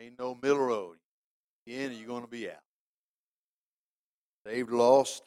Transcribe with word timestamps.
Ain't 0.00 0.18
no 0.18 0.36
middle 0.40 0.58
road. 0.58 0.96
In 1.66 1.92
you're 1.92 2.06
going 2.06 2.22
to 2.22 2.30
be 2.30 2.48
out. 2.48 2.56
Saved, 4.46 4.70
lost, 4.70 5.22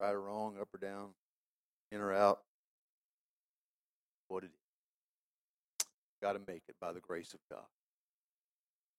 right 0.00 0.12
or 0.12 0.20
wrong, 0.20 0.54
up 0.60 0.68
or 0.72 0.78
down, 0.78 1.08
in 1.90 2.00
or 2.00 2.14
out. 2.14 2.40
What 4.28 4.44
it 4.44 4.46
is. 4.46 5.86
Got 6.22 6.34
to 6.34 6.40
make 6.46 6.62
it 6.68 6.76
by 6.80 6.92
the 6.92 7.00
grace 7.00 7.34
of 7.34 7.40
God. 7.50 7.66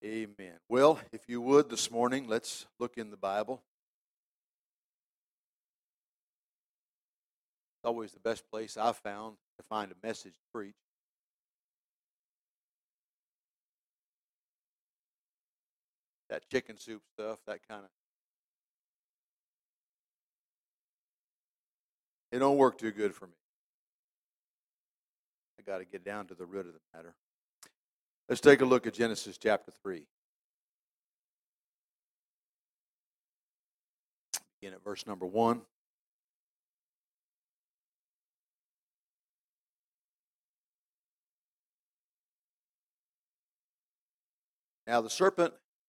Amen. 0.03 0.55
Well, 0.67 0.99
if 1.13 1.21
you 1.27 1.39
would 1.41 1.69
this 1.69 1.89
morning, 1.89 2.27
let's 2.27 2.65
look 2.79 2.97
in 2.97 3.11
the 3.11 3.17
Bible. 3.17 3.61
It's 7.77 7.85
always 7.85 8.11
the 8.11 8.19
best 8.19 8.43
place 8.51 8.77
I've 8.77 8.97
found 8.97 9.37
to 9.57 9.65
find 9.69 9.91
a 9.91 10.07
message 10.07 10.33
to 10.33 10.51
preach. 10.53 10.75
That 16.31 16.49
chicken 16.49 16.77
soup 16.77 17.01
stuff, 17.13 17.39
that 17.45 17.59
kind 17.67 17.83
of. 17.83 17.89
It 22.31 22.39
don't 22.39 22.55
work 22.55 22.77
too 22.77 22.91
good 22.91 23.13
for 23.13 23.27
me. 23.27 23.33
I 25.59 25.69
got 25.69 25.79
to 25.79 25.85
get 25.85 26.05
down 26.05 26.27
to 26.27 26.33
the 26.33 26.45
root 26.45 26.65
of 26.65 26.73
the 26.73 26.79
matter. 26.95 27.13
Let's 28.29 28.39
take 28.39 28.61
a 28.61 28.65
look 28.65 28.87
at 28.87 28.93
Genesis 28.93 29.37
chapter 29.37 29.73
3. 29.83 30.05
Begin 34.61 34.73
at 34.73 34.81
verse 34.85 35.05
number 35.05 35.25
1. 35.25 35.61
Now 44.87 45.01
the 45.01 45.09
serpent 45.09 45.53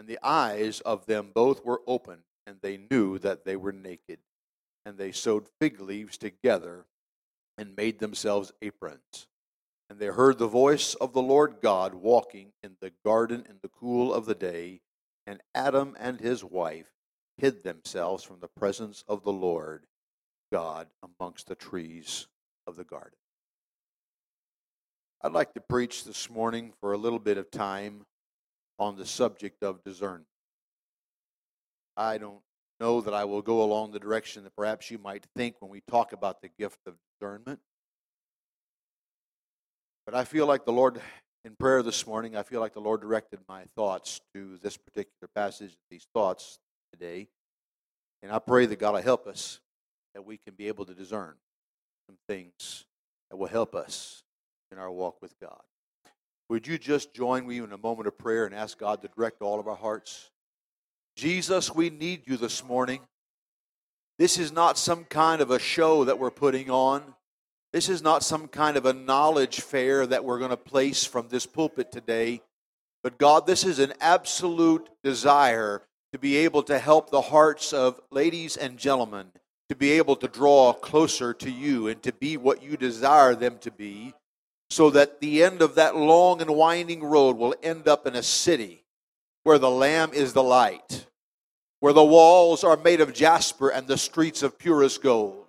And 0.00 0.08
the 0.08 0.18
eyes 0.22 0.80
of 0.80 1.04
them 1.04 1.30
both 1.34 1.62
were 1.62 1.82
opened, 1.86 2.22
and 2.46 2.56
they 2.62 2.78
knew 2.90 3.18
that 3.18 3.44
they 3.44 3.54
were 3.54 3.70
naked. 3.70 4.20
And 4.86 4.96
they 4.96 5.12
sewed 5.12 5.50
fig 5.60 5.78
leaves 5.78 6.16
together, 6.16 6.86
and 7.58 7.76
made 7.76 7.98
themselves 7.98 8.50
aprons. 8.62 9.26
And 9.90 9.98
they 9.98 10.06
heard 10.06 10.38
the 10.38 10.48
voice 10.48 10.94
of 10.94 11.12
the 11.12 11.20
Lord 11.20 11.56
God 11.60 11.92
walking 11.92 12.52
in 12.62 12.78
the 12.80 12.92
garden 13.04 13.44
in 13.46 13.58
the 13.60 13.68
cool 13.68 14.14
of 14.14 14.24
the 14.24 14.34
day, 14.34 14.80
and 15.26 15.42
Adam 15.54 15.94
and 16.00 16.18
his 16.18 16.42
wife 16.42 16.94
hid 17.36 17.62
themselves 17.62 18.24
from 18.24 18.40
the 18.40 18.48
presence 18.48 19.04
of 19.06 19.22
the 19.22 19.34
Lord 19.34 19.84
God 20.50 20.86
amongst 21.02 21.46
the 21.46 21.54
trees 21.54 22.26
of 22.66 22.76
the 22.76 22.84
garden. 22.84 23.18
I'd 25.20 25.32
like 25.32 25.52
to 25.52 25.60
preach 25.60 26.04
this 26.04 26.30
morning 26.30 26.72
for 26.80 26.94
a 26.94 26.98
little 26.98 27.18
bit 27.18 27.36
of 27.36 27.50
time 27.50 28.06
on 28.80 28.96
the 28.96 29.06
subject 29.06 29.62
of 29.62 29.84
discernment. 29.84 30.26
I 31.96 32.16
don't 32.16 32.40
know 32.80 33.02
that 33.02 33.12
I 33.12 33.26
will 33.26 33.42
go 33.42 33.62
along 33.62 33.92
the 33.92 33.98
direction 33.98 34.42
that 34.44 34.56
perhaps 34.56 34.90
you 34.90 34.96
might 34.96 35.26
think 35.36 35.56
when 35.60 35.70
we 35.70 35.82
talk 35.82 36.14
about 36.14 36.40
the 36.40 36.48
gift 36.58 36.78
of 36.86 36.94
discernment. 37.12 37.60
But 40.06 40.14
I 40.14 40.24
feel 40.24 40.46
like 40.46 40.64
the 40.64 40.72
Lord, 40.72 40.98
in 41.44 41.54
prayer 41.56 41.82
this 41.82 42.06
morning, 42.06 42.36
I 42.36 42.42
feel 42.42 42.60
like 42.60 42.72
the 42.72 42.80
Lord 42.80 43.02
directed 43.02 43.40
my 43.46 43.64
thoughts 43.76 44.22
to 44.34 44.58
this 44.62 44.78
particular 44.78 45.28
passage, 45.34 45.76
these 45.90 46.06
thoughts 46.14 46.58
today. 46.90 47.28
And 48.22 48.32
I 48.32 48.38
pray 48.38 48.64
that 48.64 48.78
God 48.78 48.94
will 48.94 49.02
help 49.02 49.26
us, 49.26 49.60
that 50.14 50.24
we 50.24 50.38
can 50.38 50.54
be 50.54 50.68
able 50.68 50.86
to 50.86 50.94
discern 50.94 51.34
some 52.08 52.16
things 52.26 52.86
that 53.30 53.36
will 53.36 53.46
help 53.46 53.74
us 53.74 54.22
in 54.72 54.78
our 54.78 54.90
walk 54.90 55.20
with 55.20 55.38
God. 55.38 55.60
Would 56.50 56.66
you 56.66 56.78
just 56.78 57.14
join 57.14 57.46
me 57.46 57.58
in 57.58 57.70
a 57.70 57.78
moment 57.78 58.08
of 58.08 58.18
prayer 58.18 58.44
and 58.44 58.52
ask 58.52 58.76
God 58.76 59.02
to 59.02 59.08
direct 59.16 59.40
all 59.40 59.60
of 59.60 59.68
our 59.68 59.76
hearts? 59.76 60.32
Jesus, 61.14 61.72
we 61.72 61.90
need 61.90 62.22
you 62.26 62.36
this 62.36 62.64
morning. 62.64 63.02
This 64.18 64.36
is 64.36 64.50
not 64.50 64.76
some 64.76 65.04
kind 65.04 65.40
of 65.42 65.52
a 65.52 65.60
show 65.60 66.04
that 66.06 66.18
we're 66.18 66.32
putting 66.32 66.68
on. 66.68 67.14
This 67.72 67.88
is 67.88 68.02
not 68.02 68.24
some 68.24 68.48
kind 68.48 68.76
of 68.76 68.84
a 68.84 68.92
knowledge 68.92 69.60
fair 69.60 70.04
that 70.08 70.24
we're 70.24 70.40
going 70.40 70.50
to 70.50 70.56
place 70.56 71.04
from 71.04 71.28
this 71.28 71.46
pulpit 71.46 71.92
today. 71.92 72.40
But 73.04 73.16
God, 73.16 73.46
this 73.46 73.62
is 73.62 73.78
an 73.78 73.92
absolute 74.00 74.88
desire 75.04 75.82
to 76.12 76.18
be 76.18 76.36
able 76.38 76.64
to 76.64 76.80
help 76.80 77.10
the 77.10 77.20
hearts 77.20 77.72
of 77.72 78.00
ladies 78.10 78.56
and 78.56 78.76
gentlemen 78.76 79.30
to 79.68 79.76
be 79.76 79.92
able 79.92 80.16
to 80.16 80.26
draw 80.26 80.72
closer 80.72 81.32
to 81.32 81.48
you 81.48 81.86
and 81.86 82.02
to 82.02 82.12
be 82.12 82.36
what 82.36 82.60
you 82.60 82.76
desire 82.76 83.36
them 83.36 83.56
to 83.60 83.70
be, 83.70 84.14
so 84.70 84.90
that 84.90 85.20
the 85.20 85.42
end 85.42 85.62
of 85.62 85.74
that 85.74 85.96
long 85.96 86.40
and 86.40 86.54
winding 86.54 87.02
road 87.02 87.36
will 87.36 87.54
end 87.62 87.88
up 87.88 88.06
in 88.06 88.14
a 88.14 88.22
city 88.22 88.84
where 89.42 89.58
the 89.58 89.70
Lamb 89.70 90.12
is 90.12 90.32
the 90.32 90.42
light, 90.42 91.06
where 91.80 91.92
the 91.92 92.04
walls 92.04 92.62
are 92.62 92.76
made 92.76 93.00
of 93.00 93.12
jasper 93.12 93.68
and 93.68 93.86
the 93.86 93.98
streets 93.98 94.42
of 94.42 94.58
purest 94.58 95.02
gold, 95.02 95.46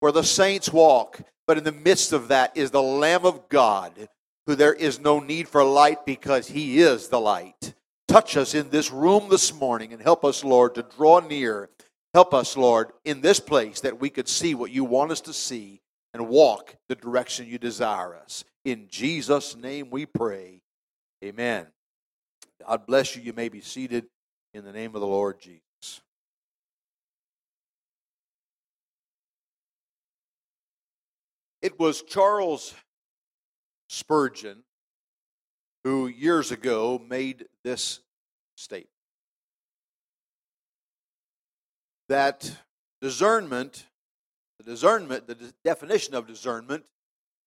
where 0.00 0.12
the 0.12 0.24
saints 0.24 0.72
walk 0.72 1.20
but 1.46 1.58
in 1.58 1.64
the 1.64 1.72
midst 1.72 2.12
of 2.12 2.28
that 2.28 2.56
is 2.56 2.70
the 2.70 2.82
Lamb 2.82 3.24
of 3.24 3.48
God, 3.48 4.08
who 4.46 4.54
there 4.54 4.72
is 4.72 5.00
no 5.00 5.20
need 5.20 5.48
for 5.48 5.62
light 5.62 6.06
because 6.06 6.48
he 6.48 6.80
is 6.80 7.08
the 7.08 7.20
light. 7.20 7.74
Touch 8.08 8.36
us 8.36 8.54
in 8.54 8.70
this 8.70 8.90
room 8.90 9.28
this 9.30 9.52
morning 9.52 9.92
and 9.92 10.00
help 10.00 10.24
us, 10.24 10.44
Lord, 10.44 10.74
to 10.74 10.82
draw 10.82 11.20
near. 11.20 11.68
Help 12.12 12.32
us, 12.32 12.56
Lord, 12.56 12.92
in 13.04 13.20
this 13.20 13.40
place 13.40 13.80
that 13.80 14.00
we 14.00 14.10
could 14.10 14.28
see 14.28 14.54
what 14.54 14.70
you 14.70 14.84
want 14.84 15.10
us 15.10 15.20
to 15.22 15.32
see 15.32 15.80
and 16.12 16.28
walk 16.28 16.76
the 16.88 16.94
direction 16.94 17.46
you 17.46 17.58
desire 17.58 18.14
us. 18.14 18.44
In 18.64 18.88
Jesus' 18.88 19.56
name 19.56 19.90
we 19.90 20.06
pray. 20.06 20.62
Amen. 21.22 21.66
God 22.66 22.86
bless 22.86 23.14
you. 23.14 23.22
You 23.22 23.32
may 23.32 23.48
be 23.48 23.60
seated 23.60 24.06
in 24.52 24.64
the 24.64 24.72
name 24.72 24.94
of 24.94 25.00
the 25.00 25.06
Lord 25.06 25.38
Jesus. 25.40 25.60
It 31.60 31.78
was 31.78 32.02
Charles 32.02 32.74
Spurgeon 33.88 34.64
who 35.82 36.06
years 36.06 36.50
ago 36.50 37.02
made 37.06 37.46
this 37.62 38.00
statement 38.56 38.88
that 42.08 42.50
discernment, 43.00 43.86
the 44.58 44.64
discernment, 44.64 45.26
the 45.26 45.52
definition 45.64 46.14
of 46.14 46.26
discernment 46.26 46.84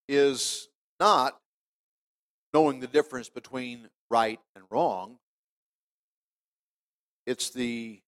is 0.08 0.70
not 1.00 1.38
knowing 2.54 2.80
the 2.80 2.88
difference 2.88 3.30
between 3.30 3.90
right 4.10 4.40
and 4.56 4.66
wrong. 4.70 5.18
It's 7.26 7.50
the 7.50 8.00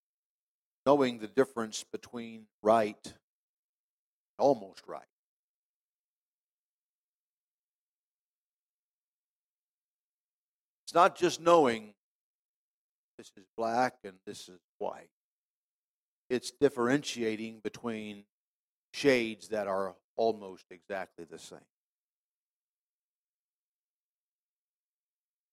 knowing 0.85 1.19
the 1.19 1.27
difference 1.27 1.83
between 1.91 2.45
right 2.63 3.13
almost 4.37 4.87
right. 4.87 5.03
It's 10.85 10.95
not 10.95 11.15
just 11.15 11.39
knowing 11.39 11.93
this 13.17 13.31
is 13.37 13.45
black 13.55 13.95
and 14.03 14.13
this 14.25 14.49
is 14.49 14.59
white. 14.79 15.09
It's 16.29 16.51
differentiating 16.51 17.59
between 17.59 18.23
shades 18.93 19.49
that 19.49 19.67
are 19.67 19.95
almost 20.15 20.65
exactly 20.71 21.25
the 21.29 21.37
same. 21.37 21.59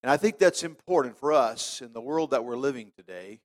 And 0.06 0.12
I 0.12 0.16
think 0.18 0.38
that's 0.38 0.62
important 0.62 1.18
for 1.18 1.32
us 1.32 1.82
in 1.82 1.92
the 1.92 2.00
world 2.00 2.30
that 2.30 2.44
we're 2.44 2.56
living 2.56 2.92
today 2.96 3.40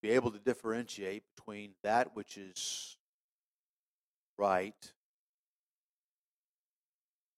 be 0.00 0.10
able 0.10 0.30
to 0.30 0.38
differentiate 0.38 1.24
between 1.34 1.72
that 1.82 2.14
which 2.14 2.38
is 2.38 2.96
right, 4.38 4.92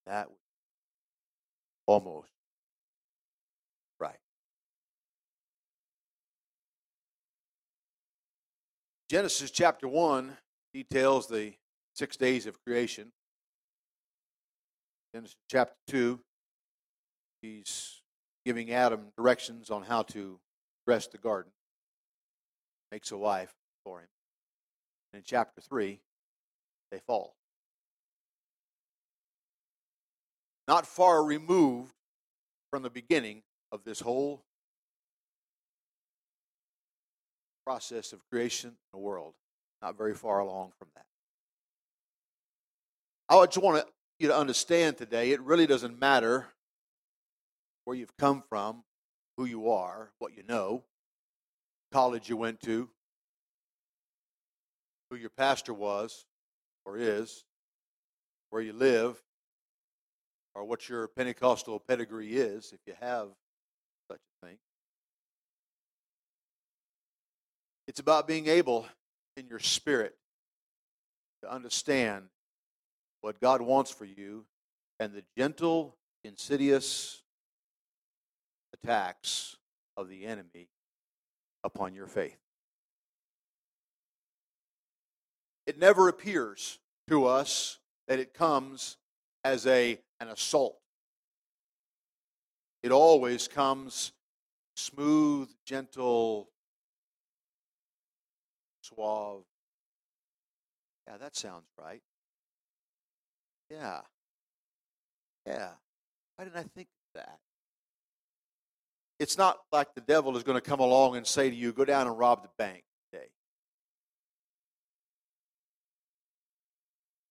that 0.05 0.29
almost 1.87 2.29
right. 3.99 4.19
Genesis 9.09 9.51
chapter 9.51 9.89
1 9.89 10.37
details 10.75 11.27
the 11.27 11.55
six 11.95 12.19
days 12.19 12.45
of 12.45 12.63
creation. 12.63 13.13
Genesis 15.15 15.37
chapter 15.51 15.75
2, 15.87 16.21
he's 17.43 18.03
giving 18.45 18.71
Adam 18.73 19.13
directions 19.17 19.71
on 19.71 19.83
how 19.83 20.03
to 20.03 20.39
dress 20.87 21.07
the 21.07 21.19
garden 21.19 21.53
makes 22.93 23.11
a 23.11 23.17
wife 23.17 23.53
for 23.85 24.01
him. 24.01 24.09
And 25.13 25.21
in 25.21 25.25
chapter 25.27 25.61
3, 25.61 26.01
they 26.91 27.01
fall. 27.07 27.35
Not 30.69 30.87
far 30.87 31.25
removed 31.25 31.93
from 32.71 32.83
the 32.83 32.91
beginning 32.91 33.43
of 33.73 33.85
this 33.85 34.01
whole 34.01 34.43
process 37.65 38.13
of 38.13 38.21
creation 38.31 38.71
in 38.71 38.77
the 38.93 38.99
world. 38.99 39.35
Not 39.83 39.99
very 39.99 40.15
far 40.15 40.39
along 40.39 40.73
from 40.79 40.89
that. 40.95 41.05
I 43.29 43.45
just 43.47 43.59
want 43.59 43.85
you 44.19 44.29
to 44.29 44.37
understand 44.37 44.97
today 44.97 45.33
it 45.33 45.41
really 45.41 45.67
doesn't 45.67 45.99
matter 45.99 46.47
where 47.87 47.97
you've 47.97 48.17
come 48.19 48.43
from, 48.49 48.83
who 49.39 49.47
you 49.47 49.71
are, 49.71 50.11
what 50.19 50.37
you 50.37 50.43
know 50.43 50.83
college 51.93 52.29
you 52.29 52.37
went 52.37 52.61
to, 52.61 52.91
who 55.09 55.17
your 55.17 55.31
pastor 55.31 55.73
was 55.73 56.27
or 56.85 56.99
is, 56.99 57.45
where 58.51 58.61
you 58.61 58.73
live, 58.73 59.23
or 60.55 60.65
what 60.65 60.89
your 60.89 61.09
Pentecostal 61.09 61.79
pedigree 61.81 62.35
is, 62.37 62.73
if 62.73 62.81
you 62.87 62.95
have 63.01 63.29
such 64.11 64.19
a 64.21 64.47
thing. 64.47 64.57
It's 67.87 68.01
about 68.01 68.27
being 68.27 68.49
able 68.49 68.87
in 69.37 69.47
your 69.47 69.59
spirit 69.59 70.17
to 71.43 71.53
understand 71.53 72.25
what 73.21 73.41
God 73.41 73.61
wants 73.61 73.91
for 73.91 74.05
you 74.05 74.45
and 74.99 75.13
the 75.13 75.23
gentle, 75.37 75.97
insidious 76.25 77.23
attacks 78.87 79.57
of 79.97 80.09
the 80.09 80.25
enemy 80.25 80.69
upon 81.65 81.93
your 81.93 82.07
faith. 82.07 82.39
It 85.67 85.77
never 85.77 86.07
appears 86.09 86.79
to 87.09 87.27
us 87.27 87.81
that 88.07 88.21
it 88.21 88.33
comes 88.33 88.97
as 89.43 89.67
a, 89.67 89.99
an 90.21 90.29
assault. 90.29 90.79
It 92.85 92.93
always 92.93 93.49
comes 93.49 94.13
smooth, 94.77 95.49
gentle, 95.65 96.49
suave. 98.83 99.43
Yeah, 101.09 101.17
that 101.17 101.35
sounds 101.35 101.67
right. 101.77 102.03
Yeah. 103.69 104.03
Yeah. 105.45 105.71
Why 106.37 106.45
didn't 106.45 106.59
I 106.59 106.65
think 106.73 106.87
that? 107.17 107.41
It's 109.19 109.39
not 109.39 109.59
like 109.73 109.95
the 109.95 110.03
devil 110.03 110.37
is 110.37 110.43
going 110.43 110.57
to 110.57 110.61
come 110.61 110.81
along 110.81 111.17
and 111.17 111.27
say 111.27 111.49
to 111.49 111.57
you, 111.57 111.73
go 111.73 111.85
down 111.85 112.07
and 112.07 112.19
rob 112.19 112.43
the 112.43 112.51
bank 112.59 112.83
today. 113.11 113.27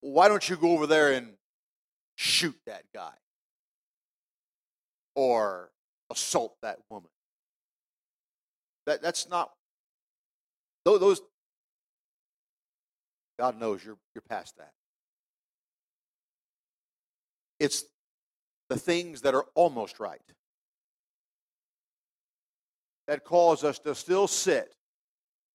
Why 0.00 0.28
don't 0.28 0.48
you 0.48 0.56
go 0.56 0.72
over 0.72 0.86
there 0.86 1.12
and 1.12 1.34
shoot 2.16 2.56
that 2.66 2.82
guy? 2.92 3.12
Or 5.14 5.70
assault 6.10 6.56
that 6.62 6.78
woman? 6.90 7.10
That, 8.86 9.00
that's 9.00 9.28
not, 9.28 9.52
those, 10.84 11.20
God 13.38 13.58
knows 13.60 13.84
you're, 13.84 13.98
you're 14.14 14.22
past 14.28 14.56
that. 14.58 14.72
It's 17.58 17.84
the 18.68 18.76
things 18.76 19.22
that 19.22 19.34
are 19.34 19.46
almost 19.54 20.00
right 20.00 20.20
that 23.06 23.24
cause 23.24 23.64
us 23.64 23.78
to 23.80 23.94
still 23.94 24.26
sit 24.26 24.74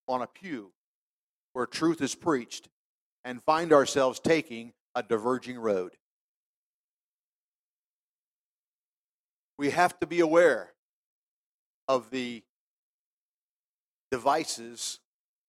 on 0.08 0.22
a 0.22 0.26
pew 0.26 0.72
where 1.52 1.66
truth 1.66 2.00
is 2.00 2.14
preached 2.14 2.68
and 3.24 3.42
find 3.42 3.72
ourselves 3.72 4.18
taking 4.18 4.72
a 4.94 5.02
diverging 5.02 5.58
road. 5.58 5.92
We 9.58 9.70
have 9.70 9.98
to 10.00 10.06
be 10.06 10.20
aware 10.20 10.72
of 11.88 12.10
the 12.10 12.42
devices 14.10 14.98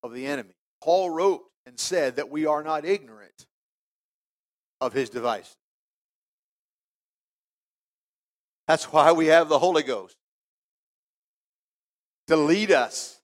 of 0.04 0.14
the 0.14 0.26
enemy. 0.28 0.56
Paul 0.82 1.10
wrote 1.10 1.44
and 1.66 1.80
said 1.80 2.18
that 2.18 2.30
we 2.30 2.46
are 2.46 2.64
not 2.64 2.86
ignorant 2.86 3.48
of 4.82 4.94
his 4.94 5.10
devices. 5.10 5.56
That's 8.68 8.86
why 8.86 9.12
we 9.12 9.28
have 9.28 9.50
the 9.50 9.60
Holy 9.60 9.84
Ghost 9.84 10.18
to 12.28 12.36
lead 12.36 12.72
us 12.72 13.20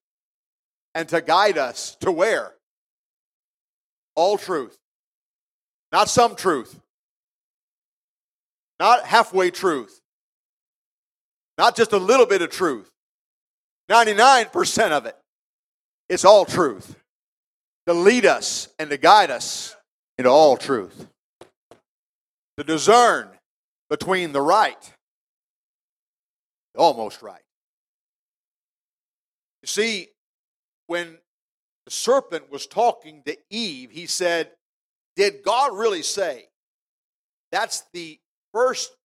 and 0.96 1.08
to 1.10 1.22
guide 1.22 1.58
us 1.58 1.96
to 2.02 2.12
where? 2.12 2.54
All 4.16 4.38
truth. 4.38 4.78
Not 5.92 6.10
some 6.10 6.36
truth. 6.36 6.80
Not 8.80 9.06
halfway 9.06 9.52
truth. 9.52 10.02
Not 11.58 11.76
just 11.76 11.94
a 11.94 11.98
little 11.98 12.26
bit 12.26 12.42
of 12.42 12.50
truth. 12.50 12.90
99% 13.90 14.92
of 14.92 15.06
it. 15.06 15.18
It's 16.08 16.26
all 16.26 16.46
truth. 16.46 16.96
To 17.88 17.94
lead 17.94 18.26
us 18.26 18.70
and 18.78 18.90
to 18.90 18.98
guide 18.98 19.32
us 19.32 19.76
into 20.18 20.30
all 20.30 20.58
truth. 20.58 21.08
To 22.58 22.64
discern 22.64 23.30
between 23.90 24.32
the 24.32 24.42
right, 24.42 24.94
almost 26.78 27.22
right, 27.22 27.42
you 29.62 29.68
see, 29.68 30.08
when 30.88 31.18
the 31.86 31.92
serpent 31.92 32.52
was 32.52 32.66
talking 32.68 33.24
to 33.26 33.38
Eve, 33.50 33.92
he 33.92 34.06
said, 34.06 34.52
Did 35.16 35.44
God 35.44 35.78
really 35.78 36.04
say? 36.04 36.46
That's 37.52 37.84
the 37.94 38.20
first 38.54 38.96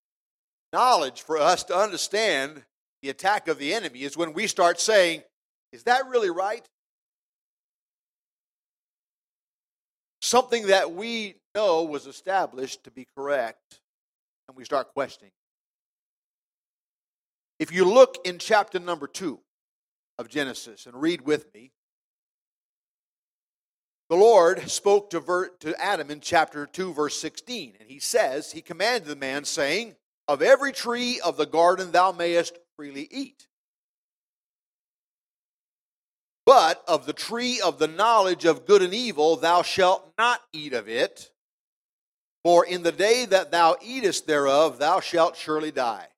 knowledge 0.72 1.22
for 1.22 1.38
us 1.38 1.64
to 1.64 1.76
understand 1.76 2.62
the 3.02 3.10
attack 3.10 3.48
of 3.48 3.58
the 3.58 3.74
enemy 3.74 4.02
is 4.02 4.16
when 4.16 4.32
we 4.32 4.46
start 4.46 4.80
saying, 4.80 5.22
Is 5.72 5.84
that 5.84 6.06
really 6.08 6.30
right? 6.30 6.66
Something 10.20 10.68
that 10.68 10.92
we 10.92 11.34
know 11.54 11.84
was 11.84 12.06
established 12.06 12.84
to 12.84 12.90
be 12.90 13.06
correct, 13.16 13.80
and 14.48 14.56
we 14.56 14.64
start 14.64 14.92
questioning. 14.94 15.32
If 17.58 17.72
you 17.72 17.84
look 17.84 18.18
in 18.24 18.38
chapter 18.38 18.78
number 18.78 19.06
two, 19.06 19.40
of 20.18 20.28
Genesis 20.28 20.86
and 20.86 21.00
read 21.00 21.22
with 21.22 21.52
me. 21.54 21.72
The 24.10 24.16
Lord 24.16 24.70
spoke 24.70 25.10
to, 25.10 25.20
ver- 25.20 25.48
to 25.60 25.80
Adam 25.82 26.10
in 26.10 26.20
chapter 26.20 26.66
2, 26.66 26.92
verse 26.92 27.18
16, 27.18 27.74
and 27.80 27.88
he 27.88 27.98
says, 27.98 28.52
He 28.52 28.60
commanded 28.60 29.08
the 29.08 29.16
man, 29.16 29.44
saying, 29.44 29.96
Of 30.28 30.42
every 30.42 30.72
tree 30.72 31.20
of 31.20 31.36
the 31.36 31.46
garden 31.46 31.90
thou 31.90 32.12
mayest 32.12 32.58
freely 32.76 33.08
eat. 33.10 33.48
But 36.46 36.84
of 36.86 37.06
the 37.06 37.14
tree 37.14 37.60
of 37.62 37.78
the 37.78 37.88
knowledge 37.88 38.44
of 38.44 38.66
good 38.66 38.82
and 38.82 38.92
evil 38.92 39.36
thou 39.36 39.62
shalt 39.62 40.12
not 40.18 40.42
eat 40.52 40.74
of 40.74 40.88
it, 40.88 41.30
for 42.42 42.66
in 42.66 42.82
the 42.82 42.92
day 42.92 43.24
that 43.24 43.50
thou 43.50 43.76
eatest 43.80 44.26
thereof 44.26 44.78
thou 44.78 45.00
shalt 45.00 45.36
surely 45.36 45.70
die. 45.70 46.08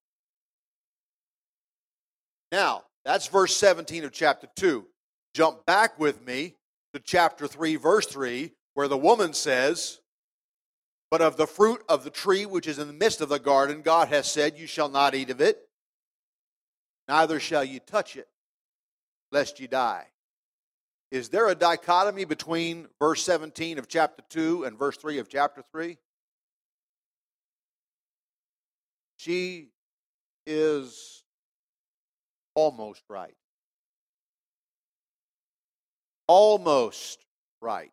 Now, 2.50 2.82
that's 3.06 3.28
verse 3.28 3.56
17 3.56 4.04
of 4.04 4.10
chapter 4.10 4.48
2. 4.56 4.84
Jump 5.32 5.64
back 5.64 5.96
with 5.96 6.26
me 6.26 6.56
to 6.92 6.98
chapter 6.98 7.46
3, 7.46 7.76
verse 7.76 8.06
3, 8.06 8.50
where 8.74 8.88
the 8.88 8.98
woman 8.98 9.32
says, 9.32 10.00
But 11.08 11.22
of 11.22 11.36
the 11.36 11.46
fruit 11.46 11.84
of 11.88 12.02
the 12.02 12.10
tree 12.10 12.46
which 12.46 12.66
is 12.66 12.80
in 12.80 12.88
the 12.88 12.92
midst 12.92 13.20
of 13.20 13.28
the 13.28 13.38
garden, 13.38 13.82
God 13.82 14.08
has 14.08 14.28
said, 14.28 14.58
You 14.58 14.66
shall 14.66 14.88
not 14.88 15.14
eat 15.14 15.30
of 15.30 15.40
it, 15.40 15.68
neither 17.06 17.38
shall 17.38 17.62
you 17.62 17.78
touch 17.78 18.16
it, 18.16 18.26
lest 19.30 19.60
you 19.60 19.68
die. 19.68 20.08
Is 21.12 21.28
there 21.28 21.48
a 21.48 21.54
dichotomy 21.54 22.24
between 22.24 22.88
verse 22.98 23.22
17 23.22 23.78
of 23.78 23.86
chapter 23.86 24.24
2 24.30 24.64
and 24.64 24.76
verse 24.76 24.96
3 24.96 25.18
of 25.18 25.28
chapter 25.28 25.62
3? 25.70 25.96
She 29.16 29.68
is 30.44 31.22
almost 32.56 33.04
right. 33.08 33.36
Almost 36.26 37.24
right. 37.60 37.92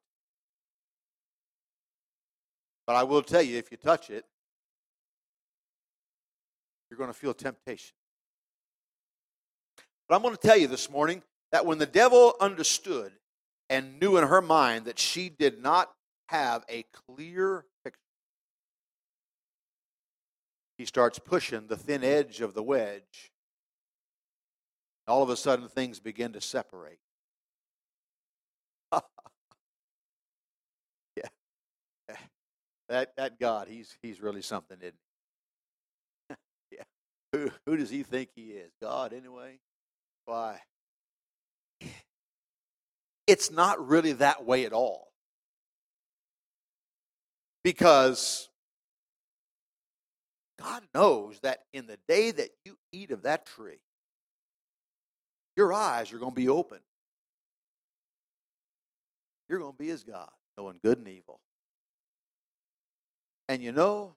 But 2.87 2.95
I 2.95 3.03
will 3.03 3.21
tell 3.21 3.43
you, 3.43 3.57
if 3.57 3.69
you 3.71 3.77
touch 3.77 4.09
it, 4.09 4.25
you're 6.89 6.97
going 6.97 7.09
to 7.09 7.13
feel 7.13 7.33
temptation. 7.33 7.93
But 10.07 10.15
I'm 10.15 10.21
going 10.21 10.35
to 10.35 10.41
tell 10.41 10.57
you 10.57 10.67
this 10.67 10.89
morning 10.89 11.21
that 11.51 11.65
when 11.65 11.77
the 11.77 11.85
devil 11.85 12.35
understood 12.41 13.11
and 13.69 13.99
knew 13.99 14.17
in 14.17 14.27
her 14.27 14.41
mind 14.41 14.85
that 14.85 14.99
she 14.99 15.29
did 15.29 15.61
not 15.61 15.91
have 16.27 16.63
a 16.69 16.85
clear 17.07 17.65
picture, 17.83 17.99
he 20.77 20.85
starts 20.85 21.19
pushing 21.19 21.67
the 21.67 21.77
thin 21.77 22.03
edge 22.03 22.41
of 22.41 22.53
the 22.53 22.63
wedge. 22.63 23.32
All 25.07 25.21
of 25.21 25.29
a 25.29 25.35
sudden, 25.35 25.67
things 25.67 25.99
begin 25.99 26.33
to 26.33 26.41
separate. 26.41 26.99
yeah. 28.93 28.99
That, 32.89 33.13
that 33.15 33.39
God, 33.39 33.69
he's, 33.69 33.97
he's 34.03 34.21
really 34.21 34.41
something, 34.41 34.77
isn't 34.79 34.93
he? 36.29 36.35
yeah. 36.77 36.83
Who, 37.31 37.49
who 37.65 37.77
does 37.77 37.89
he 37.89 38.03
think 38.03 38.29
he 38.35 38.51
is? 38.51 38.71
God, 38.81 39.13
anyway? 39.13 39.59
Why? 40.25 40.59
It's 43.25 43.49
not 43.49 43.87
really 43.87 44.11
that 44.13 44.45
way 44.45 44.65
at 44.65 44.73
all. 44.73 45.07
Because 47.63 48.49
God 50.59 50.83
knows 50.93 51.39
that 51.41 51.59
in 51.73 51.87
the 51.87 51.97
day 52.07 52.31
that 52.31 52.49
you 52.65 52.77
eat 52.91 53.11
of 53.11 53.23
that 53.23 53.45
tree, 53.45 53.79
your 55.55 55.73
eyes 55.73 56.11
are 56.13 56.17
going 56.17 56.31
to 56.31 56.35
be 56.35 56.49
open. 56.49 56.79
You're 59.47 59.59
going 59.59 59.73
to 59.73 59.77
be 59.77 59.89
as 59.89 60.03
God, 60.03 60.31
knowing 60.57 60.79
good 60.83 60.97
and 60.97 61.07
evil. 61.07 61.39
And 63.47 63.61
you 63.61 63.71
know, 63.71 64.15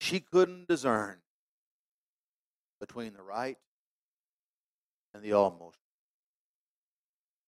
she 0.00 0.20
couldn't 0.20 0.68
discern 0.68 1.16
between 2.80 3.14
the 3.14 3.22
right 3.22 3.58
and 5.14 5.22
the 5.22 5.32
almost. 5.32 5.78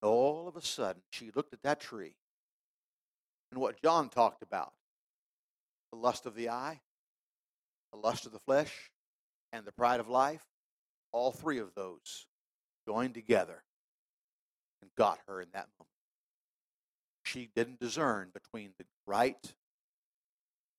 All 0.02 0.49
of 0.49 0.57
a 0.57 0.62
sudden, 0.62 1.02
she 1.11 1.31
looked 1.35 1.52
at 1.52 1.62
that 1.62 1.81
tree 1.81 2.14
and 3.50 3.61
what 3.61 3.81
John 3.81 4.09
talked 4.09 4.43
about 4.43 4.73
the 5.93 5.99
lust 5.99 6.26
of 6.26 6.35
the 6.35 6.49
eye, 6.49 6.81
the 7.93 7.99
lust 7.99 8.26
of 8.26 8.33
the 8.33 8.40
flesh, 8.40 8.90
and 9.52 9.64
the 9.64 9.73
pride 9.73 10.00
of 10.00 10.09
life. 10.09 10.43
All 11.12 11.31
three 11.31 11.59
of 11.59 11.73
those 11.76 12.26
joined 12.87 13.14
together 13.14 13.62
and 14.83 14.91
got 14.97 15.19
her 15.26 15.41
in 15.41 15.49
that 15.53 15.69
moment. 15.79 15.91
She 17.25 17.49
didn't 17.55 17.81
discern 17.81 18.31
between 18.33 18.71
the 18.79 18.85
right 19.07 19.55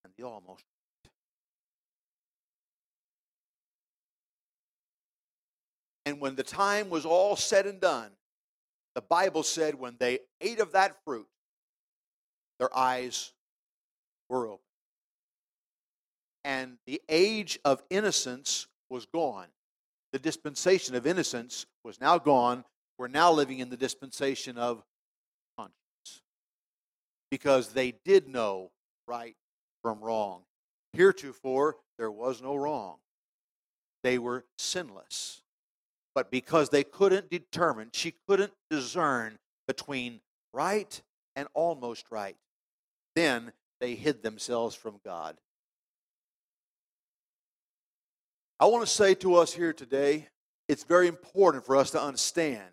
and 0.04 0.14
the 0.18 0.24
almost. 0.24 0.64
And 6.06 6.22
when 6.22 6.36
the 6.36 6.44
time 6.44 6.90
was 6.90 7.06
all 7.06 7.36
said 7.36 7.66
and 7.66 7.82
done, 7.82 8.12
the 8.94 9.02
Bible 9.02 9.44
said 9.44 9.76
when 9.76 9.96
they 10.00 10.20
ate 10.40 10.60
of 10.60 10.72
that 10.74 10.96
fruit, 11.04 11.28
their 12.60 12.76
eyes 12.76 13.34
were 14.30 14.46
open. 14.46 14.60
And 16.44 16.78
the 16.86 17.02
age 17.10 17.60
of 17.66 17.82
innocence 17.90 18.68
was 18.90 19.08
gone. 19.08 19.48
The 20.14 20.20
dispensation 20.20 20.96
of 20.96 21.08
innocence 21.08 21.66
was 21.86 22.02
now 22.02 22.18
gone. 22.18 22.66
We're 22.98 23.08
now 23.08 23.32
living 23.32 23.60
in 23.60 23.70
the 23.70 23.78
dispensation 23.78 24.58
of 24.58 24.84
conscience. 25.58 26.24
Because 27.30 27.70
they 27.70 27.94
did 28.04 28.28
know 28.28 28.72
right 29.08 29.36
from 29.84 30.00
wrong. 30.02 30.42
Heretofore, 30.94 31.78
there 31.98 32.12
was 32.12 32.42
no 32.42 32.56
wrong. 32.56 32.98
They 34.04 34.18
were 34.18 34.46
sinless. 34.58 35.44
But 36.16 36.32
because 36.32 36.70
they 36.70 36.84
couldn't 36.84 37.30
determine, 37.30 37.90
she 37.94 38.16
couldn't 38.28 38.54
discern 38.70 39.38
between 39.68 40.22
right 40.54 41.02
and 41.36 41.48
almost 41.54 42.06
right, 42.10 42.38
then 43.16 43.52
they 43.80 43.96
hid 43.96 44.24
themselves 44.24 44.76
from 44.76 45.00
God. 45.06 45.38
I 48.60 48.66
want 48.66 48.88
to 48.88 48.92
say 48.92 49.16
to 49.16 49.36
us 49.36 49.54
here 49.54 49.74
today, 49.74 50.30
it's 50.68 50.84
very 50.84 51.08
important 51.08 51.66
for 51.66 51.76
us 51.76 51.92
to 51.92 52.02
understand 52.02 52.64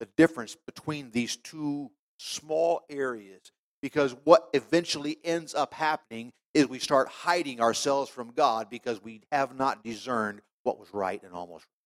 the 0.00 0.08
difference 0.16 0.56
between 0.66 1.10
these 1.10 1.36
two 1.36 1.90
small 2.18 2.82
areas 2.90 3.52
because 3.82 4.14
what 4.24 4.48
eventually 4.52 5.18
ends 5.24 5.54
up 5.54 5.72
happening 5.72 6.32
is 6.54 6.68
we 6.68 6.78
start 6.78 7.08
hiding 7.08 7.60
ourselves 7.60 8.10
from 8.10 8.32
God 8.32 8.68
because 8.70 9.02
we 9.02 9.22
have 9.30 9.56
not 9.56 9.84
discerned 9.84 10.40
what 10.64 10.78
was 10.78 10.88
right 10.92 11.22
and 11.22 11.32
almost 11.32 11.64
right. 11.64 11.78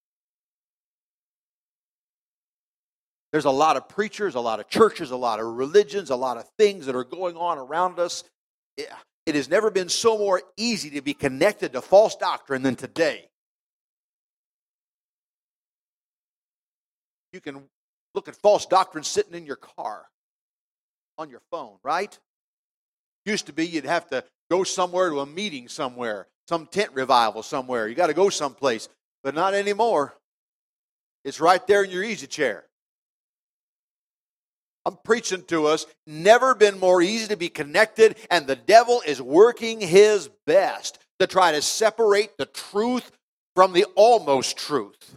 There's 3.31 3.45
a 3.45 3.51
lot 3.51 3.77
of 3.77 3.89
preachers, 3.89 4.35
a 4.35 4.39
lot 4.39 4.59
of 4.59 4.69
churches, 4.69 5.11
a 5.11 5.15
lot 5.15 5.39
of 5.39 5.47
religions, 5.47 6.09
a 6.09 6.15
lot 6.15 6.37
of 6.37 6.47
things 6.57 6.85
that 6.85 6.95
are 6.95 7.03
going 7.03 7.35
on 7.35 7.57
around 7.57 7.99
us. 7.99 8.23
It 8.77 9.35
has 9.35 9.49
never 9.49 9.71
been 9.71 9.89
so 9.89 10.17
more 10.17 10.41
easy 10.57 10.91
to 10.91 11.01
be 11.01 11.13
connected 11.13 11.73
to 11.73 11.81
false 11.81 12.15
doctrine 12.15 12.61
than 12.61 12.75
today. 12.75 13.29
You 17.33 17.41
can 17.41 17.63
look 18.13 18.27
at 18.27 18.35
false 18.35 18.65
doctrine 18.67 19.03
sitting 19.03 19.33
in 19.33 19.45
your 19.45 19.57
car 19.57 20.05
on 21.17 21.29
your 21.29 21.41
phone, 21.51 21.77
right? 21.83 22.17
Used 23.25 23.47
to 23.47 23.53
be 23.53 23.67
you'd 23.67 23.85
have 23.85 24.07
to 24.09 24.23
go 24.51 24.63
somewhere 24.63 25.09
to 25.09 25.19
a 25.19 25.25
meeting 25.25 25.67
somewhere, 25.67 26.27
some 26.47 26.67
tent 26.67 26.91
revival 26.93 27.41
somewhere. 27.41 27.87
You 27.87 27.95
got 27.95 28.07
to 28.07 28.13
go 28.13 28.29
someplace, 28.29 28.87
but 29.23 29.33
not 29.33 29.55
anymore. 29.55 30.13
It's 31.25 31.39
right 31.39 31.65
there 31.65 31.83
in 31.83 31.89
your 31.89 32.03
easy 32.03 32.27
chair. 32.27 32.65
I'm 34.85 34.97
preaching 35.03 35.43
to 35.45 35.67
us, 35.67 35.85
never 36.05 36.53
been 36.53 36.77
more 36.77 37.01
easy 37.01 37.29
to 37.29 37.37
be 37.37 37.47
connected, 37.49 38.17
and 38.29 38.45
the 38.45 38.57
devil 38.57 39.01
is 39.07 39.21
working 39.21 39.79
his 39.79 40.29
best 40.45 40.99
to 41.19 41.27
try 41.27 41.53
to 41.53 41.61
separate 41.61 42.37
the 42.37 42.45
truth 42.45 43.09
from 43.55 43.71
the 43.71 43.85
almost 43.95 44.57
truth. 44.57 45.15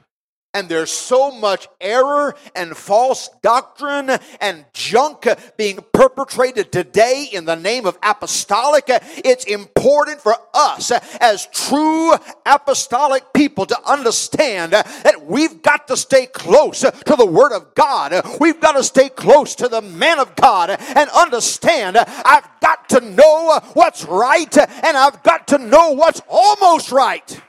And 0.57 0.71
there's 0.71 0.91
so 0.91 1.31
much 1.31 1.69
error 1.83 2.35
and 2.55 2.75
false 2.75 3.29
doctrine 3.43 4.09
and 4.41 4.65
junk 4.73 5.29
being 5.59 5.81
perpetrated 5.93 6.73
today 6.73 7.29
in 7.31 7.45
the 7.45 7.57
name 7.57 7.85
of 7.85 7.99
apostolic. 8.03 8.85
It's 8.89 9.45
important 9.45 10.23
for 10.23 10.35
us 10.55 10.91
as 11.21 11.47
true 11.53 12.15
apostolic 12.47 13.35
people 13.35 13.67
to 13.67 13.79
understand 13.87 14.73
that 14.73 15.27
we've 15.27 15.61
got 15.61 15.89
to 15.89 15.97
stay 15.99 16.25
close 16.25 16.81
to 16.81 17.17
the 17.19 17.27
Word 17.27 17.53
of 17.53 17.75
God. 17.75 18.15
We've 18.41 18.59
got 18.59 18.77
to 18.77 18.83
stay 18.83 19.11
close 19.11 19.57
to 19.57 19.69
the 19.69 19.83
man 19.83 20.19
of 20.19 20.35
God 20.37 20.71
and 20.71 21.11
understand 21.11 21.99
I've 21.99 22.49
got 22.63 22.89
to 22.89 23.03
know 23.03 23.61
what's 23.75 24.07
right 24.07 24.57
and 24.57 24.97
I've 24.97 25.23
got 25.23 25.49
to 25.49 25.59
know 25.59 25.91
what's 25.91 26.23
almost 26.31 26.93
right 26.93 27.43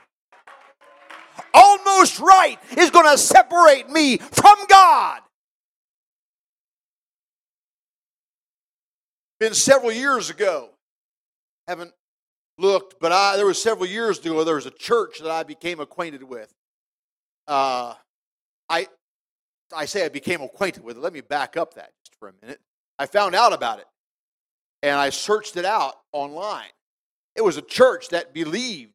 almost 1.58 2.20
right 2.20 2.58
is 2.76 2.90
going 2.90 3.10
to 3.10 3.18
separate 3.18 3.90
me 3.90 4.18
from 4.18 4.56
God. 4.68 5.20
Been 9.40 9.54
several 9.54 9.92
years 9.92 10.30
ago. 10.30 10.70
Haven't 11.66 11.92
looked, 12.58 12.98
but 13.00 13.12
I 13.12 13.36
there 13.36 13.46
was 13.46 13.62
several 13.62 13.86
years 13.86 14.18
ago. 14.18 14.42
There 14.42 14.54
was 14.54 14.66
a 14.66 14.70
church 14.70 15.20
that 15.20 15.30
I 15.30 15.42
became 15.42 15.80
acquainted 15.80 16.22
with. 16.22 16.52
Uh, 17.46 17.94
I 18.68 18.88
I 19.74 19.84
say 19.84 20.04
I 20.04 20.08
became 20.08 20.40
acquainted 20.40 20.82
with 20.82 20.96
it. 20.96 21.00
Let 21.00 21.12
me 21.12 21.20
back 21.20 21.56
up 21.56 21.74
that 21.74 21.92
just 22.04 22.18
for 22.18 22.28
a 22.28 22.32
minute. 22.42 22.60
I 22.98 23.06
found 23.06 23.34
out 23.34 23.52
about 23.52 23.78
it, 23.78 23.86
and 24.82 24.98
I 24.98 25.10
searched 25.10 25.56
it 25.56 25.64
out 25.64 25.94
online. 26.12 26.72
It 27.36 27.44
was 27.44 27.58
a 27.58 27.62
church 27.62 28.08
that 28.08 28.34
believed 28.34 28.92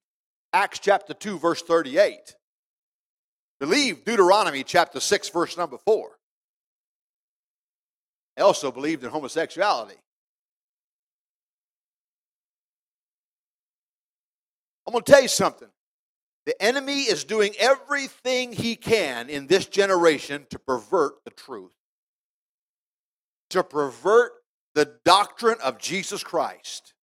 Acts 0.52 0.80
chapter 0.80 1.14
two, 1.14 1.40
verse 1.40 1.62
thirty-eight 1.62 2.36
believed 3.64 4.04
Deuteronomy 4.04 4.62
chapter 4.62 5.00
6, 5.00 5.30
verse 5.30 5.56
number 5.56 5.78
4. 5.78 6.10
They 8.36 8.44
also 8.44 8.74
believed 8.74 9.06
in 9.06 9.10
homosexuality. 9.10 9.96
I'm 14.86 14.92
going 14.92 15.02
to 15.02 15.10
tell 15.10 15.22
you 15.22 15.30
something. 15.30 15.70
The 16.46 16.62
enemy 16.62 17.04
is 17.04 17.24
doing 17.24 17.54
everything 17.58 18.52
he 18.52 18.76
can 18.76 19.30
in 19.30 19.48
this 19.48 19.66
generation 19.66 20.46
to 20.50 20.60
pervert 20.60 21.24
the 21.24 21.32
truth, 21.32 21.72
to 23.52 23.64
pervert 23.64 24.34
the 24.76 24.92
doctrine 25.06 25.60
of 25.64 25.80
Jesus 25.80 26.22
Christ. 26.22 26.94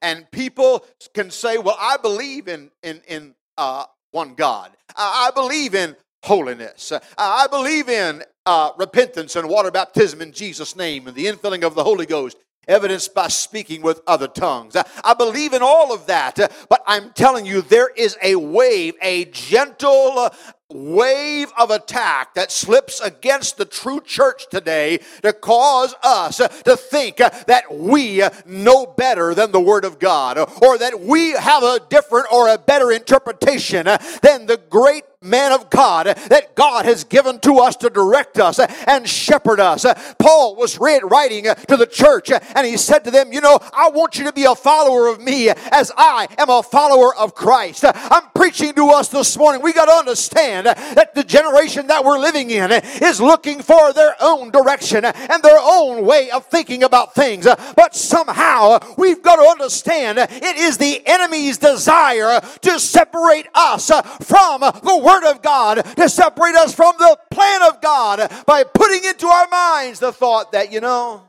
And 0.00 0.30
people 0.30 0.86
can 1.12 1.32
say, 1.32 1.58
Well, 1.58 1.76
I 1.80 1.96
believe 1.96 2.46
in, 2.46 2.70
in, 2.84 3.02
in 3.08 3.34
uh, 3.58 3.86
one 4.16 4.34
God. 4.34 4.72
I 4.96 5.30
believe 5.34 5.74
in 5.74 5.94
holiness. 6.22 6.90
I 7.18 7.46
believe 7.48 7.90
in 7.90 8.24
uh, 8.46 8.70
repentance 8.78 9.36
and 9.36 9.46
water 9.46 9.70
baptism 9.70 10.22
in 10.22 10.32
Jesus' 10.32 10.74
name 10.74 11.06
and 11.06 11.14
the 11.14 11.26
infilling 11.26 11.62
of 11.62 11.74
the 11.74 11.84
Holy 11.84 12.06
Ghost 12.06 12.38
evidenced 12.66 13.14
by 13.14 13.28
speaking 13.28 13.82
with 13.82 14.00
other 14.06 14.26
tongues. 14.26 14.74
I 15.04 15.12
believe 15.12 15.52
in 15.52 15.62
all 15.62 15.92
of 15.92 16.06
that, 16.06 16.34
but 16.70 16.82
I'm 16.86 17.12
telling 17.12 17.44
you, 17.44 17.60
there 17.60 17.88
is 17.88 18.16
a 18.22 18.36
wave, 18.36 18.94
a 19.02 19.26
gentle 19.26 20.30
wave 20.68 21.52
of 21.56 21.70
attack 21.70 22.34
that 22.34 22.50
slips 22.50 23.00
against 23.00 23.56
the 23.56 23.64
true 23.64 24.00
church 24.00 24.48
today 24.50 24.98
to 25.22 25.32
cause 25.32 25.94
us 26.02 26.38
to 26.38 26.76
think 26.76 27.18
that 27.18 27.64
we 27.70 28.22
know 28.44 28.86
better 28.86 29.32
than 29.32 29.52
the 29.52 29.60
Word 29.60 29.84
of 29.84 30.00
God 30.00 30.38
or 30.38 30.76
that 30.78 31.00
we 31.00 31.30
have 31.32 31.62
a 31.62 31.80
different 31.88 32.26
or 32.32 32.48
a 32.48 32.58
better 32.58 32.90
interpretation 32.90 33.86
than 34.22 34.46
the 34.46 34.60
great 34.68 35.04
man 35.26 35.52
of 35.52 35.70
God 35.70 36.06
that 36.06 36.54
God 36.54 36.84
has 36.84 37.04
given 37.04 37.38
to 37.40 37.58
us 37.58 37.76
to 37.76 37.90
direct 37.90 38.38
us 38.38 38.58
and 38.58 39.08
shepherd 39.08 39.60
us. 39.60 39.84
Paul 40.18 40.56
was 40.56 40.78
writing 40.78 41.44
to 41.44 41.76
the 41.76 41.86
church 41.86 42.30
and 42.30 42.66
he 42.66 42.76
said 42.76 43.00
to 43.04 43.10
them, 43.10 43.32
You 43.32 43.40
know, 43.40 43.58
I 43.72 43.90
want 43.90 44.18
you 44.18 44.24
to 44.24 44.32
be 44.32 44.44
a 44.44 44.54
follower 44.54 45.08
of 45.08 45.20
me 45.20 45.48
as 45.48 45.92
I 45.96 46.28
am 46.38 46.50
a 46.50 46.62
follower 46.62 47.14
of 47.16 47.34
Christ. 47.34 47.84
I'm 47.86 48.28
preaching 48.34 48.74
to 48.74 48.88
us 48.88 49.08
this 49.08 49.36
morning. 49.36 49.62
We 49.62 49.72
got 49.72 49.86
to 49.86 49.92
understand 49.92 50.66
that 50.66 51.14
the 51.14 51.24
generation 51.24 51.88
that 51.88 52.04
we're 52.04 52.18
living 52.18 52.50
in 52.50 52.70
is 52.72 53.20
looking 53.20 53.62
for 53.62 53.92
their 53.92 54.14
own 54.20 54.50
direction 54.50 55.04
and 55.04 55.42
their 55.42 55.58
own 55.60 56.04
way 56.04 56.30
of 56.30 56.46
thinking 56.46 56.82
about 56.82 57.14
things. 57.14 57.46
But 57.76 57.94
somehow 57.94 58.78
we've 58.96 59.22
got 59.22 59.36
to 59.36 59.48
understand 59.48 60.18
it 60.18 60.56
is 60.56 60.78
the 60.78 61.02
enemy's 61.06 61.58
desire 61.58 62.40
to 62.62 62.78
separate 62.78 63.46
us 63.54 63.90
from 64.22 64.60
the 64.60 65.00
Word 65.02 65.15
of 65.24 65.42
God, 65.42 65.84
to 65.96 66.08
separate 66.08 66.54
us 66.54 66.74
from 66.74 66.94
the 66.98 67.18
plan 67.30 67.62
of 67.62 67.80
God 67.80 68.30
by 68.46 68.64
putting 68.64 69.04
into 69.04 69.26
our 69.26 69.48
minds 69.48 70.00
the 70.00 70.12
thought 70.12 70.52
that, 70.52 70.72
you 70.72 70.80
know, 70.80 71.22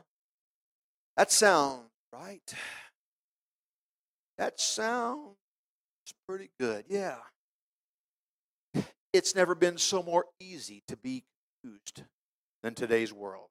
that 1.16 1.32
sounds 1.32 1.82
right. 2.12 2.54
That 4.38 4.60
sounds 4.60 5.36
pretty 6.28 6.50
good. 6.60 6.84
Yeah. 6.88 7.16
It's 9.12 9.34
never 9.34 9.54
been 9.54 9.78
so 9.78 10.02
more 10.02 10.26
easy 10.38 10.82
to 10.88 10.96
be 10.96 11.24
confused 11.62 12.02
than 12.62 12.74
today's 12.74 13.12
world. 13.12 13.48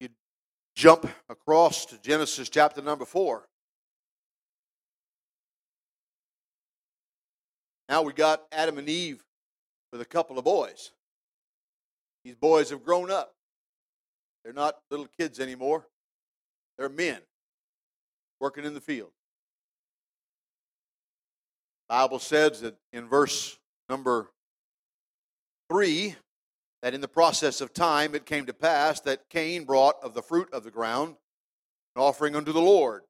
You 0.00 0.08
jump 0.74 1.08
across 1.28 1.84
to 1.86 1.98
Genesis 2.00 2.48
chapter 2.48 2.82
number 2.82 3.04
4. 3.04 3.44
Now 7.88 8.02
we 8.02 8.12
got 8.12 8.42
Adam 8.52 8.78
and 8.78 8.88
Eve 8.88 9.24
with 9.92 10.00
a 10.00 10.04
couple 10.04 10.38
of 10.38 10.44
boys. 10.44 10.92
These 12.24 12.36
boys 12.36 12.70
have 12.70 12.84
grown 12.84 13.10
up. 13.10 13.34
They're 14.44 14.52
not 14.52 14.76
little 14.90 15.08
kids 15.18 15.40
anymore. 15.40 15.86
They're 16.76 16.88
men 16.88 17.18
working 18.40 18.64
in 18.64 18.74
the 18.74 18.80
field. 18.80 19.10
Bible 21.88 22.18
says 22.18 22.60
that 22.60 22.76
in 22.92 23.08
verse 23.08 23.58
number 23.88 24.30
3 25.70 26.16
that 26.82 26.94
in 26.94 27.00
the 27.00 27.08
process 27.08 27.60
of 27.60 27.72
time 27.72 28.14
it 28.14 28.26
came 28.26 28.46
to 28.46 28.52
pass 28.52 29.00
that 29.00 29.28
Cain 29.30 29.64
brought 29.64 29.96
of 30.02 30.14
the 30.14 30.22
fruit 30.22 30.52
of 30.52 30.64
the 30.64 30.70
ground 30.70 31.16
an 31.96 32.02
offering 32.02 32.36
unto 32.36 32.52
the 32.52 32.60
Lord. 32.60 33.02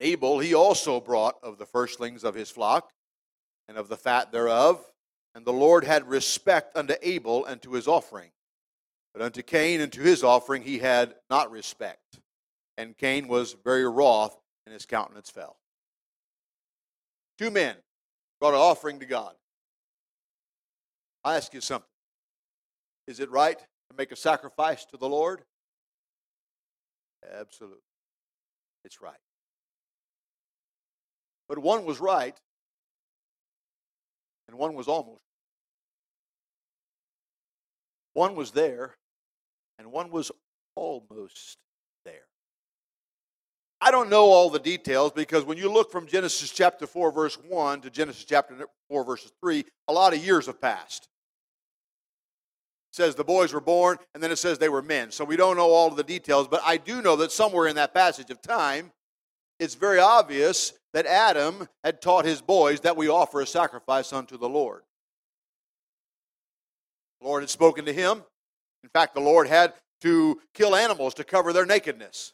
Abel 0.00 0.38
he 0.38 0.54
also 0.54 1.00
brought 1.00 1.34
of 1.42 1.58
the 1.58 1.66
firstlings 1.66 2.24
of 2.24 2.34
his 2.34 2.50
flock 2.50 2.90
and 3.68 3.78
of 3.78 3.88
the 3.88 3.96
fat 3.96 4.32
thereof. 4.32 4.84
And 5.34 5.44
the 5.44 5.52
Lord 5.52 5.84
had 5.84 6.08
respect 6.08 6.76
unto 6.76 6.94
Abel 7.02 7.44
and 7.44 7.60
to 7.62 7.72
his 7.72 7.88
offering. 7.88 8.30
But 9.12 9.22
unto 9.22 9.42
Cain 9.42 9.80
and 9.80 9.92
to 9.92 10.00
his 10.00 10.22
offering 10.22 10.62
he 10.62 10.78
had 10.78 11.14
not 11.30 11.50
respect. 11.50 12.20
And 12.76 12.96
Cain 12.96 13.28
was 13.28 13.56
very 13.64 13.88
wroth, 13.88 14.36
and 14.66 14.72
his 14.72 14.86
countenance 14.86 15.30
fell. 15.30 15.56
Two 17.38 17.50
men 17.50 17.76
brought 18.40 18.54
an 18.54 18.60
offering 18.60 18.98
to 19.00 19.06
God. 19.06 19.34
I 21.24 21.36
ask 21.36 21.54
you 21.54 21.60
something. 21.60 21.88
Is 23.06 23.20
it 23.20 23.30
right 23.30 23.58
to 23.58 23.96
make 23.96 24.12
a 24.12 24.16
sacrifice 24.16 24.84
to 24.86 24.96
the 24.96 25.08
Lord? 25.08 25.42
Absolutely. 27.38 27.78
It's 28.84 29.00
right. 29.00 29.14
But 31.48 31.58
one 31.58 31.84
was 31.84 32.00
right 32.00 32.36
and 34.48 34.58
one 34.58 34.74
was 34.74 34.88
almost. 34.88 35.20
One 38.12 38.36
was 38.36 38.52
there, 38.52 38.94
and 39.78 39.90
one 39.90 40.10
was 40.10 40.30
almost 40.76 41.58
there. 42.04 42.26
I 43.80 43.90
don't 43.90 44.08
know 44.08 44.26
all 44.26 44.48
the 44.48 44.58
details 44.58 45.12
because 45.12 45.44
when 45.44 45.58
you 45.58 45.70
look 45.70 45.90
from 45.92 46.06
Genesis 46.06 46.50
chapter 46.50 46.86
4, 46.86 47.12
verse 47.12 47.36
1 47.48 47.82
to 47.82 47.90
Genesis 47.90 48.24
chapter 48.24 48.54
4, 48.88 49.04
verses 49.04 49.32
3, 49.42 49.64
a 49.88 49.92
lot 49.92 50.14
of 50.14 50.24
years 50.24 50.46
have 50.46 50.60
passed. 50.60 51.08
It 52.92 52.96
says 52.96 53.14
the 53.14 53.24
boys 53.24 53.52
were 53.52 53.60
born, 53.60 53.98
and 54.14 54.22
then 54.22 54.30
it 54.30 54.36
says 54.36 54.58
they 54.58 54.68
were 54.68 54.80
men. 54.80 55.10
So 55.10 55.24
we 55.24 55.36
don't 55.36 55.56
know 55.56 55.70
all 55.70 55.88
of 55.88 55.96
the 55.96 56.04
details, 56.04 56.48
but 56.48 56.62
I 56.64 56.76
do 56.76 57.02
know 57.02 57.16
that 57.16 57.32
somewhere 57.32 57.66
in 57.66 57.76
that 57.76 57.92
passage 57.92 58.30
of 58.30 58.40
time, 58.40 58.92
it's 59.58 59.74
very 59.74 59.98
obvious 59.98 60.72
that 60.92 61.06
Adam 61.06 61.68
had 61.82 62.00
taught 62.00 62.24
his 62.24 62.40
boys 62.40 62.80
that 62.80 62.96
we 62.96 63.08
offer 63.08 63.40
a 63.40 63.46
sacrifice 63.46 64.12
unto 64.12 64.36
the 64.36 64.48
Lord. 64.48 64.82
The 67.20 67.26
Lord 67.26 67.42
had 67.42 67.50
spoken 67.50 67.84
to 67.86 67.92
him. 67.92 68.22
In 68.82 68.88
fact, 68.90 69.14
the 69.14 69.20
Lord 69.20 69.48
had 69.48 69.74
to 70.02 70.40
kill 70.52 70.76
animals 70.76 71.14
to 71.14 71.24
cover 71.24 71.52
their 71.52 71.66
nakedness. 71.66 72.32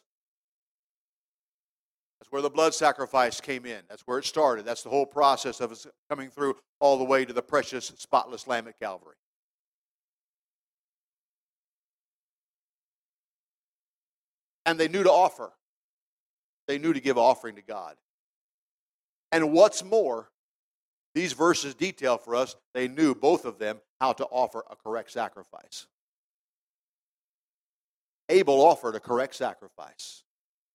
That's 2.19 2.31
where 2.31 2.41
the 2.41 2.49
blood 2.49 2.73
sacrifice 2.73 3.39
came 3.39 3.65
in. 3.65 3.81
That's 3.89 4.03
where 4.03 4.19
it 4.19 4.25
started. 4.25 4.65
That's 4.65 4.83
the 4.83 4.89
whole 4.89 5.05
process 5.05 5.61
of 5.61 5.71
us 5.71 5.87
coming 6.09 6.29
through 6.29 6.55
all 6.79 6.97
the 6.97 7.03
way 7.03 7.25
to 7.25 7.33
the 7.33 7.41
precious, 7.41 7.93
spotless 7.97 8.47
Lamb 8.47 8.67
at 8.67 8.79
Calvary. 8.79 9.15
And 14.65 14.79
they 14.79 14.87
knew 14.87 15.03
to 15.03 15.11
offer. 15.11 15.51
They 16.67 16.77
knew 16.77 16.93
to 16.93 16.99
give 16.99 17.17
offering 17.17 17.55
to 17.55 17.61
God. 17.61 17.95
And 19.31 19.51
what's 19.51 19.83
more, 19.83 20.29
these 21.13 21.33
verses 21.33 21.75
detail 21.75 22.17
for 22.17 22.35
us 22.35 22.55
they 22.73 22.87
knew, 22.87 23.15
both 23.15 23.45
of 23.45 23.59
them, 23.59 23.81
how 23.99 24.13
to 24.13 24.25
offer 24.25 24.63
a 24.69 24.75
correct 24.75 25.11
sacrifice. 25.11 25.87
Abel 28.29 28.61
offered 28.61 28.95
a 28.95 28.99
correct 28.99 29.35
sacrifice, 29.35 30.23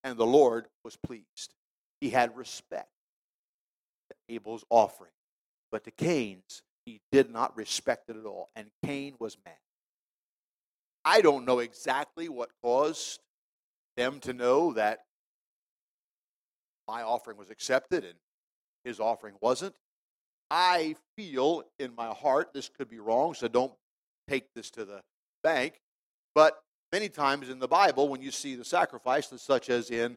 and 0.04 0.18
the 0.18 0.26
Lord 0.26 0.66
was 0.84 0.96
pleased. 0.96 1.54
He 2.00 2.10
had 2.10 2.36
respect 2.36 2.90
to 4.10 4.34
Abel's 4.34 4.64
offering, 4.68 5.12
but 5.72 5.84
to 5.84 5.90
Cain's, 5.90 6.62
he 6.84 7.00
did 7.10 7.30
not 7.30 7.56
respect 7.56 8.10
it 8.10 8.16
at 8.16 8.26
all, 8.26 8.50
and 8.54 8.68
Cain 8.84 9.14
was 9.18 9.38
mad. 9.44 9.54
I 11.04 11.20
don't 11.20 11.46
know 11.46 11.60
exactly 11.60 12.28
what 12.28 12.50
caused 12.62 13.20
them 13.96 14.20
to 14.20 14.32
know 14.32 14.74
that 14.74 15.00
my 16.88 17.02
offering 17.02 17.36
was 17.36 17.50
accepted 17.50 18.04
and 18.04 18.14
his 18.84 19.00
offering 19.00 19.34
wasn't. 19.40 19.74
I 20.50 20.94
feel 21.16 21.64
in 21.78 21.94
my 21.96 22.08
heart, 22.08 22.52
this 22.54 22.68
could 22.68 22.88
be 22.88 23.00
wrong, 23.00 23.34
so 23.34 23.48
don't 23.48 23.72
take 24.28 24.44
this 24.54 24.70
to 24.72 24.84
the 24.84 25.00
bank, 25.42 25.80
but 26.34 26.62
many 26.92 27.08
times 27.08 27.48
in 27.48 27.58
the 27.58 27.68
Bible, 27.68 28.08
when 28.08 28.22
you 28.22 28.30
see 28.30 28.54
the 28.54 28.64
sacrifice, 28.64 29.32
such 29.36 29.70
as 29.70 29.90
in 29.90 30.16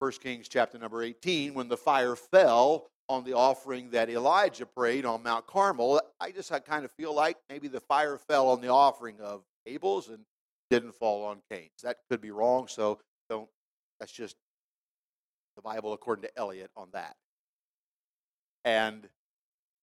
1 0.00 0.12
Kings 0.22 0.48
chapter 0.48 0.78
number 0.78 1.02
18, 1.02 1.54
when 1.54 1.68
the 1.68 1.76
fire 1.76 2.16
fell 2.16 2.86
on 3.08 3.24
the 3.24 3.32
offering 3.32 3.90
that 3.90 4.10
Elijah 4.10 4.66
prayed 4.66 5.04
on 5.04 5.22
Mount 5.22 5.46
Carmel, 5.46 6.00
I 6.20 6.30
just 6.30 6.52
I 6.52 6.58
kind 6.58 6.84
of 6.84 6.92
feel 6.92 7.14
like 7.14 7.36
maybe 7.48 7.68
the 7.68 7.80
fire 7.80 8.18
fell 8.18 8.48
on 8.48 8.60
the 8.60 8.68
offering 8.68 9.16
of 9.20 9.42
Abel's 9.66 10.08
and 10.08 10.24
didn't 10.70 10.94
fall 10.94 11.24
on 11.24 11.38
Cain's. 11.50 11.82
That 11.82 11.96
could 12.10 12.20
be 12.20 12.30
wrong, 12.30 12.68
so 12.68 12.98
don't. 13.30 13.48
That's 13.98 14.12
just 14.12 14.36
the 15.58 15.62
Bible 15.62 15.92
according 15.92 16.22
to 16.22 16.38
Eliot 16.38 16.70
on 16.76 16.88
that 16.92 17.16
and 18.68 19.08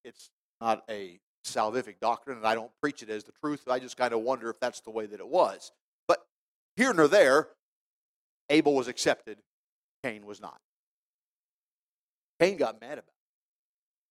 it's 0.04 0.30
not 0.62 0.84
a 0.90 1.20
salvific 1.44 2.00
doctrine, 2.00 2.38
and 2.38 2.46
I 2.46 2.54
don't 2.56 2.72
preach 2.82 3.02
it 3.02 3.10
as 3.10 3.24
the 3.24 3.32
truth. 3.32 3.64
I 3.68 3.80
just 3.80 3.98
kind 3.98 4.14
of 4.14 4.22
wonder 4.22 4.50
if 4.50 4.60
that's 4.60 4.82
the 4.82 4.92
way 4.92 5.08
that 5.08 5.20
it 5.20 5.28
was. 5.28 5.72
But 6.08 6.20
here 6.76 6.94
nor 6.94 7.08
there, 7.08 7.48
Abel 8.50 8.76
was 8.76 8.88
accepted, 8.88 9.40
Cain 10.04 10.26
was 10.26 10.40
not. 10.40 10.60
Cain 12.40 12.58
got 12.58 12.80
mad 12.80 12.94
about 12.94 13.08
it. 13.08 13.14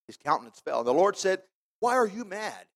His 0.09 0.17
countenance 0.17 0.61
fell. 0.65 0.79
And 0.79 0.89
the 0.89 0.93
Lord 0.93 1.17
said, 1.17 1.43
Why 1.81 1.95
are 1.95 2.07
you 2.07 2.25
mad? 2.25 2.67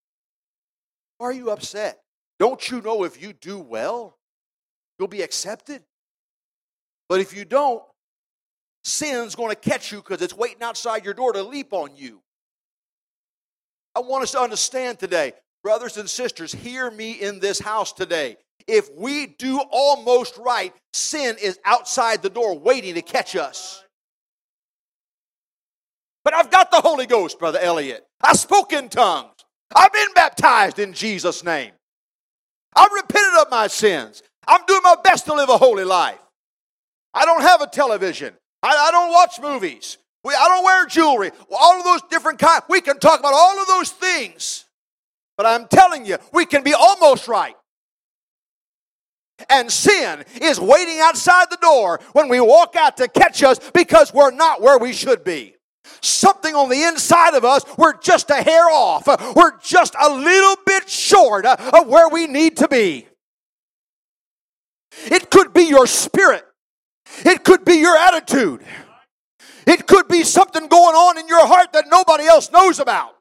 Why 1.19 1.29
are 1.29 1.33
you 1.33 1.51
upset? 1.51 2.01
Don't 2.39 2.71
you 2.71 2.81
know 2.81 3.03
if 3.03 3.21
you 3.21 3.33
do 3.33 3.59
well, 3.59 4.17
you'll 4.99 5.09
be 5.09 5.23
accepted? 5.23 5.83
But 7.09 7.21
if 7.21 7.35
you 7.35 7.45
don't, 7.45 7.83
sin's 8.89 9.35
going 9.35 9.51
to 9.51 9.57
catch 9.57 9.93
you 9.93 9.99
because 9.99 10.23
it's 10.23 10.35
waiting 10.35 10.63
outside 10.63 11.05
your 11.05 11.15
door 11.15 11.33
to 11.33 11.43
leap 11.43 11.73
on 11.73 11.91
you. 11.97 12.21
I 13.95 14.01
want 14.01 14.23
us 14.23 14.33
to 14.33 14.41
understand 14.41 14.99
today, 14.99 15.33
brothers 15.63 15.97
and 15.97 16.09
sisters, 16.09 16.53
hear 16.53 16.91
me 16.91 17.13
in 17.13 17.41
this 17.41 17.59
house 17.59 17.93
today. 17.93 18.37
If 18.67 18.91
we 18.95 19.27
do 19.27 19.61
almost 19.71 20.37
right, 20.39 20.73
sin 20.93 21.37
is 21.41 21.59
outside 21.65 22.23
the 22.23 22.31
door 22.31 22.59
waiting 22.59 22.95
to 22.95 23.03
catch 23.03 23.35
us. 23.37 23.83
But 26.25 26.35
I've 26.35 26.51
got 26.51 26.71
the 26.71 26.81
Holy 26.81 27.07
Ghost, 27.07 27.39
Brother 27.39 27.59
Elliot. 27.59 28.07
I 28.21 28.35
spoke 28.35 28.73
in 28.73 28.89
tongues. 28.89 29.35
I've 29.75 29.93
been 29.93 30.13
baptized 30.15 30.79
in 30.79 30.93
Jesus' 30.93 31.43
name. 31.43 31.73
I've 32.77 32.93
repented 32.93 33.41
of 33.41 33.51
my 33.51 33.67
sins. 33.67 34.23
I'm 34.47 34.61
doing 34.67 34.83
my 34.83 34.97
best 35.03 35.27
to 35.27 35.35
live 35.35 35.49
a 35.49 35.59
holy 35.59 35.85
life. 35.85 36.19
I 37.15 37.25
don't 37.25 37.43
have 37.43 37.63
a 37.63 37.67
television. 37.67 38.35
I, 38.63 38.77
I 38.77 38.91
don't 38.91 39.11
watch 39.11 39.41
movies. 39.41 39.99
We, 40.25 40.35
I 40.35 40.49
don't 40.49 40.65
wear 40.65 40.87
jewelry. 40.87 41.31
All 41.51 41.79
of 41.79 41.85
those 41.85 42.03
different 42.11 42.39
kinds. 42.39 42.65
We 42.69 42.81
can 42.81 42.99
talk 42.99 43.21
about 43.21 43.33
all 43.35 43.61
of 43.61 43.67
those 43.67 43.91
things. 43.91 44.65
But 45.37 45.47
I'm 45.47 45.69
telling 45.69 46.05
you, 46.05 46.19
we 46.33 46.47
can 46.47 46.65
be 46.65 46.75
almost 46.75 47.29
right. 47.29 47.55
And 49.49 49.71
sin 49.71 50.25
is 50.43 50.59
waiting 50.59 50.99
outside 51.01 51.47
the 51.51 51.59
door 51.61 52.01
when 52.13 52.29
we 52.29 52.41
walk 52.41 52.75
out 52.75 52.97
to 52.97 53.07
catch 53.07 53.43
us 53.45 53.61
because 53.73 54.13
we're 54.13 54.33
not 54.33 54.61
where 54.61 54.79
we 54.79 54.93
should 54.93 55.23
be. 55.23 55.55
Something 56.01 56.55
on 56.55 56.69
the 56.69 56.83
inside 56.83 57.35
of 57.35 57.45
us, 57.45 57.63
we're 57.77 57.97
just 57.99 58.31
a 58.31 58.43
hair 58.43 58.69
off. 58.69 59.07
We're 59.37 59.59
just 59.61 59.95
a 60.01 60.13
little 60.13 60.57
bit 60.67 60.89
short 60.89 61.47
of 61.47 61.87
where 61.87 62.09
we 62.09 62.27
need 62.27 62.57
to 62.59 62.69
be. 62.69 63.07
It 65.05 65.31
could 65.31 65.55
be 65.55 65.63
your 65.63 65.87
spirit. 65.87 66.45
It 67.25 67.45
could 67.45 67.65
be 67.65 67.75
your 67.75 67.97
attitude. 67.97 68.63
It 69.67 69.87
could 69.87 70.09
be 70.09 70.25
something 70.25 70.67
going 70.69 70.95
on 70.95 71.19
in 71.19 71.29
your 71.29 71.47
heart 71.47 71.73
that 71.73 71.87
nobody 71.91 72.25
else 72.25 72.51
knows 72.51 72.79
about. 72.79 73.19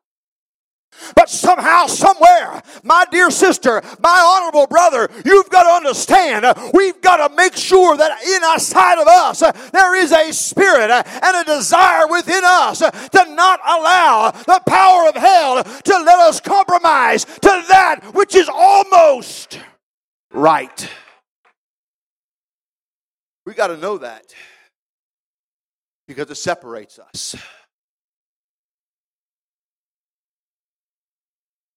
But 1.15 1.29
somehow, 1.29 1.87
somewhere, 1.87 2.61
my 2.83 3.05
dear 3.11 3.29
sister, 3.29 3.81
my 3.99 4.39
honorable 4.39 4.67
brother, 4.67 5.09
you've 5.25 5.49
got 5.49 5.63
to 5.63 5.69
understand, 5.69 6.45
we've 6.73 6.99
got 7.01 7.27
to 7.27 7.35
make 7.35 7.55
sure 7.55 7.95
that 7.97 8.21
inside 8.23 8.99
of 8.99 9.07
us 9.07 9.39
there 9.71 9.95
is 9.95 10.11
a 10.11 10.31
spirit 10.31 10.89
and 10.89 11.37
a 11.37 11.43
desire 11.43 12.07
within 12.07 12.43
us 12.43 12.79
to 12.79 13.25
not 13.35 13.59
allow 13.65 14.31
the 14.31 14.61
power 14.67 15.09
of 15.09 15.15
hell 15.15 15.63
to 15.63 15.97
let 15.99 16.19
us 16.19 16.39
compromise 16.39 17.25
to 17.25 17.63
that 17.69 17.99
which 18.13 18.35
is 18.35 18.49
almost 18.51 19.59
right. 20.31 20.89
We 23.47 23.53
got 23.53 23.67
to 23.67 23.77
know 23.77 23.97
that 23.99 24.35
because 26.05 26.29
it 26.29 26.35
separates 26.35 26.99
us. 26.99 27.33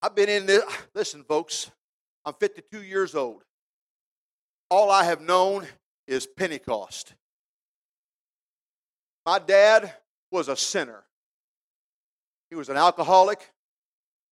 I've 0.03 0.17
been 0.17 0.29
in 0.29 0.47
this. 0.47 0.65
Listen, 0.97 1.23
folks, 1.23 1.71
I'm 2.25 2.35
52 2.41 2.83
years 2.83 3.15
old. 3.15 3.45
All 4.69 4.91
I 4.91 5.05
have 5.05 5.21
known 5.21 5.65
is 6.09 6.27
Pentecost. 6.27 7.15
My 9.25 9.39
dad 9.39 9.95
was 10.33 10.49
a 10.49 10.57
sinner. 10.57 11.05
He 12.49 12.57
was 12.57 12.69
an 12.69 12.79
alcoholic, 12.79 13.49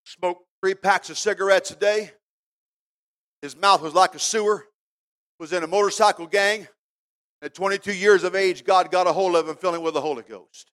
smoked 0.05 0.45
three 0.61 0.75
packs 0.75 1.09
of 1.09 1.17
cigarettes 1.17 1.71
a 1.71 1.77
day. 1.77 2.11
His 3.43 3.55
mouth 3.55 3.81
was 3.81 3.95
like 3.95 4.17
a 4.17 4.19
sewer, 4.19 4.67
was 5.39 5.53
in 5.53 5.63
a 5.63 5.69
motorcycle 5.69 6.27
gang, 6.27 6.67
at 7.43 7.55
22 7.55 7.93
years 7.93 8.25
of 8.25 8.35
age, 8.35 8.65
God 8.65 8.91
got 8.91 9.07
a 9.07 9.13
hold 9.13 9.37
of 9.37 9.49
him, 9.49 9.57
filling 9.57 9.83
with 9.83 9.95
the 9.95 10.01
Holy 10.01 10.23
Ghost. 10.23 10.71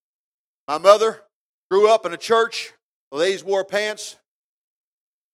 My 0.67 0.78
mother 0.78 1.21
grew 1.69 1.89
up 1.89 2.06
in 2.06 2.13
a 2.13 2.17
church. 2.17 2.73
The 3.12 3.17
ladies 3.17 3.43
wore 3.43 3.63
pants, 3.63 4.17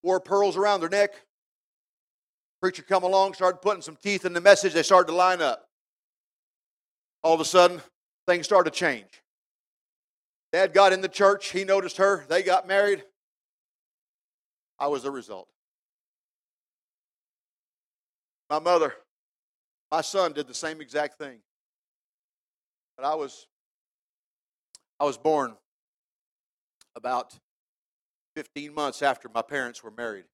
wore 0.02 0.20
pearls 0.20 0.56
around 0.56 0.80
their 0.80 0.90
neck. 0.90 1.10
Preacher 2.60 2.82
come 2.82 3.02
along, 3.02 3.34
started 3.34 3.58
putting 3.58 3.82
some 3.82 3.96
teeth 3.96 4.24
in 4.24 4.34
the 4.34 4.40
message. 4.40 4.72
They 4.72 4.82
started 4.82 5.10
to 5.10 5.16
line 5.16 5.40
up. 5.40 5.68
All 7.24 7.34
of 7.34 7.40
a 7.40 7.44
sudden, 7.44 7.80
things 8.26 8.44
started 8.44 8.72
to 8.72 8.78
change. 8.78 9.22
Dad 10.52 10.74
got 10.74 10.92
in 10.92 11.00
the 11.00 11.08
church. 11.08 11.50
He 11.50 11.64
noticed 11.64 11.96
her. 11.96 12.24
They 12.28 12.42
got 12.42 12.68
married. 12.68 13.02
I 14.78 14.88
was 14.88 15.02
the 15.02 15.10
result. 15.10 15.48
My 18.50 18.58
mother 18.58 18.94
my 19.92 20.00
son 20.00 20.32
did 20.32 20.48
the 20.48 20.54
same 20.54 20.80
exact 20.80 21.18
thing. 21.18 21.38
But 22.96 23.04
I 23.04 23.14
was 23.14 23.46
I 24.98 25.04
was 25.04 25.18
born 25.18 25.54
about 26.96 27.38
15 28.34 28.74
months 28.74 29.02
after 29.02 29.28
my 29.28 29.42
parents 29.42 29.84
were 29.84 29.90
married. 29.90 30.24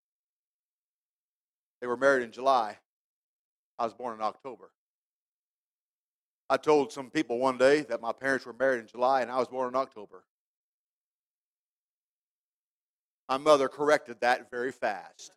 They 1.80 1.88
were 1.88 1.96
married 1.96 2.22
in 2.22 2.30
July. 2.30 2.78
I 3.78 3.84
was 3.84 3.94
born 3.94 4.14
in 4.14 4.22
October. 4.22 4.70
I 6.48 6.56
told 6.56 6.92
some 6.92 7.10
people 7.10 7.38
one 7.38 7.58
day 7.58 7.80
that 7.82 8.00
my 8.00 8.12
parents 8.12 8.46
were 8.46 8.52
married 8.52 8.80
in 8.80 8.86
July 8.86 9.22
and 9.22 9.30
I 9.30 9.38
was 9.38 9.48
born 9.48 9.68
in 9.68 9.76
October. 9.76 10.24
My 13.28 13.38
mother 13.38 13.68
corrected 13.68 14.20
that 14.20 14.50
very 14.50 14.72
fast. 14.72 15.32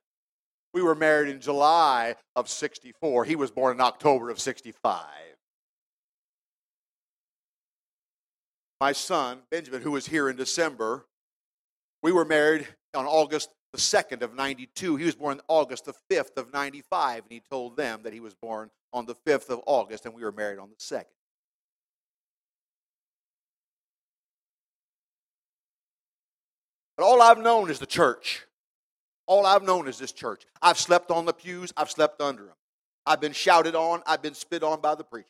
We 0.73 0.81
were 0.81 0.95
married 0.95 1.29
in 1.29 1.41
July 1.41 2.15
of 2.35 2.49
64. 2.49 3.25
He 3.25 3.35
was 3.35 3.51
born 3.51 3.75
in 3.75 3.81
October 3.81 4.29
of 4.29 4.39
65. 4.39 5.05
My 8.79 8.93
son, 8.93 9.39
Benjamin, 9.51 9.81
who 9.81 9.91
was 9.91 10.07
here 10.07 10.29
in 10.29 10.35
December, 10.35 11.05
we 12.01 12.11
were 12.11 12.25
married 12.25 12.67
on 12.95 13.05
August 13.05 13.49
the 13.73 13.77
2nd 13.77 14.21
of 14.21 14.33
92. 14.33 14.95
He 14.95 15.05
was 15.05 15.15
born 15.15 15.39
August 15.47 15.85
the 15.85 15.93
5th 16.09 16.37
of 16.37 16.51
95, 16.51 17.23
and 17.23 17.31
he 17.31 17.41
told 17.49 17.77
them 17.77 18.01
that 18.03 18.13
he 18.13 18.19
was 18.19 18.33
born 18.33 18.69
on 18.91 19.05
the 19.05 19.15
5th 19.15 19.49
of 19.49 19.61
August, 19.65 20.05
and 20.05 20.15
we 20.15 20.23
were 20.23 20.31
married 20.31 20.59
on 20.59 20.69
the 20.69 20.75
2nd. 20.75 21.05
But 26.97 27.05
all 27.05 27.21
I've 27.21 27.39
known 27.39 27.69
is 27.69 27.79
the 27.79 27.85
church. 27.85 28.45
All 29.31 29.45
I've 29.45 29.63
known 29.63 29.87
is 29.87 29.97
this 29.97 30.11
church. 30.11 30.45
I've 30.61 30.77
slept 30.77 31.09
on 31.09 31.23
the 31.23 31.31
pews, 31.31 31.71
I've 31.77 31.89
slept 31.89 32.19
under 32.19 32.43
them. 32.43 32.55
I've 33.05 33.21
been 33.21 33.31
shouted 33.31 33.75
on, 33.75 34.03
I've 34.05 34.21
been 34.21 34.33
spit 34.33 34.61
on 34.61 34.81
by 34.81 34.93
the 34.93 35.05
preacher. 35.05 35.29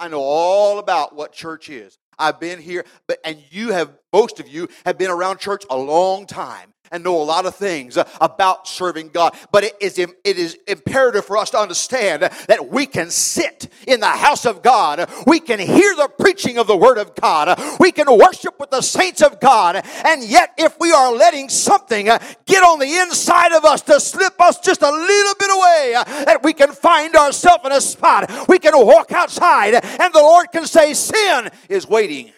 I 0.00 0.08
know 0.08 0.22
all 0.22 0.78
about 0.78 1.14
what 1.14 1.34
church 1.34 1.68
is. 1.68 1.98
I've 2.18 2.40
been 2.40 2.62
here, 2.62 2.86
but 3.06 3.18
and 3.26 3.36
you 3.50 3.72
have 3.72 3.90
most 4.10 4.40
of 4.40 4.48
you 4.48 4.68
have 4.86 4.96
been 4.96 5.10
around 5.10 5.38
church 5.38 5.64
a 5.68 5.76
long 5.76 6.24
time 6.24 6.72
and 6.92 7.02
know 7.02 7.20
a 7.20 7.24
lot 7.24 7.46
of 7.46 7.56
things 7.56 7.98
about 8.20 8.68
serving 8.68 9.08
God. 9.08 9.34
But 9.50 9.64
it 9.64 9.76
is, 9.80 9.98
it 9.98 10.14
is 10.24 10.56
imperative 10.68 11.24
for 11.24 11.38
us 11.38 11.50
to 11.50 11.58
understand 11.58 12.22
that 12.22 12.68
we 12.70 12.86
can 12.86 13.10
sit 13.10 13.68
in 13.88 14.00
the 14.00 14.06
house 14.06 14.46
of 14.46 14.62
God. 14.62 15.10
We 15.26 15.40
can 15.40 15.58
hear 15.58 15.96
the 15.96 16.08
preaching 16.18 16.58
of 16.58 16.66
the 16.66 16.76
Word 16.76 16.98
of 16.98 17.14
God. 17.14 17.58
We 17.80 17.90
can 17.90 18.06
worship 18.16 18.60
with 18.60 18.70
the 18.70 18.82
saints 18.82 19.22
of 19.22 19.40
God. 19.40 19.82
And 20.04 20.22
yet, 20.22 20.52
if 20.58 20.78
we 20.78 20.92
are 20.92 21.12
letting 21.12 21.48
something 21.48 22.04
get 22.04 22.62
on 22.62 22.78
the 22.78 22.98
inside 23.00 23.52
of 23.52 23.64
us 23.64 23.80
to 23.82 23.98
slip 23.98 24.40
us 24.40 24.60
just 24.60 24.82
a 24.82 24.90
little 24.90 25.34
bit 25.38 25.50
away, 25.50 25.92
that 26.26 26.40
we 26.42 26.52
can 26.52 26.72
find 26.72 27.16
ourselves 27.16 27.64
in 27.64 27.72
a 27.72 27.80
spot, 27.80 28.30
we 28.48 28.58
can 28.58 28.72
walk 28.74 29.12
outside 29.12 29.74
and 29.74 30.12
the 30.12 30.20
Lord 30.20 30.52
can 30.52 30.66
say, 30.66 30.92
Sin 30.92 31.48
is 31.68 31.88
waiting 31.88 32.32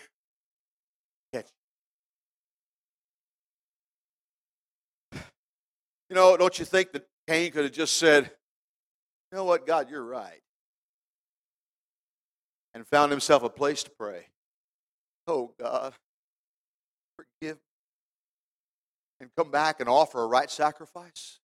You 6.11 6.17
know, 6.17 6.37
don't 6.37 6.59
you 6.59 6.65
think 6.65 6.93
that 6.93 7.07
Cain 7.29 7.51
could 7.53 7.65
have 7.65 7.73
just 7.73 7.97
said, 7.97 8.31
You 9.33 9.39
know 9.39 9.45
what, 9.45 9.67
God, 9.67 9.91
you're 9.91 10.05
right. 10.05 10.41
And 12.75 12.87
found 12.87 13.11
himself 13.11 13.43
a 13.43 13.49
place 13.49 13.83
to 13.85 13.91
pray. 13.99 14.27
Oh, 15.27 15.53
God, 15.59 15.95
forgive 17.17 17.57
me. 17.57 17.63
And 19.21 19.31
come 19.37 19.51
back 19.51 19.81
and 19.81 19.89
offer 19.89 20.23
a 20.23 20.27
right 20.27 20.51
sacrifice. 20.51 21.39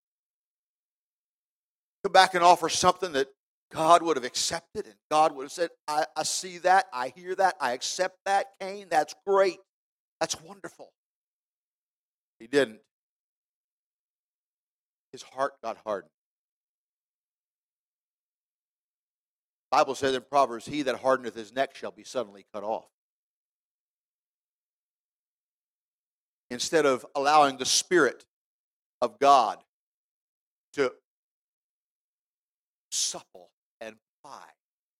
Come 2.04 2.12
back 2.12 2.34
and 2.34 2.42
offer 2.42 2.68
something 2.68 3.12
that 3.12 3.28
God 3.70 4.02
would 4.02 4.16
have 4.16 4.24
accepted 4.24 4.86
and 4.86 4.94
God 5.10 5.34
would 5.34 5.44
have 5.44 5.52
said, 5.52 5.70
I, 5.86 6.04
I 6.16 6.24
see 6.24 6.58
that, 6.58 6.86
I 6.92 7.12
hear 7.14 7.34
that, 7.36 7.54
I 7.60 7.72
accept 7.72 8.16
that, 8.26 8.46
Cain, 8.60 8.88
that's 8.90 9.14
great. 9.26 9.58
That's 10.18 10.40
wonderful. 10.42 10.90
He 12.40 12.46
didn't 12.46 12.80
his 15.12 15.22
heart 15.22 15.54
got 15.62 15.78
hardened. 15.84 16.10
Bible 19.70 19.94
says 19.94 20.14
in 20.14 20.22
Proverbs, 20.22 20.66
He 20.66 20.82
that 20.82 20.96
hardeneth 20.96 21.34
his 21.34 21.54
neck 21.54 21.74
shall 21.74 21.92
be 21.92 22.04
suddenly 22.04 22.44
cut 22.52 22.64
off. 22.64 22.88
Instead 26.50 26.86
of 26.86 27.06
allowing 27.14 27.56
the 27.56 27.64
Spirit 27.64 28.24
of 29.00 29.18
God 29.20 29.58
to 30.72 30.92
supple 32.90 33.50
and 33.80 33.94
ply, 34.22 34.42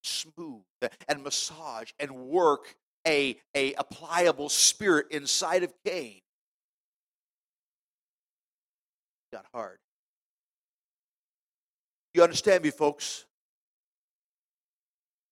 smooth 0.04 0.62
and 1.08 1.24
massage 1.24 1.90
and 1.98 2.14
work 2.14 2.76
a, 3.06 3.36
a 3.54 3.74
pliable 3.90 4.48
spirit 4.48 5.06
inside 5.10 5.64
of 5.64 5.72
Cain. 5.84 6.20
Got 9.32 9.46
hard. 9.52 9.78
You 12.20 12.24
understand 12.24 12.62
me, 12.62 12.68
folks? 12.68 13.24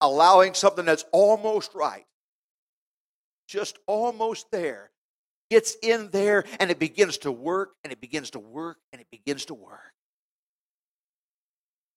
Allowing 0.00 0.54
something 0.54 0.86
that's 0.86 1.04
almost 1.12 1.74
right, 1.74 2.06
just 3.46 3.78
almost 3.86 4.50
there, 4.50 4.90
gets 5.50 5.76
in 5.82 6.08
there 6.12 6.46
and 6.58 6.70
it 6.70 6.78
begins 6.78 7.18
to 7.18 7.30
work 7.30 7.74
and 7.84 7.92
it 7.92 8.00
begins 8.00 8.30
to 8.30 8.38
work 8.38 8.78
and 8.90 9.02
it 9.02 9.06
begins 9.10 9.44
to 9.44 9.54
work. 9.54 9.92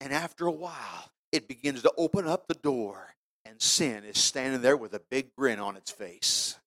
And 0.01 0.11
after 0.11 0.45
a 0.45 0.51
while, 0.51 1.09
it 1.31 1.47
begins 1.47 1.83
to 1.83 1.93
open 1.97 2.27
up 2.27 2.49
the 2.49 2.55
door, 2.55 3.15
and 3.45 3.61
sin 3.61 4.03
is 4.03 4.17
standing 4.17 4.61
there 4.61 4.75
with 4.75 4.93
a 4.93 4.99
big 5.09 5.33
grin 5.37 5.59
on 5.59 5.77
its 5.77 5.89
face. 5.89 6.57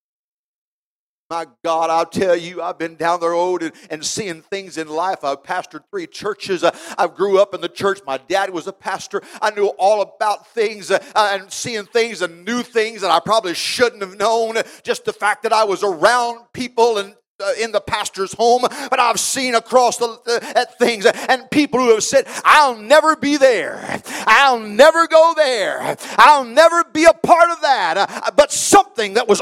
My 1.31 1.47
God, 1.65 1.89
I'll 1.89 2.05
tell 2.05 2.37
you, 2.37 2.61
I've 2.61 2.79
been 2.79 2.97
down 2.97 3.21
the 3.21 3.31
road 3.31 3.63
and, 3.63 3.73
and 3.89 4.05
seeing 4.05 4.43
things 4.43 4.77
in 4.77 4.89
life. 4.89 5.25
I've 5.25 5.43
pastored 5.43 5.85
three 5.91 6.07
churches. 6.07 6.63
I, 6.63 6.77
I 6.99 7.07
grew 7.07 7.39
up 7.39 7.55
in 7.55 7.63
the 7.63 7.69
church. 7.69 8.01
My 8.07 8.19
dad 8.19 8.51
was 8.51 8.67
a 8.67 8.75
pastor. 8.75 9.23
I 9.41 9.51
knew 9.51 9.69
all 9.79 10.03
about 10.03 10.47
things 10.49 10.91
uh, 10.91 11.01
and 11.17 11.51
seeing 11.51 11.87
things 11.87 12.21
and 12.21 12.45
new 12.45 12.63
things 12.63 13.01
that 13.01 13.11
I 13.11 13.21
probably 13.21 13.55
shouldn't 13.55 14.03
have 14.03 14.19
known. 14.19 14.57
Just 14.83 15.07
the 15.07 15.15
fact 15.15 15.45
that 15.45 15.53
I 15.53 15.65
was 15.65 15.83
around 15.83 16.45
people 16.53 16.99
and 16.99 17.15
uh, 17.41 17.53
in 17.61 17.73
the 17.73 17.81
pastor's 17.81 18.33
home, 18.33 18.63
but 18.63 19.01
I've 19.01 19.19
seen 19.19 19.57
across 19.57 19.97
the, 19.97 20.07
uh, 20.07 20.53
at 20.55 20.79
things 20.79 21.05
and 21.05 21.51
people 21.51 21.81
who 21.81 21.91
have 21.95 22.05
said, 22.05 22.27
I'll 22.45 22.77
never 22.77 23.17
be 23.17 23.37
there. 23.37 24.01
I'll 24.27 24.61
never 24.61 25.09
go 25.09 25.33
there. 25.37 25.97
I'll 26.17 26.45
never 26.45 26.85
be 26.85 27.05
a 27.07 27.13
part 27.13 27.51
of 27.51 27.61
that. 27.63 27.97
Uh, 27.97 28.31
but 28.37 28.53
something 28.53 29.15
that 29.15 29.27
was 29.27 29.41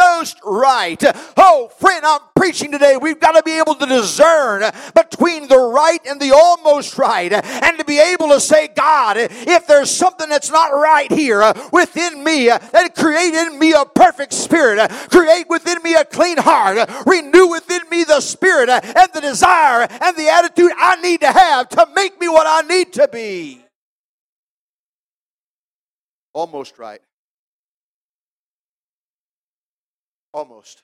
almost 0.00 0.38
right. 0.44 1.02
Oh, 1.36 1.70
friend, 1.78 2.04
I'm 2.04 2.20
preaching 2.34 2.72
today. 2.72 2.96
We've 2.96 3.20
got 3.20 3.32
to 3.32 3.42
be 3.42 3.58
able 3.58 3.74
to 3.74 3.86
discern 3.86 4.70
between 4.94 5.48
the 5.48 5.58
right 5.58 6.00
and 6.06 6.20
the 6.20 6.32
almost 6.34 6.98
right 6.98 7.32
and 7.32 7.78
to 7.78 7.84
be 7.84 7.98
able 8.00 8.28
to 8.28 8.40
say, 8.40 8.68
God, 8.68 9.16
if 9.18 9.66
there's 9.66 9.90
something 9.90 10.28
that's 10.28 10.50
not 10.50 10.68
right 10.68 11.10
here 11.10 11.52
within 11.72 12.24
me, 12.24 12.48
then 12.48 12.90
create 12.96 13.34
in 13.34 13.58
me 13.58 13.72
a 13.72 13.84
perfect 13.84 14.32
spirit, 14.32 14.90
create 15.10 15.48
within 15.48 15.82
me 15.82 15.94
a 15.94 16.04
clean 16.04 16.38
heart 16.38 16.90
renew 17.06 17.48
within 17.48 17.82
me 17.90 18.04
the 18.04 18.20
spirit 18.20 18.68
and 18.68 19.08
the 19.12 19.20
desire 19.20 19.86
and 19.90 20.16
the 20.16 20.28
attitude 20.28 20.72
I 20.76 21.00
need 21.00 21.20
to 21.20 21.32
have 21.32 21.68
to 21.70 21.86
make 21.94 22.20
me 22.20 22.28
what 22.28 22.46
I 22.46 22.66
need 22.66 22.92
to 22.94 23.08
be. 23.08 23.64
Almost 26.32 26.78
right. 26.78 27.00
Almost. 30.32 30.82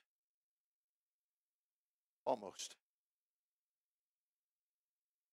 Almost. 2.24 2.74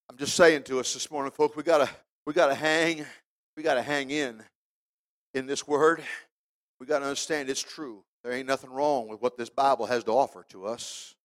I'm 0.10 0.18
just 0.18 0.36
saying 0.36 0.64
to 0.64 0.80
us 0.80 0.94
this 0.94 1.10
morning, 1.10 1.32
folks, 1.32 1.56
we 1.56 1.64
gotta 1.64 1.90
we 2.28 2.34
gotta 2.34 2.54
hang, 2.54 3.06
we 3.58 3.64
gotta 3.64 3.82
hang 3.82 4.12
in 4.12 4.44
in 5.34 5.48
this 5.48 5.68
word. 5.68 6.04
We 6.80 6.86
gotta 6.86 7.06
understand 7.06 7.50
it's 7.50 7.64
true. 7.64 8.04
There 8.24 8.34
ain't 8.34 8.48
nothing 8.48 8.70
wrong 8.70 9.08
with 9.08 9.22
what 9.22 9.38
this 9.38 9.50
Bible 9.50 9.88
has 9.88 10.04
to 10.04 10.12
offer 10.12 10.46
to 10.50 10.68
us. 10.68 11.16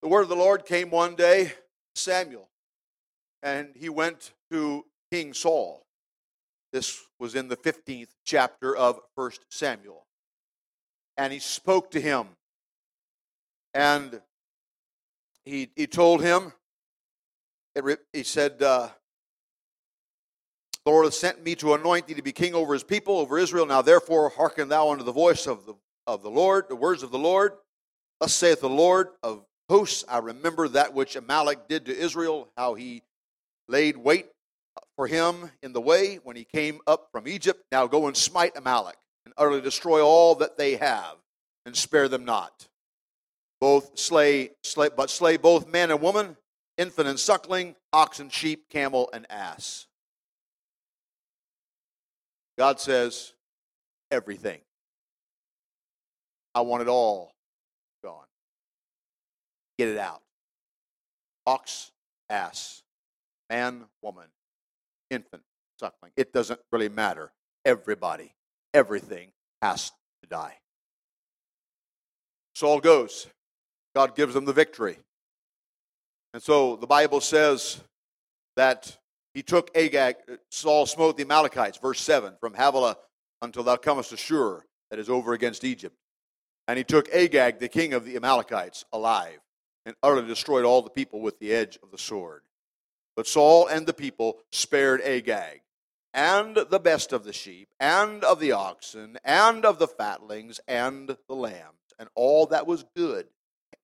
The 0.00 0.08
word 0.08 0.22
of 0.22 0.28
the 0.28 0.36
Lord 0.36 0.64
came 0.64 0.90
one 0.90 1.14
day, 1.14 1.52
Samuel, 1.94 2.48
and 3.42 3.68
he 3.76 3.88
went 3.88 4.32
to 4.50 4.84
King 5.12 5.34
Saul. 5.34 5.84
This 6.72 7.00
was 7.20 7.34
in 7.34 7.48
the 7.48 7.56
15th 7.56 8.08
chapter 8.24 8.74
of 8.74 8.98
1 9.14 9.32
Samuel. 9.50 10.06
And 11.16 11.32
he 11.32 11.38
spoke 11.38 11.90
to 11.92 12.00
him. 12.00 12.26
And 13.74 14.20
he, 15.44 15.70
he 15.76 15.86
told 15.86 16.22
him, 16.22 16.52
he 18.12 18.22
said, 18.22 18.62
uh, 18.62 18.88
the 20.84 20.90
Lord 20.90 21.04
hath 21.04 21.14
sent 21.14 21.44
me 21.44 21.54
to 21.56 21.74
anoint 21.74 22.06
thee 22.06 22.14
to 22.14 22.22
be 22.22 22.32
king 22.32 22.54
over 22.54 22.72
his 22.72 22.82
people, 22.82 23.18
over 23.18 23.38
Israel. 23.38 23.66
Now 23.66 23.82
therefore 23.82 24.30
hearken 24.30 24.68
thou 24.68 24.90
unto 24.90 25.04
the 25.04 25.12
voice 25.12 25.46
of 25.46 25.64
the, 25.64 25.74
of 26.06 26.22
the 26.22 26.30
Lord, 26.30 26.68
the 26.68 26.76
words 26.76 27.02
of 27.02 27.10
the 27.10 27.18
Lord. 27.18 27.52
Thus 28.20 28.34
saith 28.34 28.60
the 28.60 28.68
Lord 28.68 29.08
of 29.22 29.44
hosts, 29.68 30.04
I 30.08 30.18
remember 30.18 30.68
that 30.68 30.92
which 30.92 31.16
Amalek 31.16 31.68
did 31.68 31.86
to 31.86 31.96
Israel, 31.96 32.48
how 32.56 32.74
he 32.74 33.02
laid 33.68 33.96
wait 33.96 34.26
for 34.96 35.06
him 35.06 35.50
in 35.62 35.72
the 35.72 35.80
way 35.80 36.16
when 36.16 36.36
he 36.36 36.44
came 36.44 36.80
up 36.86 37.08
from 37.12 37.28
Egypt. 37.28 37.64
Now 37.70 37.86
go 37.86 38.06
and 38.06 38.16
smite 38.16 38.56
Amalek, 38.56 38.96
utterly 39.36 39.60
destroy 39.60 40.04
all 40.04 40.34
that 40.36 40.56
they 40.56 40.76
have, 40.76 41.16
and 41.66 41.76
spare 41.76 42.08
them 42.08 42.24
not. 42.24 42.68
Both 43.60 43.98
slay, 43.98 44.50
slay 44.62 44.88
but 44.96 45.10
slay 45.10 45.36
both 45.36 45.68
man 45.68 45.90
and 45.90 46.00
woman, 46.00 46.36
infant 46.78 47.08
and 47.08 47.18
suckling, 47.18 47.76
ox 47.92 48.18
and 48.18 48.32
sheep, 48.32 48.68
camel 48.68 49.08
and 49.12 49.26
ass. 49.30 49.86
God 52.58 52.80
says, 52.80 53.32
everything. 54.10 54.60
I 56.54 56.60
want 56.60 56.82
it 56.82 56.88
all 56.88 57.32
gone. 58.04 58.26
Get 59.78 59.88
it 59.88 59.98
out. 59.98 60.20
Ox, 61.46 61.92
ass, 62.28 62.82
man, 63.48 63.84
woman, 64.02 64.26
infant, 65.10 65.42
suckling. 65.80 66.12
It 66.16 66.32
doesn't 66.32 66.60
really 66.70 66.88
matter. 66.88 67.32
Everybody, 67.64 68.34
everything 68.74 69.30
has 69.60 69.90
to 70.22 70.28
die. 70.28 70.56
Saul 72.54 72.80
goes. 72.80 73.26
God 73.94 74.14
gives 74.16 74.34
them 74.34 74.44
the 74.44 74.52
victory. 74.52 74.98
And 76.32 76.42
so 76.42 76.76
the 76.76 76.86
Bible 76.86 77.20
says 77.20 77.80
that 78.56 78.96
he 79.34 79.42
took 79.42 79.70
Agag, 79.76 80.16
uh, 80.30 80.36
Saul 80.50 80.86
smote 80.86 81.16
the 81.16 81.24
Amalekites, 81.24 81.78
verse 81.78 82.00
7, 82.00 82.34
from 82.40 82.54
Havilah 82.54 82.96
until 83.40 83.62
thou 83.62 83.76
comest 83.76 84.10
to 84.10 84.16
Shur, 84.16 84.62
that 84.90 84.98
is 84.98 85.10
over 85.10 85.32
against 85.32 85.64
Egypt. 85.64 85.96
And 86.68 86.78
he 86.78 86.84
took 86.84 87.08
Agag, 87.12 87.58
the 87.58 87.68
king 87.68 87.92
of 87.92 88.04
the 88.04 88.16
Amalekites, 88.16 88.84
alive, 88.92 89.40
and 89.84 89.96
utterly 90.02 90.28
destroyed 90.28 90.64
all 90.64 90.82
the 90.82 90.90
people 90.90 91.20
with 91.20 91.38
the 91.38 91.52
edge 91.52 91.78
of 91.82 91.90
the 91.90 91.98
sword. 91.98 92.42
But 93.16 93.26
Saul 93.26 93.66
and 93.66 93.86
the 93.86 93.92
people 93.92 94.38
spared 94.52 95.02
Agag, 95.02 95.60
and 96.14 96.56
the 96.56 96.80
best 96.80 97.12
of 97.12 97.24
the 97.24 97.32
sheep, 97.32 97.68
and 97.80 98.22
of 98.24 98.38
the 98.38 98.52
oxen, 98.52 99.18
and 99.24 99.64
of 99.64 99.78
the 99.78 99.88
fatlings, 99.88 100.60
and 100.68 101.16
the 101.28 101.34
lambs, 101.34 101.94
and 101.98 102.08
all 102.14 102.46
that 102.46 102.66
was 102.66 102.84
good, 102.94 103.26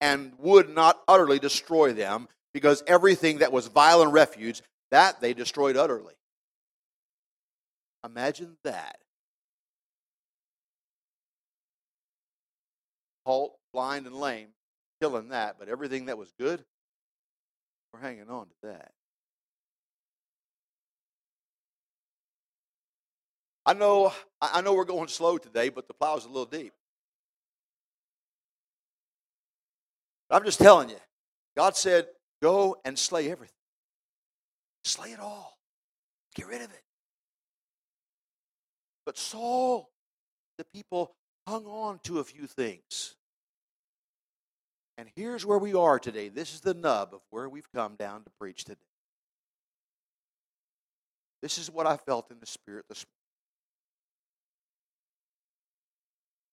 and 0.01 0.33
would 0.39 0.69
not 0.69 1.01
utterly 1.09 1.39
destroy 1.39 1.93
them, 1.93 2.29
because 2.53 2.83
everything 2.87 3.39
that 3.39 3.53
was 3.53 3.69
vile 3.69 4.03
and 4.03 4.13
refuse 4.13 4.63
that 4.91 5.21
they 5.21 5.35
destroyed 5.35 5.77
utterly. 5.77 6.15
Imagine 8.05 8.57
that. 8.65 8.99
Halt, 13.27 13.59
blind, 13.73 14.07
and 14.07 14.17
lame, 14.17 14.49
killing 15.01 15.29
that, 15.29 15.57
but 15.59 15.69
everything 15.69 16.07
that 16.07 16.17
was 16.17 16.33
good, 16.39 16.65
we're 17.93 18.01
hanging 18.01 18.31
on 18.31 18.47
to 18.47 18.55
that. 18.63 18.93
I 23.69 23.75
know, 23.75 24.11
I 24.41 24.63
know 24.63 24.73
we're 24.73 24.87
going 24.87 25.09
slow 25.09 25.37
today, 25.37 25.69
but 25.69 25.89
the 25.89 25.93
plow's 25.93 26.25
a 26.25 26.29
little 26.29 26.47
deep. 26.47 26.73
I'm 30.31 30.43
just 30.43 30.59
telling 30.59 30.89
you, 30.89 30.97
God 31.55 31.77
said, 31.77 32.07
go 32.41 32.79
and 32.87 32.99
slay 32.99 33.31
everything. 33.31 33.53
Slay 34.85 35.11
it 35.11 35.21
all. 35.21 35.59
Get 36.35 36.47
rid 36.47 36.63
of 36.63 36.71
it. 36.71 36.83
But 39.05 39.19
Saul, 39.19 39.91
the 40.57 40.65
people 40.65 41.13
hung 41.47 41.67
on 41.67 42.01
to 42.05 42.21
a 42.21 42.25
few 42.25 42.47
things. 42.47 43.17
And 44.97 45.11
here's 45.15 45.45
where 45.45 45.59
we 45.59 45.75
are 45.75 45.99
today. 45.99 46.31
This 46.31 46.55
is 46.55 46.63
the 46.63 46.73
nub 46.73 47.13
of 47.13 47.21
where 47.29 47.51
we've 47.51 47.71
come 47.75 47.97
down 47.97 48.25
to 48.25 48.31
preach 48.41 48.65
today. 48.65 48.81
This 51.43 51.59
is 51.59 51.71
what 51.71 51.87
I 51.87 51.99
felt 51.99 52.31
in 52.31 52.41
the 52.41 52.47
Spirit 52.47 52.87
this 52.89 53.05
morning. 53.05 53.18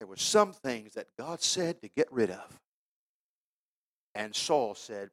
There 0.06 0.10
were 0.12 0.18
some 0.18 0.54
things 0.54 0.94
that 0.94 1.08
God 1.18 1.42
said 1.42 1.82
to 1.82 1.90
get 1.90 2.08
rid 2.12 2.30
of. 2.30 2.60
And 4.14 4.36
Saul 4.36 4.76
said, 4.76 5.10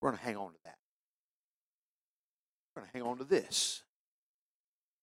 We're 0.00 0.08
going 0.08 0.18
to 0.18 0.24
hang 0.24 0.36
on 0.38 0.52
to 0.52 0.58
that. 0.64 0.78
We're 2.74 2.80
going 2.80 2.90
to 2.90 2.98
hang 2.98 3.06
on 3.06 3.18
to 3.18 3.24
this. 3.24 3.82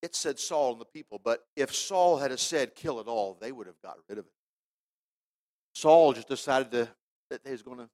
It 0.02 0.16
said 0.16 0.40
Saul 0.40 0.72
and 0.72 0.82
the 0.82 0.86
people, 0.86 1.22
but 1.24 1.42
if 1.56 1.76
Saul 1.76 2.18
had 2.18 2.38
said 2.40 2.74
kill 2.74 3.00
it 3.00 3.06
all, 3.06 3.38
they 3.40 3.52
would 3.52 3.68
have 3.68 3.80
got 3.84 3.98
rid 4.10 4.18
of 4.18 4.26
it. 4.26 4.32
Saul 5.76 6.14
just 6.14 6.28
decided 6.28 6.72
to, 6.72 6.90
that 7.30 7.42
he 7.46 7.52
was 7.52 7.62
going 7.62 7.78
to 7.78 7.90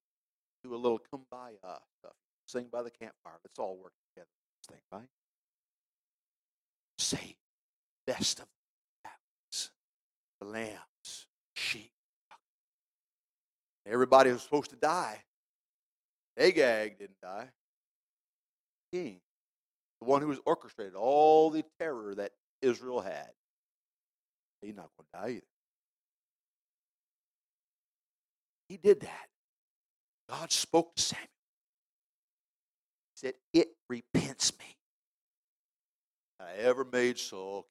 do 0.63 0.73
a 0.73 0.77
little 0.77 1.01
kumbaya 1.13 1.79
stuff, 1.99 2.15
sing 2.45 2.67
by 2.71 2.81
the 2.81 2.91
campfire. 2.91 3.39
Let's 3.43 3.59
all 3.59 3.77
work 3.83 3.91
together. 4.13 4.29
Thing, 4.69 4.79
right? 4.89 5.09
Say, 6.97 7.35
best 8.07 8.39
of 8.39 8.45
the 10.39 10.47
lambs, 10.47 11.27
sheep. 11.53 11.91
Everybody 13.85 14.31
was 14.31 14.41
supposed 14.41 14.69
to 14.71 14.75
die. 14.75 15.23
Agag 16.37 16.99
didn't 16.99 17.19
die. 17.21 17.49
King, 18.93 19.19
the 19.99 20.07
one 20.07 20.21
who 20.21 20.27
was 20.27 20.39
orchestrated 20.45 20.95
all 20.95 21.49
the 21.49 21.63
terror 21.79 22.15
that 22.15 22.31
Israel 22.61 23.01
had, 23.01 23.29
he's 24.61 24.75
not 24.75 24.89
going 24.97 25.07
to 25.13 25.19
die 25.19 25.35
either. 25.37 25.45
He 28.69 28.77
did 28.77 29.01
that. 29.01 29.27
God 30.29 30.51
spoke 30.51 30.95
to 30.95 31.01
Samuel. 31.01 31.27
He 33.15 33.27
said, 33.27 33.33
It 33.53 33.69
repents 33.89 34.53
me. 34.59 34.65
I 36.39 36.61
ever 36.61 36.85
made 36.85 37.17
Saul. 37.17 37.65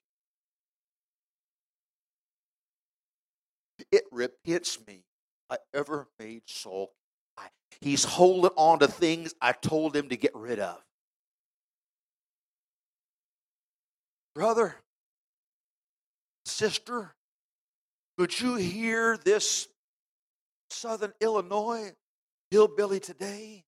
It 3.90 4.04
repents 4.10 4.78
me. 4.86 5.04
I 5.50 5.56
ever 5.74 6.08
made 6.18 6.42
Saul. 6.46 6.92
He's 7.80 8.04
holding 8.04 8.50
on 8.56 8.80
to 8.80 8.88
things 8.88 9.34
I 9.40 9.52
told 9.52 9.94
him 9.94 10.08
to 10.08 10.16
get 10.16 10.34
rid 10.34 10.58
of. 10.58 10.82
Brother, 14.34 14.74
sister, 16.44 17.14
could 18.16 18.38
you 18.40 18.56
hear 18.56 19.16
this 19.16 19.68
Southern 20.70 21.12
Illinois 21.20 21.92
hillbilly 22.50 23.00
today? 23.00 23.64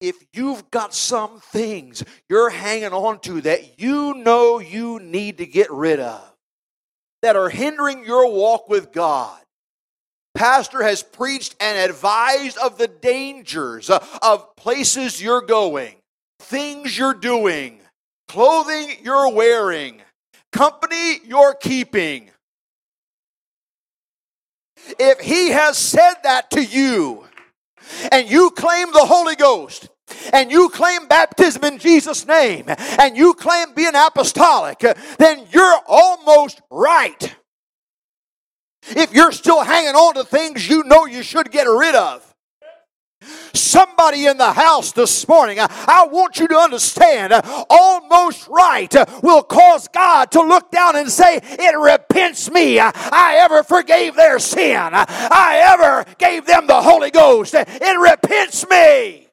If 0.00 0.16
you've 0.32 0.70
got 0.70 0.94
some 0.94 1.40
things 1.40 2.02
you're 2.28 2.50
hanging 2.50 2.92
on 2.92 3.20
to 3.20 3.40
that 3.42 3.78
you 3.80 4.14
know 4.14 4.58
you 4.58 4.98
need 4.98 5.38
to 5.38 5.46
get 5.46 5.70
rid 5.70 6.00
of, 6.00 6.29
that 7.22 7.36
are 7.36 7.50
hindering 7.50 8.04
your 8.04 8.30
walk 8.32 8.68
with 8.68 8.92
God, 8.92 9.38
Pastor 10.34 10.82
has 10.82 11.02
preached 11.02 11.54
and 11.60 11.76
advised 11.76 12.56
of 12.58 12.78
the 12.78 12.88
dangers 12.88 13.90
uh, 13.90 14.04
of 14.22 14.56
places 14.56 15.20
you're 15.20 15.42
going, 15.42 15.96
things 16.38 16.96
you're 16.96 17.14
doing, 17.14 17.80
clothing 18.28 18.96
you're 19.02 19.30
wearing, 19.32 20.00
company 20.52 21.18
you're 21.26 21.54
keeping. 21.54 22.30
If 24.98 25.20
he 25.20 25.50
has 25.50 25.76
said 25.76 26.14
that 26.22 26.50
to 26.52 26.64
you 26.64 27.26
and 28.10 28.30
you 28.30 28.50
claim 28.50 28.92
the 28.92 29.04
Holy 29.04 29.36
Ghost, 29.36 29.89
and 30.32 30.50
you 30.50 30.68
claim 30.68 31.06
baptism 31.08 31.64
in 31.64 31.78
Jesus' 31.78 32.26
name, 32.26 32.66
and 32.68 33.16
you 33.16 33.34
claim 33.34 33.74
being 33.74 33.94
apostolic, 33.94 34.78
then 35.18 35.46
you're 35.52 35.80
almost 35.86 36.60
right. 36.70 37.34
If 38.90 39.12
you're 39.12 39.32
still 39.32 39.62
hanging 39.62 39.94
on 39.94 40.14
to 40.14 40.24
things 40.24 40.68
you 40.68 40.84
know 40.84 41.06
you 41.06 41.22
should 41.22 41.50
get 41.50 41.64
rid 41.64 41.94
of, 41.94 42.30
Somebody 43.52 44.26
in 44.26 44.38
the 44.38 44.52
house 44.52 44.92
this 44.92 45.28
morning, 45.28 45.58
I 45.60 46.08
want 46.10 46.38
you 46.38 46.48
to 46.48 46.56
understand 46.56 47.34
almost 47.68 48.48
right 48.48 48.92
will 49.22 49.42
cause 49.42 49.88
God 49.88 50.30
to 50.32 50.40
look 50.40 50.70
down 50.70 50.96
and 50.96 51.10
say, 51.10 51.40
It 51.42 51.78
repents 51.78 52.50
me. 52.50 52.78
I 52.80 53.38
ever 53.42 53.62
forgave 53.62 54.16
their 54.16 54.38
sin. 54.38 54.90
I 54.92 55.60
ever 55.74 56.06
gave 56.18 56.46
them 56.46 56.66
the 56.66 56.80
Holy 56.80 57.10
Ghost. 57.10 57.54
It 57.54 58.00
repents 58.00 58.68
me. 58.68 59.29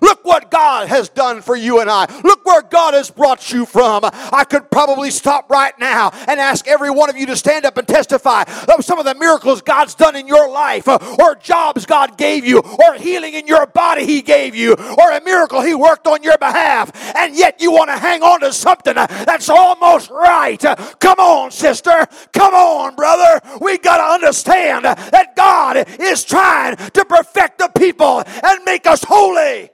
Look 0.00 0.24
what 0.24 0.50
God 0.50 0.88
has 0.88 1.08
done 1.08 1.42
for 1.42 1.56
you 1.56 1.80
and 1.80 1.90
I. 1.90 2.06
Look 2.22 2.44
where 2.44 2.62
God 2.62 2.94
has 2.94 3.10
brought 3.10 3.52
you 3.52 3.66
from. 3.66 4.02
I 4.04 4.44
could 4.48 4.70
probably 4.70 5.10
stop 5.10 5.50
right 5.50 5.76
now 5.78 6.10
and 6.28 6.40
ask 6.40 6.66
every 6.68 6.90
one 6.90 7.10
of 7.10 7.16
you 7.16 7.26
to 7.26 7.36
stand 7.36 7.64
up 7.64 7.76
and 7.76 7.86
testify 7.86 8.44
of 8.68 8.84
some 8.84 8.98
of 8.98 9.04
the 9.04 9.14
miracles 9.14 9.62
God's 9.62 9.94
done 9.94 10.16
in 10.16 10.26
your 10.26 10.48
life, 10.50 10.88
or 10.88 11.34
jobs 11.36 11.86
God 11.86 12.16
gave 12.16 12.44
you, 12.44 12.58
or 12.60 12.94
healing 12.94 13.34
in 13.34 13.46
your 13.46 13.66
body 13.66 14.06
He 14.06 14.22
gave 14.22 14.54
you, 14.54 14.74
or 14.74 15.10
a 15.12 15.20
miracle 15.22 15.60
He 15.60 15.74
worked 15.74 16.06
on 16.06 16.22
your 16.22 16.38
behalf, 16.38 16.90
and 17.16 17.36
yet 17.36 17.60
you 17.60 17.72
want 17.72 17.90
to 17.90 17.98
hang 17.98 18.22
on 18.22 18.40
to 18.40 18.52
something 18.52 18.94
that's 18.94 19.48
almost 19.48 20.10
right. 20.10 20.60
Come 21.00 21.18
on, 21.18 21.50
sister. 21.50 22.06
Come 22.32 22.54
on, 22.54 22.94
brother. 22.94 23.40
We 23.60 23.78
got 23.78 23.98
to 23.98 24.14
understand 24.14 24.84
that 24.84 25.34
God 25.36 25.86
is 26.00 26.24
trying 26.24 26.76
to 26.76 27.04
perfect 27.04 27.58
the 27.58 27.70
people 27.76 28.22
and 28.26 28.64
make 28.64 28.86
us 28.86 29.04
holy. 29.04 29.70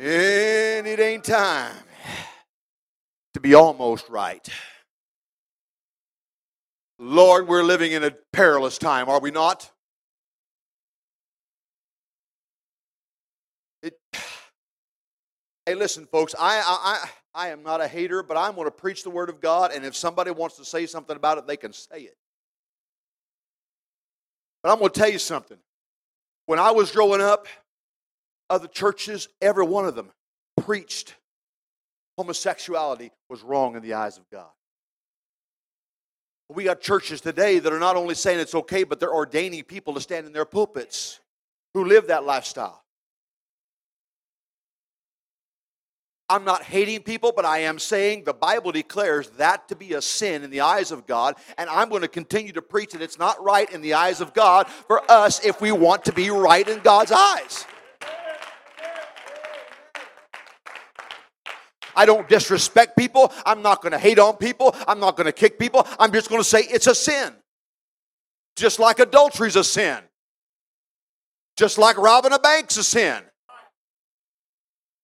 And 0.00 0.86
it 0.86 1.00
ain't 1.00 1.24
time 1.24 1.74
to 3.34 3.40
be 3.40 3.54
almost 3.54 4.08
right. 4.08 4.48
Lord, 7.00 7.48
we're 7.48 7.64
living 7.64 7.90
in 7.90 8.04
a 8.04 8.12
perilous 8.32 8.78
time, 8.78 9.08
are 9.08 9.18
we 9.18 9.32
not? 9.32 9.68
It, 13.82 13.98
hey, 15.66 15.74
listen, 15.74 16.06
folks, 16.06 16.32
I, 16.38 16.62
I, 16.64 17.08
I 17.34 17.48
am 17.48 17.64
not 17.64 17.80
a 17.80 17.88
hater, 17.88 18.22
but 18.22 18.36
I'm 18.36 18.54
going 18.54 18.66
to 18.66 18.70
preach 18.70 19.02
the 19.02 19.10
Word 19.10 19.28
of 19.28 19.40
God, 19.40 19.72
and 19.74 19.84
if 19.84 19.96
somebody 19.96 20.30
wants 20.30 20.58
to 20.58 20.64
say 20.64 20.86
something 20.86 21.16
about 21.16 21.38
it, 21.38 21.48
they 21.48 21.56
can 21.56 21.72
say 21.72 22.02
it. 22.02 22.16
But 24.62 24.70
I'm 24.70 24.78
going 24.78 24.92
to 24.92 25.00
tell 25.00 25.10
you 25.10 25.18
something. 25.18 25.58
When 26.46 26.60
I 26.60 26.70
was 26.70 26.92
growing 26.92 27.20
up, 27.20 27.48
of 28.50 28.62
the 28.62 28.68
churches, 28.68 29.28
every 29.40 29.64
one 29.64 29.86
of 29.86 29.94
them 29.94 30.10
preached 30.56 31.14
homosexuality 32.16 33.12
was 33.28 33.42
wrong 33.42 33.76
in 33.76 33.82
the 33.82 33.94
eyes 33.94 34.18
of 34.18 34.28
God. 34.30 34.48
We 36.50 36.64
got 36.64 36.80
churches 36.80 37.20
today 37.20 37.58
that 37.58 37.72
are 37.72 37.78
not 37.78 37.96
only 37.96 38.14
saying 38.14 38.40
it's 38.40 38.54
okay, 38.54 38.82
but 38.82 38.98
they're 38.98 39.14
ordaining 39.14 39.64
people 39.64 39.94
to 39.94 40.00
stand 40.00 40.26
in 40.26 40.32
their 40.32 40.46
pulpits 40.46 41.20
who 41.74 41.84
live 41.84 42.08
that 42.08 42.24
lifestyle. 42.24 42.82
I'm 46.30 46.44
not 46.44 46.62
hating 46.62 47.02
people, 47.02 47.32
but 47.34 47.44
I 47.44 47.60
am 47.60 47.78
saying 47.78 48.24
the 48.24 48.34
Bible 48.34 48.72
declares 48.72 49.30
that 49.30 49.68
to 49.68 49.76
be 49.76 49.94
a 49.94 50.02
sin 50.02 50.42
in 50.42 50.50
the 50.50 50.60
eyes 50.60 50.90
of 50.90 51.06
God, 51.06 51.36
and 51.56 51.70
I'm 51.70 51.88
going 51.88 52.02
to 52.02 52.08
continue 52.08 52.52
to 52.52 52.62
preach 52.62 52.92
that 52.92 53.00
it's 53.00 53.18
not 53.18 53.42
right 53.42 53.70
in 53.72 53.80
the 53.80 53.94
eyes 53.94 54.20
of 54.20 54.34
God 54.34 54.68
for 54.68 55.02
us 55.10 55.44
if 55.44 55.60
we 55.60 55.72
want 55.72 56.04
to 56.06 56.12
be 56.12 56.30
right 56.30 56.68
in 56.68 56.80
God's 56.80 57.12
eyes. 57.12 57.66
I 61.98 62.06
don't 62.06 62.28
disrespect 62.28 62.96
people. 62.96 63.32
I'm 63.44 63.60
not 63.60 63.82
going 63.82 63.90
to 63.90 63.98
hate 63.98 64.20
on 64.20 64.36
people. 64.36 64.72
I'm 64.86 65.00
not 65.00 65.16
going 65.16 65.26
to 65.26 65.32
kick 65.32 65.58
people. 65.58 65.84
I'm 65.98 66.12
just 66.12 66.28
going 66.28 66.40
to 66.40 66.48
say 66.48 66.60
it's 66.60 66.86
a 66.86 66.94
sin. 66.94 67.34
Just 68.54 68.78
like 68.78 69.00
adultery 69.00 69.48
is 69.48 69.56
a 69.56 69.64
sin. 69.64 69.98
Just 71.56 71.76
like 71.76 71.98
robbing 71.98 72.32
a 72.32 72.38
bank's 72.38 72.76
a 72.76 72.84
sin. 72.84 73.20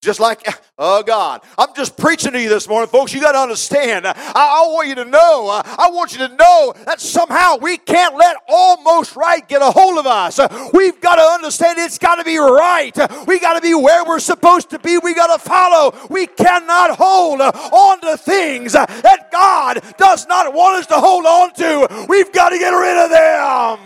Just 0.04 0.20
like, 0.20 0.46
oh 0.78 1.02
God, 1.02 1.40
I'm 1.56 1.74
just 1.74 1.96
preaching 1.96 2.32
to 2.32 2.40
you 2.40 2.50
this 2.50 2.68
morning, 2.68 2.88
folks. 2.90 3.14
You 3.14 3.20
got 3.20 3.32
to 3.32 3.38
understand. 3.38 4.06
I, 4.06 4.12
I, 4.14 4.68
want 4.68 4.88
you 4.88 4.94
to 4.96 5.04
know. 5.06 5.48
Uh, 5.48 5.62
I 5.64 5.88
want 5.90 6.12
you 6.12 6.18
to 6.28 6.36
know 6.36 6.74
that 6.84 7.00
somehow 7.00 7.56
we 7.56 7.78
can't 7.78 8.14
let 8.14 8.36
almost 8.46 9.16
right 9.16 9.46
get 9.48 9.62
a 9.62 9.70
hold 9.70 9.98
of 9.98 10.06
us. 10.06 10.38
We've 10.74 11.00
got 11.00 11.16
to 11.16 11.22
understand 11.22 11.78
it's 11.78 11.98
got 11.98 12.16
to 12.16 12.24
be 12.24 12.36
right. 12.36 12.94
We 13.26 13.40
got 13.40 13.54
to 13.54 13.62
be 13.62 13.74
where 13.74 14.04
we're 14.04 14.18
supposed 14.18 14.70
to 14.70 14.78
be. 14.78 14.98
We 14.98 15.14
got 15.14 15.34
to 15.34 15.42
follow. 15.42 15.96
We 16.10 16.26
cannot 16.26 16.98
hold 16.98 17.40
on 17.40 18.00
to 18.02 18.18
things 18.18 18.74
that 18.74 19.30
God 19.32 19.82
does 19.96 20.26
not 20.26 20.52
want 20.52 20.80
us 20.80 20.86
to 20.88 21.00
hold 21.00 21.24
on 21.24 21.54
to. 21.54 22.06
We've 22.08 22.30
got 22.30 22.50
to 22.50 22.58
get 22.58 22.70
rid 22.70 23.04
of 23.04 23.10
them. 23.10 23.78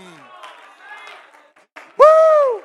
Woo! 1.99 2.05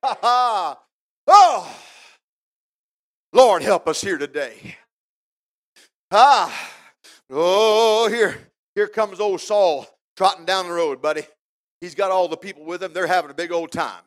Ha 0.00 0.16
ha! 0.22 0.78
Oh, 1.30 1.70
Lord, 3.34 3.62
help 3.62 3.86
us 3.86 4.00
here 4.00 4.16
today. 4.16 4.76
Ah, 6.10 6.72
oh, 7.30 8.08
here, 8.08 8.38
here 8.74 8.88
comes 8.88 9.20
old 9.20 9.42
Saul 9.42 9.86
trotting 10.16 10.46
down 10.46 10.68
the 10.68 10.72
road, 10.72 11.02
buddy. 11.02 11.24
He's 11.82 11.94
got 11.94 12.10
all 12.10 12.28
the 12.28 12.38
people 12.38 12.64
with 12.64 12.82
him. 12.82 12.94
They're 12.94 13.06
having 13.06 13.30
a 13.30 13.34
big 13.34 13.52
old 13.52 13.70
time. 13.70 14.00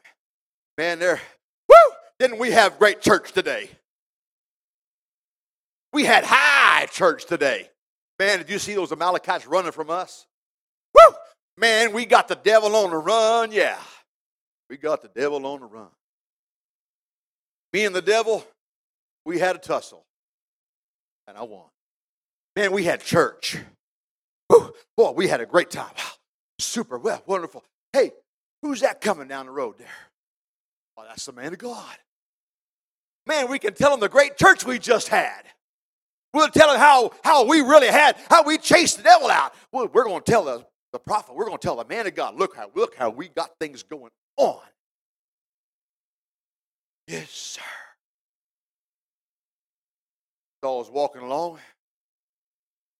Man, 0.79 0.97
they're, 0.97 1.21
woo! 1.69 1.75
Didn't 2.17 2.39
we 2.39 2.49
have 2.51 2.79
great 2.79 3.01
church 3.01 3.33
today? 3.33 3.69
We 5.93 6.05
had 6.05 6.23
high 6.25 6.87
church 6.87 7.25
today. 7.27 7.69
Man, 8.17 8.39
did 8.39 8.49
you 8.49 8.57
see 8.57 8.73
those 8.73 8.91
Amalekites 8.91 9.45
running 9.45 9.73
from 9.73 9.91
us? 9.91 10.25
Woo! 10.95 11.15
Man, 11.55 11.93
we 11.93 12.07
got 12.07 12.27
the 12.27 12.35
devil 12.35 12.75
on 12.75 12.89
the 12.89 12.97
run, 12.97 13.51
yeah. 13.51 13.77
We 14.71 14.77
got 14.77 15.03
the 15.03 15.09
devil 15.09 15.45
on 15.45 15.59
the 15.59 15.67
run. 15.67 15.89
Me 17.73 17.85
and 17.85 17.95
the 17.95 18.01
devil, 18.01 18.45
we 19.25 19.39
had 19.39 19.55
a 19.55 19.59
tussle. 19.59 20.03
And 21.27 21.37
I 21.37 21.43
won. 21.43 21.65
Man, 22.55 22.71
we 22.71 22.83
had 22.83 23.01
church. 23.01 23.57
Boy, 24.49 25.11
we 25.11 25.27
had 25.27 25.39
a 25.39 25.45
great 25.45 25.71
time. 25.71 25.93
Super 26.59 26.97
well, 26.97 27.23
wonderful. 27.25 27.63
Hey, 27.93 28.11
who's 28.61 28.81
that 28.81 28.99
coming 28.99 29.27
down 29.27 29.45
the 29.45 29.51
road 29.51 29.75
there? 29.77 29.87
Oh, 30.97 31.03
that's 31.07 31.25
the 31.25 31.31
man 31.31 31.53
of 31.53 31.59
God. 31.59 31.95
Man, 33.25 33.49
we 33.49 33.59
can 33.59 33.73
tell 33.73 33.93
him 33.93 33.99
the 33.99 34.09
great 34.09 34.37
church 34.37 34.65
we 34.65 34.79
just 34.79 35.07
had. 35.07 35.43
We'll 36.33 36.49
tell 36.49 36.71
him 36.71 36.79
how, 36.79 37.11
how 37.23 37.45
we 37.45 37.61
really 37.61 37.87
had, 37.87 38.17
how 38.29 38.43
we 38.43 38.57
chased 38.57 38.97
the 38.97 39.03
devil 39.03 39.29
out. 39.29 39.53
Well, 39.71 39.87
we're 39.93 40.03
going 40.03 40.21
to 40.21 40.31
tell 40.31 40.43
the, 40.43 40.65
the 40.91 40.99
prophet, 40.99 41.35
we're 41.35 41.45
going 41.45 41.57
to 41.57 41.61
tell 41.61 41.75
the 41.77 41.85
man 41.85 42.07
of 42.07 42.15
God, 42.15 42.35
look 42.35 42.55
how, 42.55 42.69
look 42.75 42.95
how 42.95 43.09
we 43.09 43.29
got 43.29 43.51
things 43.59 43.83
going 43.83 44.11
on. 44.37 44.59
Yes, 47.11 47.29
sir. 47.29 47.61
Saul's 50.63 50.89
walking 50.89 51.21
along, 51.21 51.59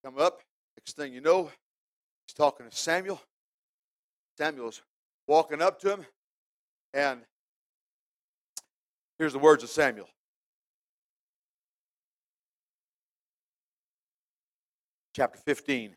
come 0.04 0.18
up. 0.18 0.42
Next 0.78 0.98
thing 0.98 1.14
you 1.14 1.22
know, 1.22 1.44
he's 1.44 2.34
talking 2.36 2.70
to 2.70 2.76
Samuel. 2.76 3.22
Samuel's 4.38 4.82
walking 5.28 5.62
up 5.62 5.80
to 5.80 5.94
him, 5.94 6.06
and 6.94 7.22
here's 9.18 9.32
the 9.32 9.40
words 9.40 9.64
of 9.64 9.70
Samuel. 9.70 10.10
Chapter 15.16 15.40
15. 15.46 15.96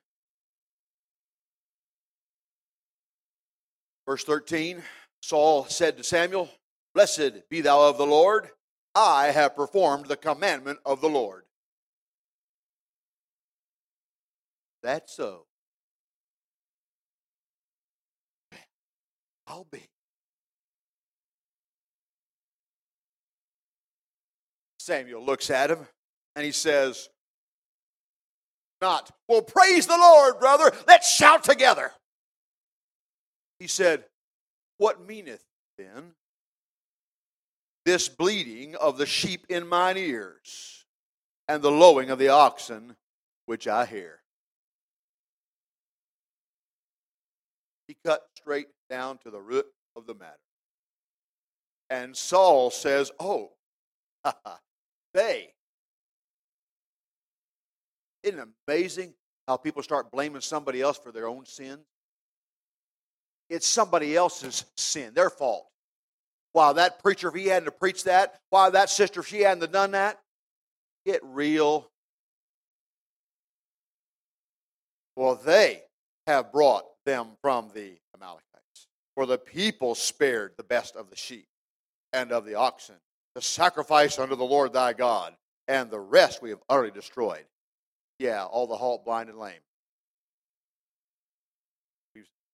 Verse 4.06 4.22
13 4.22 4.80
Saul 5.20 5.64
said 5.64 5.96
to 5.96 6.04
Samuel, 6.04 6.48
Blessed 6.94 7.48
be 7.50 7.60
thou 7.60 7.88
of 7.88 7.98
the 7.98 8.06
Lord. 8.06 8.48
I 8.94 9.26
have 9.26 9.56
performed 9.56 10.06
the 10.06 10.16
commandment 10.16 10.78
of 10.86 11.00
the 11.00 11.08
Lord. 11.08 11.42
That's 14.82 15.16
so. 15.16 15.46
I'll 19.46 19.66
be. 19.70 19.82
Samuel 24.78 25.24
looks 25.24 25.50
at 25.50 25.70
him 25.70 25.86
and 26.36 26.44
he 26.44 26.52
says, 26.52 27.08
Not, 28.80 29.10
well, 29.28 29.42
praise 29.42 29.86
the 29.86 29.96
Lord, 29.96 30.38
brother. 30.38 30.70
Let's 30.86 31.10
shout 31.10 31.42
together. 31.42 31.90
He 33.58 33.66
said, 33.66 34.04
What 34.76 35.06
meaneth 35.06 35.42
then 35.78 36.12
this 37.84 38.08
bleating 38.08 38.76
of 38.76 38.98
the 38.98 39.06
sheep 39.06 39.46
in 39.48 39.68
mine 39.68 39.96
ears 39.96 40.84
and 41.48 41.62
the 41.62 41.70
lowing 41.70 42.10
of 42.10 42.18
the 42.18 42.28
oxen 42.28 42.96
which 43.46 43.68
I 43.68 43.84
hear? 43.86 44.20
He 47.86 47.96
cut 48.04 48.22
straight 48.36 48.68
down 48.88 49.18
to 49.18 49.30
the 49.30 49.40
root 49.40 49.66
of 49.96 50.06
the 50.06 50.14
matter. 50.14 50.38
And 51.90 52.16
Saul 52.16 52.70
says, 52.70 53.10
Oh, 53.20 53.50
they. 55.14 55.52
Isn't 58.22 58.38
it 58.38 58.48
amazing 58.66 59.12
how 59.46 59.58
people 59.58 59.82
start 59.82 60.10
blaming 60.10 60.40
somebody 60.40 60.80
else 60.80 60.98
for 60.98 61.12
their 61.12 61.28
own 61.28 61.44
sin? 61.44 61.80
It's 63.50 63.66
somebody 63.66 64.16
else's 64.16 64.64
sin, 64.76 65.12
their 65.14 65.28
fault. 65.28 65.66
Why 66.54 66.72
that 66.72 67.02
preacher, 67.02 67.28
if 67.28 67.34
he 67.34 67.48
hadn't 67.48 67.78
preached 67.80 68.04
that, 68.04 68.40
why 68.50 68.70
that 68.70 68.88
sister, 68.88 69.20
if 69.20 69.26
she 69.26 69.40
hadn't 69.40 69.72
done 69.72 69.90
that, 69.90 70.20
get 71.04 71.20
real. 71.24 71.90
Well, 75.16 75.34
they 75.34 75.82
have 76.28 76.52
brought 76.52 76.84
them 77.04 77.30
from 77.42 77.70
the 77.74 77.98
Amalekites. 78.14 78.86
For 79.16 79.26
the 79.26 79.36
people 79.36 79.96
spared 79.96 80.52
the 80.56 80.62
best 80.62 80.94
of 80.94 81.10
the 81.10 81.16
sheep 81.16 81.48
and 82.12 82.30
of 82.30 82.44
the 82.44 82.54
oxen, 82.54 82.96
the 83.34 83.42
sacrifice 83.42 84.20
unto 84.20 84.36
the 84.36 84.44
Lord 84.44 84.72
thy 84.72 84.92
God, 84.92 85.34
and 85.66 85.90
the 85.90 85.98
rest 85.98 86.40
we 86.40 86.50
have 86.50 86.62
utterly 86.68 86.92
destroyed. 86.92 87.44
Yeah, 88.20 88.44
all 88.44 88.68
the 88.68 88.76
halt, 88.76 89.04
blind, 89.04 89.28
and 89.28 89.38
lame. 89.38 89.54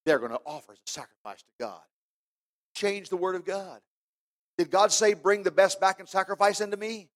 They're 0.07 0.17
going 0.17 0.31
to 0.31 0.41
offer 0.43 0.71
as 0.71 0.79
a 0.79 0.91
sacrifice 0.91 1.43
to 1.43 1.51
God. 1.59 1.81
Change 2.73 3.09
the 3.09 3.17
word 3.17 3.35
of 3.35 3.45
God. 3.45 3.79
Did 4.61 4.69
God 4.69 4.91
say, 4.91 5.15
Bring 5.15 5.41
the 5.41 5.49
best 5.49 5.81
back 5.81 5.99
and 5.99 6.07
sacrifice 6.07 6.61
unto 6.61 6.77
me? 6.77 7.09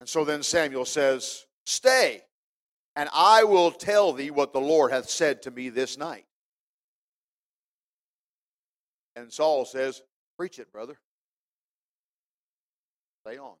And 0.00 0.08
so 0.08 0.24
then 0.24 0.42
Samuel 0.42 0.86
says, 0.86 1.44
Stay, 1.66 2.22
and 2.96 3.10
I 3.12 3.44
will 3.44 3.70
tell 3.70 4.14
thee 4.14 4.30
what 4.30 4.54
the 4.54 4.62
Lord 4.62 4.92
hath 4.92 5.10
said 5.10 5.42
to 5.42 5.50
me 5.50 5.68
this 5.68 5.98
night. 5.98 6.24
And 9.14 9.30
Saul 9.30 9.66
says, 9.66 10.00
Preach 10.38 10.58
it, 10.58 10.72
brother. 10.72 10.98
Stay 13.26 13.36
on. 13.36 13.56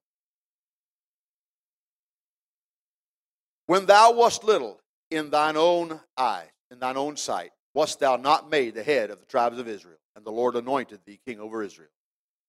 When 3.66 3.84
thou 3.84 4.14
wast 4.14 4.44
little 4.44 4.80
in 5.10 5.28
thine 5.28 5.58
own 5.58 6.00
eyes, 6.16 6.48
in 6.70 6.78
thine 6.78 6.96
own 6.96 7.18
sight, 7.18 7.50
wast 7.74 8.00
thou 8.00 8.16
not 8.16 8.48
made 8.50 8.72
the 8.72 8.82
head 8.82 9.10
of 9.10 9.20
the 9.20 9.26
tribes 9.26 9.58
of 9.58 9.68
Israel? 9.68 9.98
And 10.18 10.26
the 10.26 10.32
Lord 10.32 10.56
anointed 10.56 10.98
thee 11.06 11.20
king 11.24 11.38
over 11.38 11.62
Israel. 11.62 11.90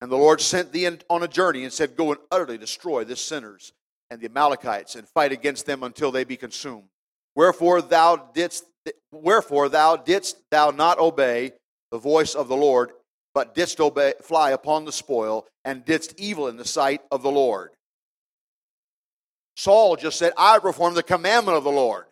And 0.02 0.12
the 0.12 0.18
Lord 0.18 0.42
sent 0.42 0.72
thee 0.72 0.90
on 1.08 1.22
a 1.22 1.28
journey 1.28 1.64
and 1.64 1.72
said, 1.72 1.96
Go 1.96 2.12
and 2.12 2.20
utterly 2.32 2.58
destroy 2.58 3.04
the 3.04 3.16
sinners 3.16 3.74
and 4.10 4.20
the 4.20 4.26
Amalekites 4.26 4.96
and 4.96 5.08
fight 5.08 5.32
against 5.32 5.68
them 5.68 5.84
until 5.84 6.12
they 6.12 6.24
be 6.24 6.36
consumed. 6.36 6.90
Wherefore 7.36 7.84
thou 7.84 8.16
didst 8.34 8.66
wherefore 9.12 9.70
thou 9.70 9.98
didst 9.98 10.38
thou 10.50 10.72
not 10.72 10.98
obey 10.98 11.52
the 11.92 12.00
voice 12.00 12.34
of 12.34 12.48
the 12.48 12.56
Lord, 12.56 12.90
but 13.36 13.54
didst 13.54 13.80
obey, 13.80 14.14
fly 14.24 14.50
upon 14.50 14.86
the 14.86 14.92
spoil 14.92 15.46
and 15.64 15.86
didst 15.86 16.20
evil 16.20 16.48
in 16.48 16.58
the 16.58 16.66
sight 16.66 17.02
of 17.12 17.22
the 17.22 17.30
Lord. 17.30 17.70
Saul 19.56 19.96
just 19.96 20.18
said, 20.18 20.34
I 20.36 20.58
performed 20.58 20.98
the 20.98 21.04
commandment 21.04 21.56
of 21.56 21.64
the 21.64 21.70
Lord. 21.70 22.06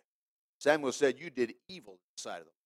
Samuel 0.60 0.92
said, 0.92 1.18
You 1.18 1.30
did 1.30 1.54
evil 1.68 1.94
in 1.94 1.98
the 2.16 2.22
sight 2.22 2.42
of 2.42 2.44
the 2.44 2.50
Lord. 2.50 2.57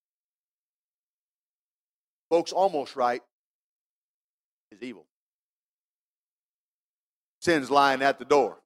Folks, 2.33 2.51
almost 2.51 2.97
right 2.97 3.21
is 4.71 4.83
evil. 4.83 5.05
Sin's 7.43 7.71
lying 7.71 8.01
at 8.01 8.19
the 8.19 8.25
door. 8.25 8.57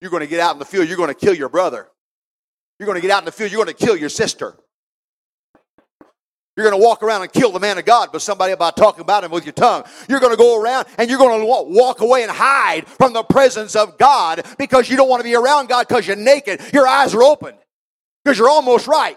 You're 0.00 0.10
going 0.10 0.24
to 0.24 0.26
get 0.26 0.40
out 0.40 0.54
in 0.54 0.58
the 0.58 0.64
field, 0.64 0.88
you're 0.88 0.96
going 0.96 1.06
to 1.06 1.14
kill 1.14 1.32
your 1.32 1.48
brother. 1.48 1.86
You're 2.80 2.86
going 2.86 2.96
to 2.96 3.00
get 3.00 3.12
out 3.12 3.20
in 3.20 3.26
the 3.26 3.30
field, 3.30 3.52
you're 3.52 3.64
going 3.64 3.72
to 3.72 3.86
kill 3.86 3.96
your 3.96 4.08
sister. 4.08 4.56
You're 6.56 6.68
going 6.68 6.80
to 6.80 6.84
walk 6.84 7.04
around 7.04 7.22
and 7.22 7.32
kill 7.32 7.52
the 7.52 7.60
man 7.60 7.78
of 7.78 7.84
God 7.84 8.08
but 8.12 8.22
somebody 8.22 8.52
about 8.54 8.76
talking 8.76 9.02
about 9.02 9.22
him 9.22 9.30
with 9.30 9.44
your 9.44 9.52
tongue. 9.52 9.84
You're 10.08 10.18
going 10.18 10.32
to 10.32 10.36
go 10.36 10.60
around 10.60 10.88
and 10.98 11.08
you're 11.08 11.20
going 11.20 11.38
to 11.38 11.46
walk 11.46 12.00
away 12.00 12.24
and 12.24 12.32
hide 12.32 12.88
from 12.88 13.12
the 13.12 13.22
presence 13.22 13.76
of 13.76 13.98
God 13.98 14.44
because 14.58 14.90
you 14.90 14.96
don't 14.96 15.08
want 15.08 15.20
to 15.20 15.24
be 15.24 15.36
around 15.36 15.68
God 15.68 15.86
because 15.86 16.08
you're 16.08 16.16
naked. 16.16 16.60
Your 16.72 16.88
eyes 16.88 17.14
are 17.14 17.22
open 17.22 17.54
because 18.24 18.36
you're 18.36 18.50
almost 18.50 18.88
right. 18.88 19.16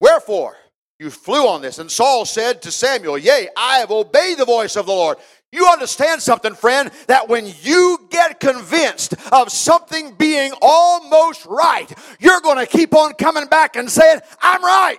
Wherefore, 0.00 0.56
you 0.98 1.10
flew 1.10 1.46
on 1.46 1.62
this. 1.62 1.78
And 1.78 1.90
Saul 1.90 2.24
said 2.24 2.62
to 2.62 2.70
Samuel, 2.70 3.18
Yea, 3.18 3.48
I 3.56 3.78
have 3.78 3.90
obeyed 3.90 4.38
the 4.38 4.44
voice 4.44 4.76
of 4.76 4.86
the 4.86 4.92
Lord. 4.92 5.18
You 5.50 5.66
understand 5.66 6.20
something, 6.20 6.54
friend, 6.54 6.90
that 7.06 7.28
when 7.28 7.46
you 7.62 8.06
get 8.10 8.38
convinced 8.38 9.14
of 9.32 9.50
something 9.50 10.14
being 10.14 10.52
almost 10.60 11.46
right, 11.46 11.90
you're 12.20 12.40
going 12.40 12.58
to 12.58 12.66
keep 12.66 12.94
on 12.94 13.14
coming 13.14 13.46
back 13.46 13.76
and 13.76 13.90
saying, 13.90 14.20
I'm 14.42 14.62
right. 14.62 14.98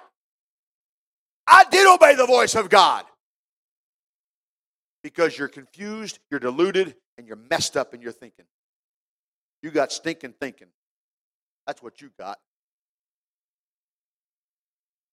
I 1.46 1.66
did 1.70 1.88
obey 1.88 2.16
the 2.16 2.26
voice 2.26 2.56
of 2.56 2.70
God. 2.70 3.06
Because 5.04 5.38
you're 5.38 5.48
confused, 5.48 6.20
you're 6.32 6.40
deluded, 6.40 6.96
and 7.18 7.28
you're 7.28 7.40
messed 7.50 7.78
up 7.78 7.94
in 7.94 8.02
your 8.02 8.12
thinking. 8.12 8.46
You 9.62 9.72
got 9.72 9.92
stinking 9.92 10.34
thinking. 10.40 10.68
That's 11.68 11.84
what 11.84 12.02
you 12.02 12.10
got 12.18 12.40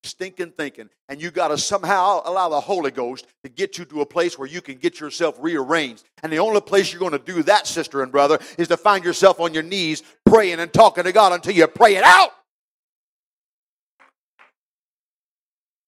stinking 0.07 0.51
thinking, 0.51 0.89
and 1.09 1.21
you 1.21 1.31
got 1.31 1.49
to 1.49 1.57
somehow 1.57 2.21
allow 2.25 2.49
the 2.49 2.59
Holy 2.59 2.91
Ghost 2.91 3.27
to 3.43 3.49
get 3.49 3.77
you 3.77 3.85
to 3.85 4.01
a 4.01 4.05
place 4.05 4.37
where 4.39 4.47
you 4.47 4.61
can 4.61 4.77
get 4.77 4.99
yourself 4.99 5.35
rearranged. 5.39 6.03
And 6.23 6.31
the 6.31 6.39
only 6.39 6.61
place 6.61 6.91
you're 6.91 6.99
going 6.99 7.11
to 7.11 7.19
do 7.19 7.43
that, 7.43 7.67
sister 7.67 8.01
and 8.01 8.11
brother, 8.11 8.39
is 8.57 8.67
to 8.69 8.77
find 8.77 9.03
yourself 9.03 9.39
on 9.39 9.53
your 9.53 9.63
knees 9.63 10.03
praying 10.25 10.59
and 10.59 10.71
talking 10.73 11.03
to 11.03 11.11
God 11.11 11.33
until 11.33 11.53
you 11.53 11.67
pray 11.67 11.95
it 11.95 12.03
out. 12.03 12.31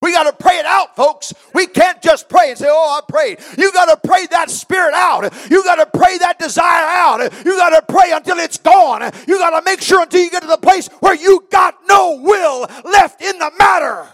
We 0.02 0.12
got 0.12 0.24
to 0.24 0.32
pray 0.32 0.58
it 0.58 0.66
out, 0.66 0.96
folks. 0.96 1.34
We 1.54 1.66
can't 1.66 2.00
just 2.02 2.28
pray 2.28 2.50
and 2.50 2.58
say, 2.58 2.68
Oh, 2.68 2.98
I 2.98 3.02
prayed. 3.10 3.38
You 3.58 3.72
got 3.72 3.86
to 3.86 4.08
pray 4.08 4.26
that 4.28 4.50
spirit 4.50 4.94
out. 4.94 5.32
You 5.50 5.64
got 5.64 5.76
to 5.76 5.86
pray 5.98 6.18
that 6.18 6.38
desire 6.38 6.64
out. 6.86 7.32
You 7.46 7.56
got 7.56 7.70
to 7.70 7.82
pray 7.92 8.12
until 8.12 8.38
it's 8.38 8.58
gone. 8.58 9.02
You 9.28 9.38
got 9.38 9.58
to 9.58 9.64
make 9.64 9.82
sure 9.82 10.02
until 10.02 10.22
you 10.22 10.30
get 10.30 10.42
to 10.42 10.48
the 10.48 10.58
place 10.58 10.88
where 11.00 11.14
you 11.14 11.46
got 11.50 11.76
no 11.88 12.20
will 12.22 12.62
left 12.84 13.22
in 13.22 13.38
the 13.38 13.52
matter. 13.58 14.08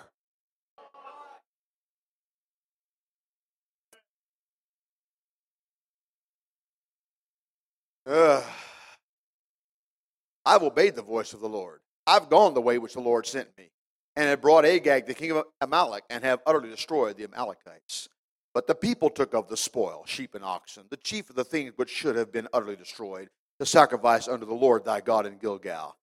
I've 10.46 10.62
obeyed 10.62 10.96
the 10.96 11.02
voice 11.02 11.32
of 11.34 11.40
the 11.40 11.48
Lord. 11.48 11.80
I've 12.06 12.30
gone 12.30 12.54
the 12.54 12.60
way 12.60 12.78
which 12.78 12.94
the 12.94 13.00
Lord 13.00 13.26
sent 13.26 13.48
me, 13.58 13.70
and 14.16 14.28
have 14.28 14.40
brought 14.40 14.64
Agag, 14.64 15.06
the 15.06 15.14
king 15.14 15.32
of 15.32 15.44
Amalek, 15.60 16.04
and 16.08 16.24
have 16.24 16.40
utterly 16.46 16.70
destroyed 16.70 17.16
the 17.16 17.24
Amalekites. 17.24 18.08
But 18.54 18.66
the 18.66 18.74
people 18.74 19.10
took 19.10 19.34
of 19.34 19.48
the 19.48 19.56
spoil, 19.56 20.04
sheep 20.06 20.34
and 20.34 20.42
oxen, 20.42 20.84
the 20.88 20.96
chief 20.96 21.28
of 21.28 21.36
the 21.36 21.44
things 21.44 21.74
which 21.76 21.90
should 21.90 22.16
have 22.16 22.32
been 22.32 22.48
utterly 22.54 22.76
destroyed, 22.76 23.28
to 23.60 23.66
sacrifice 23.66 24.28
unto 24.28 24.46
the 24.46 24.54
Lord 24.54 24.84
thy 24.84 25.00
God 25.00 25.26
in 25.26 25.36
Gilgal. 25.36 25.96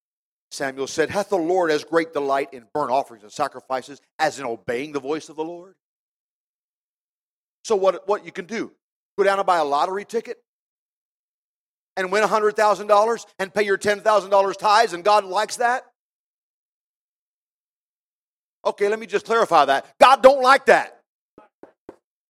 Samuel 0.51 0.85
said, 0.85 1.09
Hath 1.09 1.29
the 1.29 1.37
Lord 1.37 1.71
as 1.71 1.83
great 1.83 2.13
delight 2.13 2.53
in 2.53 2.65
burnt 2.73 2.91
offerings 2.91 3.23
and 3.23 3.31
sacrifices 3.31 3.99
as 4.19 4.39
in 4.39 4.45
obeying 4.45 4.91
the 4.91 4.99
voice 4.99 5.29
of 5.29 5.35
the 5.35 5.43
Lord? 5.43 5.73
So, 7.63 7.75
what, 7.75 8.07
what 8.07 8.25
you 8.25 8.31
can 8.31 8.45
do, 8.45 8.71
go 9.17 9.23
down 9.23 9.39
and 9.39 9.47
buy 9.47 9.57
a 9.57 9.65
lottery 9.65 10.05
ticket 10.05 10.37
and 11.95 12.11
win 12.11 12.23
$100,000 12.23 13.25
and 13.39 13.53
pay 13.53 13.63
your 13.63 13.77
$10,000 13.77 14.57
tithes, 14.57 14.93
and 14.93 15.03
God 15.03 15.25
likes 15.25 15.57
that? 15.57 15.85
Okay, 18.65 18.87
let 18.87 18.99
me 18.99 19.05
just 19.05 19.25
clarify 19.25 19.65
that. 19.65 19.85
God 19.99 20.23
don't 20.23 20.41
like 20.41 20.67
that. 20.67 21.03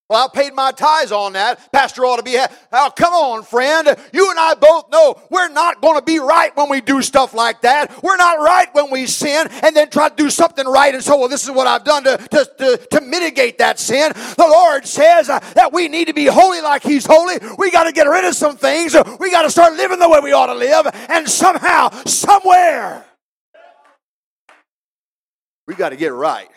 Well, 0.09 0.29
I 0.31 0.38
paid 0.38 0.53
my 0.53 0.71
tithes 0.71 1.11
on 1.11 1.34
that. 1.34 1.71
Pastor 1.71 2.05
ought 2.05 2.17
to 2.17 2.23
be. 2.23 2.38
Oh, 2.71 2.91
come 2.95 3.13
on, 3.13 3.41
friend. 3.41 3.88
You 4.11 4.29
and 4.29 4.39
I 4.39 4.53
both 4.53 4.91
know 4.91 5.19
we're 5.31 5.49
not 5.49 5.81
going 5.81 5.97
to 5.97 6.03
be 6.03 6.19
right 6.19 6.55
when 6.55 6.69
we 6.69 6.81
do 6.81 7.01
stuff 7.01 7.34
like 7.34 7.61
that. 7.61 8.03
We're 8.03 8.17
not 8.17 8.39
right 8.39 8.67
when 8.73 8.91
we 8.91 9.07
sin 9.07 9.47
and 9.63 9.75
then 9.75 9.89
try 9.89 10.09
to 10.09 10.15
do 10.15 10.29
something 10.29 10.67
right 10.67 10.93
and 10.93 11.03
so, 11.03 11.17
well, 11.17 11.29
this 11.29 11.45
is 11.45 11.51
what 11.51 11.67
I've 11.67 11.84
done 11.84 12.03
to, 12.03 12.17
to, 12.17 12.51
to, 12.59 12.88
to 12.91 13.01
mitigate 13.01 13.57
that 13.59 13.79
sin. 13.79 14.11
The 14.13 14.47
Lord 14.47 14.86
says 14.86 15.29
uh, 15.29 15.39
that 15.55 15.73
we 15.73 15.88
need 15.88 16.05
to 16.05 16.13
be 16.13 16.25
holy 16.25 16.61
like 16.61 16.84
He's 16.84 17.07
holy. 17.07 17.38
We 17.57 17.71
got 17.71 17.86
to 17.86 17.91
get 17.91 18.03
rid 18.03 18.25
of 18.25 18.36
some 18.36 18.57
things. 18.57 18.95
We 19.19 19.31
got 19.31 19.43
to 19.43 19.49
start 19.49 19.73
living 19.73 19.99
the 19.99 20.09
way 20.09 20.19
we 20.21 20.34
ought 20.34 20.47
to 20.47 20.53
live. 20.53 20.86
And 21.09 21.27
somehow, 21.27 21.89
somewhere, 22.05 23.05
we 25.68 25.76
got 25.76 25.89
to 25.89 25.95
get 25.95 26.14
right. 26.14 26.49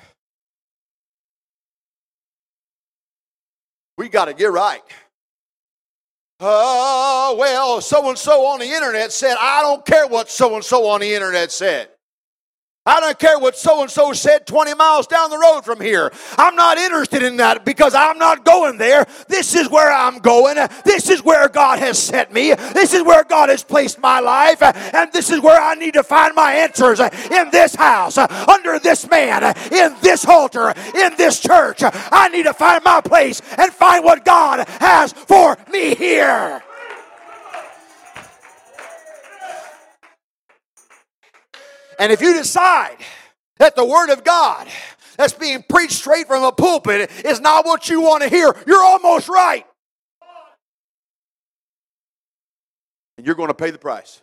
We 3.99 4.09
got 4.09 4.27
to 4.27 4.35
get 4.35 4.53
right. 4.53 4.83
Oh, 6.39 7.37
well, 7.39 7.81
so 7.81 8.09
and 8.09 8.19
so 8.19 8.45
on 8.47 8.61
the 8.61 8.67
internet 8.67 9.11
said, 9.11 9.37
I 9.41 9.63
don't 9.63 9.85
care 9.87 10.07
what 10.07 10.29
so 10.31 10.55
and 10.55 10.65
so 10.65 10.87
on 10.87 11.01
the 11.01 11.15
internet 11.15 11.51
said. 11.51 11.89
I 12.87 13.01
don't 13.01 13.19
care 13.19 13.39
what 13.39 13.57
so 13.57 13.83
and 13.83 13.91
so 13.91 14.13
said 14.13 14.47
20 14.47 14.75
miles 14.75 15.07
down 15.07 15.31
the 15.31 15.39
road 15.39 15.63
from 15.65 15.81
here. 15.81 16.13
I'm 16.39 16.55
not 16.55 16.79
interested 16.79 17.23
in 17.23 17.37
that 17.39 17.65
because 17.65 17.95
I'm 17.95 18.17
not 18.19 18.45
going 18.45 18.79
there. 18.79 19.07
This 19.29 19.55
is 19.55 19.69
where 19.69 19.93
I'm 19.93 20.21
going. 20.21 20.57
This 20.85 21.11
is 21.11 21.23
where 21.23 21.49
God 21.49 21.81
has 21.81 21.99
set 21.99 22.33
me. 22.33 22.55
This 22.55 22.95
is 22.95 23.03
where 23.03 23.25
God 23.25 23.49
has 23.49 23.65
placed 23.65 23.99
my 23.99 24.21
life. 24.21 24.63
And 24.63 25.13
this 25.13 25.31
is 25.31 25.41
where 25.41 25.61
I 25.61 25.75
need 25.75 25.95
to 25.95 26.05
find 26.05 26.35
my 26.35 26.53
answers 26.53 27.01
in 27.01 27.51
this 27.51 27.75
house, 27.75 28.17
under 28.19 28.79
this 28.79 29.09
man, 29.11 29.43
in 29.73 29.97
this 30.01 30.25
altar, 30.25 30.73
in 30.95 31.17
this 31.17 31.41
church. 31.41 31.83
I 31.83 32.29
need 32.29 32.45
to 32.45 32.55
find 32.55 32.85
my 32.85 33.01
place 33.01 33.43
and 33.59 33.73
find 33.73 34.05
what 34.05 34.25
God 34.25 34.67
has 34.81 35.13
for 35.13 35.57
me 35.73 35.95
here. 35.95 36.63
And 41.99 42.13
if 42.13 42.21
you 42.21 42.35
decide 42.35 42.97
that 43.59 43.77
the 43.77 43.85
Word 43.85 44.11
of 44.11 44.25
God 44.25 44.69
that's 45.17 45.33
being 45.33 45.65
preached 45.69 45.95
straight 45.95 46.27
from 46.27 46.45
a 46.45 46.53
pulpit 46.53 47.11
is 47.25 47.41
not 47.41 47.65
what 47.65 47.89
you 47.89 48.01
want 48.03 48.23
to 48.23 48.29
hear, 48.29 48.55
you're 48.67 48.85
almost 48.85 49.29
right. 49.29 49.65
And 53.17 53.27
you're 53.27 53.35
going 53.35 53.49
to 53.49 53.55
pay 53.55 53.71
the 53.71 53.79
price. 53.79 54.21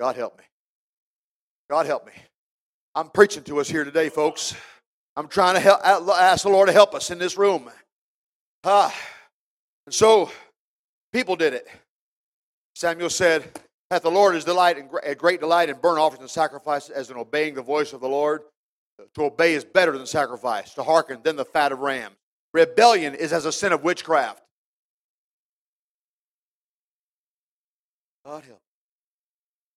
God 0.00 0.16
help 0.16 0.36
me. 0.38 0.44
God 1.70 1.86
help 1.86 2.04
me. 2.06 2.12
I'm 2.94 3.08
preaching 3.08 3.44
to 3.44 3.60
us 3.60 3.68
here 3.68 3.84
today, 3.84 4.08
folks. 4.08 4.54
I'm 5.16 5.28
trying 5.28 5.54
to 5.54 5.60
help, 5.60 5.80
ask 5.84 6.42
the 6.42 6.50
Lord 6.50 6.66
to 6.66 6.72
help 6.72 6.94
us 6.94 7.10
in 7.10 7.18
this 7.18 7.38
room. 7.38 7.70
Ah, 8.64 8.94
and 9.86 9.94
so 9.94 10.30
people 11.12 11.36
did 11.36 11.54
it. 11.54 11.68
Samuel 12.74 13.10
said, 13.10 13.44
Hath 13.92 14.04
the 14.04 14.10
Lord 14.10 14.34
his 14.34 14.46
delight 14.46 14.78
and 14.78 14.88
a 15.02 15.14
great 15.14 15.40
delight 15.40 15.68
in 15.68 15.76
burnt 15.76 15.98
offerings 15.98 16.22
and 16.22 16.30
sacrifices 16.30 16.88
as 16.88 17.10
in 17.10 17.18
obeying 17.18 17.52
the 17.52 17.60
voice 17.60 17.92
of 17.92 18.00
the 18.00 18.08
Lord? 18.08 18.40
Uh, 18.98 19.02
to 19.12 19.24
obey 19.24 19.52
is 19.52 19.66
better 19.66 19.92
than 19.92 20.06
sacrifice, 20.06 20.72
to 20.72 20.82
hearken 20.82 21.20
than 21.22 21.36
the 21.36 21.44
fat 21.44 21.72
of 21.72 21.80
rams. 21.80 22.16
Rebellion 22.54 23.14
is 23.14 23.34
as 23.34 23.44
a 23.44 23.52
sin 23.52 23.70
of 23.70 23.84
witchcraft. 23.84 24.40
God 28.24 28.44
help. 28.44 28.62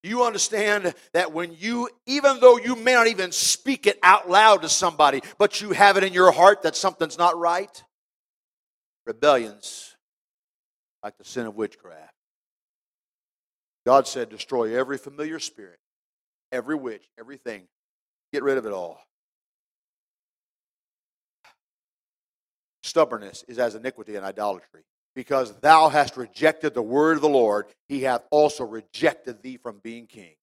You 0.01 0.23
understand 0.23 0.93
that 1.11 1.33
when 1.33 1.53
you, 1.59 1.89
even 2.05 2.39
though 2.39 2.57
you 2.57 2.77
may 2.77 2.93
not 2.93 3.07
even 3.07 3.33
speak 3.33 3.85
it 3.85 3.99
out 4.01 4.29
loud 4.29 4.61
to 4.61 4.69
somebody, 4.69 5.23
but 5.37 5.59
you 5.59 5.71
have 5.71 5.97
it 5.97 6.05
in 6.05 6.13
your 6.13 6.31
heart 6.31 6.61
that 6.61 6.77
something's 6.77 7.17
not 7.17 7.37
right? 7.37 7.83
Rebellions 9.05 9.97
like 11.03 11.17
the 11.17 11.25
sin 11.25 11.47
of 11.47 11.57
witchcraft. 11.57 12.14
God 13.85 14.07
said, 14.07 14.29
destroy 14.29 14.77
every 14.77 14.97
familiar 14.97 15.39
spirit, 15.39 15.79
every 16.51 16.75
witch, 16.75 17.07
everything. 17.19 17.63
Get 18.33 18.43
rid 18.43 18.57
of 18.57 18.65
it 18.65 18.71
all. 18.71 18.99
Stubbornness 22.83 23.43
is 23.47 23.59
as 23.59 23.75
iniquity 23.75 24.15
and 24.15 24.25
idolatry. 24.25 24.83
Because 25.15 25.53
thou 25.61 25.87
hast 25.87 26.17
rejected 26.17 26.73
the 26.73 26.81
word 26.81 27.15
of 27.15 27.21
the 27.21 27.29
Lord, 27.29 27.67
he 27.87 28.01
hath 28.01 28.23
also 28.31 28.65
rejected 28.65 29.41
thee 29.41 29.57
from 29.57 29.79
being 29.81 30.07
king. 30.07 30.35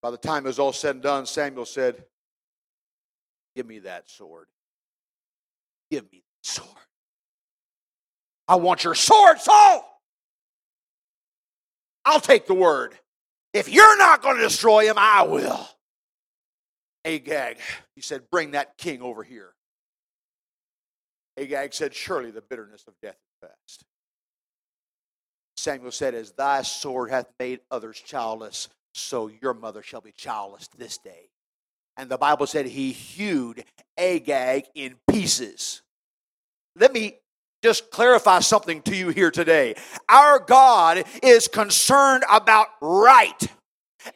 By 0.00 0.10
the 0.10 0.16
time 0.16 0.44
it 0.44 0.48
was 0.48 0.58
all 0.58 0.72
said 0.72 0.96
and 0.96 1.02
done, 1.02 1.26
Samuel 1.26 1.66
said, 1.66 2.04
Give 3.54 3.66
me 3.66 3.80
that 3.80 4.08
sword. 4.08 4.46
Give 5.90 6.04
me 6.12 6.22
that 6.22 6.48
sword. 6.48 6.87
I 8.48 8.56
want 8.56 8.82
your 8.82 8.94
sword, 8.94 9.38
Saul. 9.40 10.00
I'll 12.04 12.20
take 12.20 12.46
the 12.46 12.54
word. 12.54 12.94
If 13.52 13.68
you're 13.68 13.98
not 13.98 14.22
going 14.22 14.36
to 14.36 14.42
destroy 14.42 14.86
him, 14.86 14.96
I 14.96 15.22
will. 15.22 15.68
Agag, 17.04 17.58
he 17.94 18.00
said, 18.00 18.30
bring 18.30 18.52
that 18.52 18.78
king 18.78 19.02
over 19.02 19.22
here. 19.22 19.52
Agag 21.38 21.74
said, 21.74 21.94
surely 21.94 22.30
the 22.30 22.42
bitterness 22.42 22.84
of 22.88 22.94
death 23.02 23.16
is 23.16 23.48
past. 23.48 23.84
Samuel 25.56 25.92
said, 25.92 26.14
as 26.14 26.32
thy 26.32 26.62
sword 26.62 27.10
hath 27.10 27.26
made 27.38 27.60
others 27.70 28.00
childless, 28.00 28.68
so 28.94 29.30
your 29.42 29.54
mother 29.54 29.82
shall 29.82 30.00
be 30.00 30.12
childless 30.12 30.68
this 30.76 30.98
day. 30.98 31.28
And 31.96 32.08
the 32.08 32.18
Bible 32.18 32.46
said 32.46 32.66
he 32.66 32.92
hewed 32.92 33.64
Agag 33.96 34.64
in 34.74 34.96
pieces. 35.10 35.82
Let 36.76 36.92
me 36.92 37.18
just 37.62 37.90
clarify 37.90 38.40
something 38.40 38.82
to 38.82 38.94
you 38.94 39.08
here 39.08 39.30
today. 39.30 39.74
Our 40.08 40.38
God 40.38 41.04
is 41.22 41.48
concerned 41.48 42.24
about 42.30 42.68
right 42.80 43.48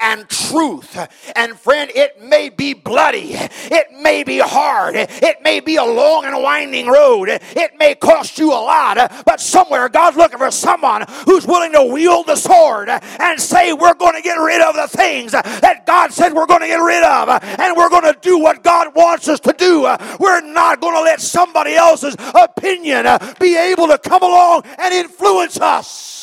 and 0.01 0.29
truth. 0.29 0.97
And 1.37 1.59
friend, 1.59 1.91
it 1.95 2.21
may 2.21 2.49
be 2.49 2.75
bloody, 2.75 3.33
it 3.35 3.87
may 4.01 4.25
be 4.25 4.39
hard, 4.39 4.95
it 4.97 5.43
may 5.43 5.61
be 5.61 5.77
a 5.77 5.85
long 5.85 6.25
and 6.25 6.43
winding 6.43 6.87
road, 6.87 7.29
it 7.29 7.73
may 7.79 7.95
cost 7.95 8.39
you 8.39 8.53
a 8.53 8.55
lot, 8.55 9.25
but 9.25 9.41
somewhere 9.41 9.89
God's 9.89 10.17
looking 10.17 10.39
for 10.39 10.51
someone 10.51 11.05
who's 11.27 11.47
willing 11.47 11.73
to 11.73 11.85
wield 11.85 12.27
the 12.27 12.37
sword 12.37 12.89
and 12.89 13.41
say, 13.41 13.73
We're 13.73 13.95
going 13.95 14.15
to 14.15 14.23
get 14.23 14.35
rid 14.35 14.61
of 14.61 14.75
the 14.75 14.89
things 14.89 15.33
that 15.33 15.87
God 15.87 16.13
said 16.13 16.33
we're 16.33 16.47
going 16.47 16.61
to 16.61 16.67
get 16.67 16.77
rid 16.77 17.03
of, 17.03 17.29
and 17.29 17.77
we're 17.77 17.91
going 17.91 18.13
to 18.13 18.19
do 18.21 18.39
what 18.39 18.63
God 18.63 18.95
wants 18.95 19.29
us 19.29 19.41
to 19.41 19.53
do. 19.53 19.83
We're 20.19 20.41
not 20.41 20.81
going 20.81 20.95
to 20.95 21.03
let 21.03 21.21
somebody 21.21 21.75
else's 21.75 22.17
opinion 22.35 23.07
be 23.41 23.57
able 23.57 23.89
to 23.89 23.99
come 23.99 24.23
along 24.23 24.65
and 24.79 24.95
influence 24.95 25.61
us. 25.61 26.22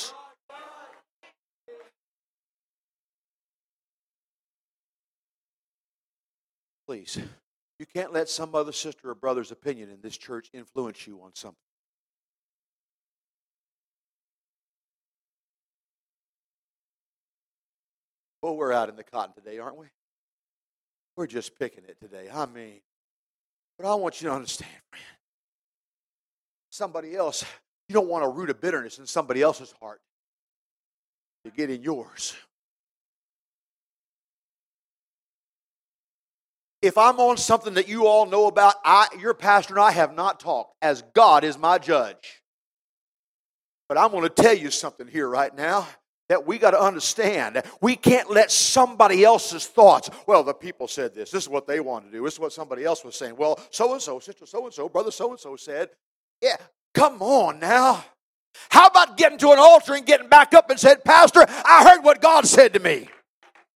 Please, 6.89 7.19
you 7.77 7.85
can't 7.85 8.11
let 8.11 8.27
some 8.29 8.55
other 8.55 8.71
sister 8.71 9.11
or 9.11 9.13
brother's 9.13 9.51
opinion 9.51 9.91
in 9.91 10.01
this 10.01 10.17
church 10.17 10.49
influence 10.53 11.05
you 11.05 11.21
on 11.21 11.29
something. 11.35 11.55
Well, 18.41 18.55
we're 18.55 18.73
out 18.73 18.89
in 18.89 18.95
the 18.95 19.03
cotton 19.03 19.35
today, 19.35 19.59
aren't 19.59 19.77
we? 19.77 19.85
We're 21.15 21.27
just 21.27 21.59
picking 21.59 21.83
it 21.87 21.99
today. 21.99 22.27
I 22.33 22.47
mean, 22.47 22.79
but 23.77 23.85
I 23.85 23.93
want 23.93 24.19
you 24.19 24.29
to 24.29 24.33
understand, 24.33 24.71
friend. 24.89 25.05
Somebody 26.71 27.15
else, 27.15 27.45
you 27.87 27.93
don't 27.93 28.09
want 28.09 28.25
a 28.25 28.29
root 28.29 28.49
of 28.49 28.59
bitterness 28.59 28.97
in 28.97 29.05
somebody 29.05 29.43
else's 29.43 29.75
heart 29.79 30.01
to 31.45 31.51
get 31.51 31.69
in 31.69 31.83
yours. 31.83 32.33
If 36.81 36.97
I'm 36.97 37.19
on 37.19 37.37
something 37.37 37.73
that 37.73 37.87
you 37.87 38.07
all 38.07 38.25
know 38.25 38.47
about, 38.47 38.75
I, 38.85 39.07
your 39.19 39.33
pastor 39.33 39.75
and 39.75 39.83
I 39.83 39.91
have 39.91 40.15
not 40.15 40.39
talked, 40.39 40.75
as 40.81 41.03
God 41.13 41.43
is 41.43 41.57
my 41.57 41.77
judge. 41.77 42.41
But 43.87 43.97
I'm 43.97 44.11
going 44.11 44.23
to 44.23 44.29
tell 44.29 44.53
you 44.53 44.71
something 44.71 45.07
here 45.07 45.27
right 45.27 45.53
now 45.55 45.87
that 46.29 46.45
we 46.45 46.59
got 46.59 46.71
to 46.71 46.79
understand. 46.79 47.61
We 47.81 47.95
can't 47.95 48.29
let 48.29 48.51
somebody 48.51 49.25
else's 49.25 49.65
thoughts, 49.65 50.09
well, 50.27 50.43
the 50.43 50.53
people 50.53 50.87
said 50.87 51.15
this. 51.15 51.31
This 51.31 51.43
is 51.43 51.49
what 51.49 51.67
they 51.67 51.79
want 51.79 52.05
to 52.05 52.11
do. 52.11 52.23
This 52.23 52.35
is 52.35 52.39
what 52.39 52.53
somebody 52.53 52.85
else 52.85 53.03
was 53.03 53.15
saying. 53.15 53.35
Well, 53.35 53.59
so 53.71 53.93
and 53.93 54.01
so, 54.01 54.19
sister 54.19 54.45
so 54.45 54.65
and 54.65 54.73
so, 54.73 54.87
brother 54.87 55.11
so 55.11 55.31
and 55.31 55.39
so 55.39 55.55
said. 55.55 55.89
Yeah, 56.41 56.57
come 56.93 57.21
on 57.21 57.59
now. 57.59 58.05
How 58.69 58.87
about 58.87 59.17
getting 59.17 59.37
to 59.39 59.51
an 59.51 59.59
altar 59.59 59.95
and 59.95 60.05
getting 60.05 60.29
back 60.29 60.53
up 60.53 60.69
and 60.69 60.79
said, 60.79 61.03
Pastor, 61.03 61.45
I 61.47 61.89
heard 61.89 62.03
what 62.03 62.21
God 62.21 62.45
said 62.45 62.73
to 62.73 62.79
me. 62.79 63.07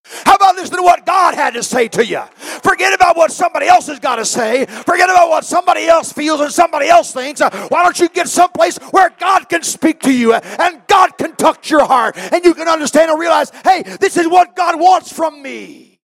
How 0.06 0.36
about 0.36 0.56
listening 0.56 0.80
to 0.80 0.84
what 0.84 1.06
God 1.06 1.34
had 1.34 1.54
to 1.54 1.64
say 1.64 1.88
to 1.90 2.06
you? 2.06 2.22
Forget 2.62 2.94
about 2.94 3.16
what 3.16 3.32
somebody 3.32 3.68
else 3.68 3.88
has 3.88 4.00
got 4.00 4.18
to 4.18 4.26
say. 4.26 4.66
Forget 4.66 5.10
about 5.10 5.30
what 5.30 5.46
somebody 5.46 5.86
else 5.86 6.12
feels 6.12 6.42
and 6.42 6.52
somebody 6.52 6.88
else 6.88 7.14
thinks. 7.14 7.40
Uh, 7.40 7.50
why 7.70 7.84
don't 7.84 7.98
you 8.00 8.10
get 8.10 8.28
someplace 8.28 8.78
where 8.92 9.10
God 9.18 9.48
can 9.48 9.64
speak 9.64 10.02
to 10.02 10.12
you 10.12 10.34
uh, 10.34 10.42
and 10.60 10.82
God 10.88 11.18
can 11.18 11.36
touch 11.36 11.72
your 11.72 11.86
heart 11.86 12.18
and 12.18 12.44
you 12.44 12.54
can 12.54 12.68
understand 12.68 13.12
and 13.12 13.20
realize, 13.20 13.50
hey, 13.64 13.84
this 13.84 14.18
is 14.18 14.28
what 14.28 14.56
God 14.56 14.80
wants 14.80 15.12
from 15.12 15.42
me. 15.42 16.00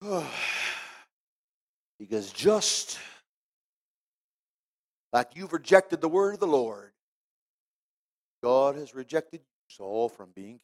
because 2.00 2.32
just 2.32 2.98
like 5.12 5.28
you've 5.34 5.52
rejected 5.52 6.00
the 6.00 6.08
word 6.08 6.34
of 6.34 6.40
the 6.40 6.46
Lord, 6.46 6.90
God 8.42 8.74
has 8.74 8.94
rejected 8.94 9.42
Saul 9.68 10.08
from 10.08 10.30
being 10.34 10.58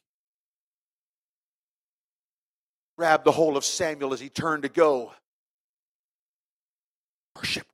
grabbed 2.99 3.23
the 3.23 3.31
hold 3.31 3.55
of 3.55 3.63
Samuel 3.63 4.11
as 4.11 4.19
he 4.19 4.27
turned 4.27 4.63
to 4.63 4.67
go. 4.67 5.13
Worship. 7.33 7.65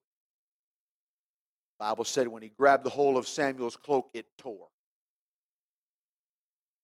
The 1.80 1.86
Bible 1.86 2.04
said 2.04 2.28
when 2.28 2.44
he 2.44 2.50
grabbed 2.50 2.84
the 2.84 2.92
hold 2.92 3.18
of 3.18 3.28
Samuel's 3.28 3.76
cloak, 3.76 4.08
it 4.14 4.28
tore. 4.38 4.68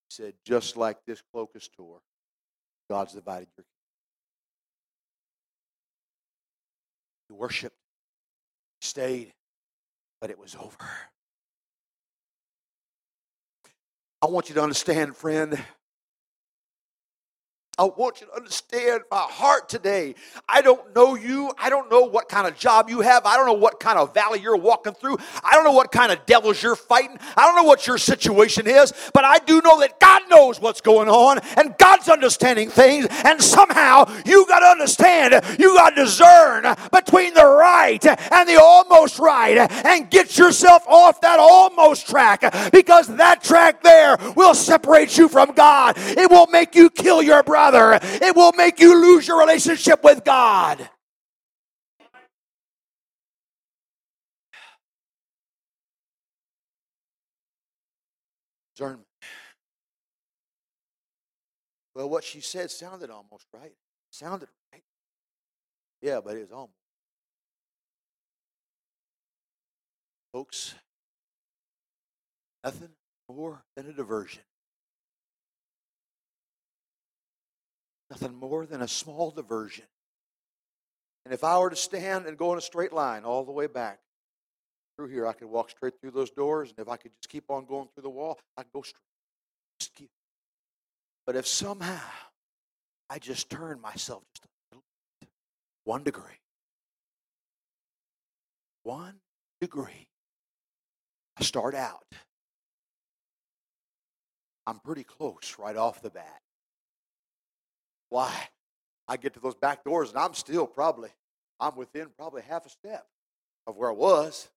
He 0.10 0.16
said, 0.16 0.34
just 0.44 0.76
like 0.76 0.98
this 1.06 1.22
cloak 1.32 1.52
is 1.54 1.68
tore, 1.68 2.00
God's 2.90 3.14
divided 3.14 3.48
your 3.56 3.66
You 7.30 7.36
worshiped, 7.36 7.78
stayed, 8.82 9.34
but 10.20 10.32
it 10.32 10.40
was 10.40 10.56
over. 10.56 10.90
I 14.20 14.26
want 14.26 14.50
you 14.50 14.56
to 14.56 14.64
understand, 14.64 15.16
friend, 15.16 15.64
I 17.82 17.86
want 17.86 18.22
you 18.22 18.28
to 18.28 18.36
understand 18.36 19.02
my 19.10 19.22
heart 19.22 19.68
today. 19.68 20.14
I 20.48 20.62
don't 20.62 20.96
know 20.96 21.16
you. 21.16 21.52
I 21.58 21.72
don't 21.72 21.90
know 21.90 22.02
what 22.02 22.30
kind 22.30 22.46
of 22.46 22.56
job 22.56 22.92
you 22.92 23.02
have. 23.02 23.26
I 23.26 23.36
don't 23.36 23.48
know 23.48 23.54
what 23.54 23.80
kind 23.80 23.98
of 23.98 24.14
valley 24.14 24.40
you're 24.40 24.56
walking 24.56 24.94
through. 24.94 25.18
I 25.44 25.54
don't 25.54 25.64
know 25.64 25.72
what 25.72 25.92
kind 25.92 26.12
of 26.12 26.24
devils 26.28 26.62
you're 26.62 26.76
fighting. 26.76 27.18
I 27.36 27.48
don't 27.48 27.56
know 27.56 27.64
what 27.64 27.88
your 27.88 27.98
situation 27.98 28.68
is, 28.68 28.94
but 29.16 29.26
I 29.26 29.40
do 29.40 29.62
know 29.62 29.80
that 29.80 30.00
God 30.00 30.22
knows 30.30 30.62
what's 30.62 30.80
going 30.80 31.10
on 31.10 31.40
and 31.58 31.76
God's 31.80 32.08
understanding 32.08 32.70
things. 32.70 33.08
And 33.26 33.42
somehow 33.42 34.06
you 34.28 34.46
got 34.46 34.60
to 34.60 34.68
understand, 34.68 35.44
you 35.58 35.74
got 35.74 35.96
to 35.96 36.04
discern 36.04 36.76
between 36.92 37.34
the 37.34 37.48
right 37.48 38.06
and 38.06 38.48
the 38.48 38.62
almost 38.62 39.18
right 39.18 39.58
and 39.58 40.08
get 40.12 40.38
yourself 40.38 40.84
off 40.88 41.20
that 41.22 41.40
almost 41.40 42.08
track 42.08 42.42
because 42.72 43.08
that 43.18 43.42
track 43.44 43.82
there 43.82 44.18
will 44.36 44.54
separate 44.54 45.18
you 45.18 45.28
from 45.28 45.54
God. 45.54 45.96
It 45.98 46.30
will 46.30 46.46
make 46.46 46.76
you 46.76 46.92
kill 46.92 47.24
your 47.24 47.42
brother 47.42 47.71
brother. 47.72 48.00
It 48.22 48.36
will 48.36 48.54
make 48.54 48.80
you 48.80 49.00
lose 49.02 49.28
your 49.28 49.40
relationship 49.40 50.04
with 50.04 50.24
God. 50.24 50.90
Well, 61.94 62.10
what 62.10 62.24
she 62.24 62.42
said 62.42 62.72
sounded 62.72 63.10
almost 63.12 63.46
right. 63.54 63.74
Sounded 64.10 64.50
right. 64.74 64.82
Yeah, 66.02 66.20
but 66.24 66.36
it 66.36 66.42
was 66.42 66.52
almost. 66.52 66.72
Folks, 70.34 70.74
nothing 72.64 72.90
more 73.30 73.64
than 73.76 73.88
a 73.88 73.94
diversion. 73.94 74.42
Nothing 78.12 78.36
more 78.36 78.66
than 78.66 78.82
a 78.82 78.90
small 78.90 79.32
diversion. 79.32 79.86
And 81.24 81.34
if 81.34 81.46
I 81.46 81.58
were 81.58 81.70
to 81.70 81.78
stand 81.78 82.26
and 82.26 82.38
go 82.38 82.52
in 82.52 82.58
a 82.58 82.62
straight 82.62 82.92
line 82.92 83.24
all 83.24 83.46
the 83.46 83.54
way 83.54 83.68
back 83.68 84.00
through 84.98 85.08
here, 85.08 85.26
I 85.26 85.32
could 85.32 85.48
walk 85.48 85.70
straight 85.70 85.94
through 86.02 86.12
those 86.12 86.30
doors. 86.30 86.70
And 86.70 86.80
if 86.86 86.92
I 86.92 86.98
could 86.98 87.12
just 87.22 87.30
keep 87.30 87.46
on 87.50 87.66
going 87.66 87.88
through 87.94 88.04
the 88.04 88.10
wall, 88.10 88.38
I'd 88.58 88.72
go 88.74 88.82
straight. 88.82 90.10
But 91.26 91.38
if 91.38 91.48
somehow 91.48 92.02
I 93.10 93.18
just 93.18 93.50
turn 93.50 93.80
myself 93.80 94.24
just 94.36 94.46
a 94.46 94.76
little 94.76 94.84
bit, 95.22 95.30
one 95.86 96.04
degree, 96.04 96.42
one 98.84 99.16
degree, 99.62 100.08
I 101.38 101.44
start 101.44 101.76
out. 101.76 102.04
I'm 104.68 104.80
pretty 104.80 105.06
close 105.06 105.56
right 105.58 105.78
off 105.78 106.02
the 106.02 106.10
bat. 106.10 106.42
Why? 108.12 108.32
I 109.08 109.16
get 109.16 109.34
to 109.34 109.40
those 109.40 109.56
back 109.56 109.86
doors 109.86 110.10
and 110.10 110.20
I'm 110.20 110.34
still 110.34 110.68
probably, 110.68 111.10
I'm 111.60 111.76
within 111.78 112.08
probably 112.18 112.42
half 112.42 112.66
a 112.66 112.70
step 112.70 113.08
of 113.66 113.78
where 113.78 113.90
I 113.90 113.94
was. 113.94 114.50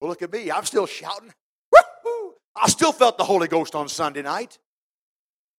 Well, 0.00 0.10
look 0.10 0.20
at 0.20 0.32
me. 0.32 0.50
I'm 0.50 0.64
still 0.64 0.86
shouting. 0.86 1.32
Woo-hoo! 1.72 2.34
I 2.56 2.68
still 2.68 2.90
felt 2.90 3.16
the 3.16 3.24
Holy 3.24 3.46
Ghost 3.46 3.76
on 3.76 3.88
Sunday 3.88 4.22
night. 4.22 4.58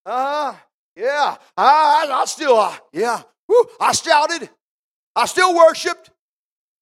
Ah, 0.06 0.54
uh, 0.54 0.58
yeah. 0.96 1.38
I, 1.56 2.08
I 2.12 2.26
still, 2.26 2.58
uh, 2.58 2.76
yeah. 2.92 3.22
Woo, 3.48 3.66
I 3.80 3.94
shouted. 3.94 4.50
I 5.16 5.26
still 5.28 5.56
worshiped. 5.56 6.10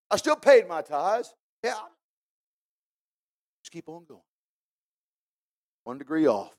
I 0.10 0.18
still 0.18 0.36
paid 0.36 0.68
my 0.68 0.82
tithes. 0.82 1.32
Yeah. 1.64 1.74
Just 3.64 3.72
keep 3.72 3.88
on 3.88 4.06
going. 4.06 4.22
One 5.84 6.00
degree 6.00 6.28
off. 6.28 6.56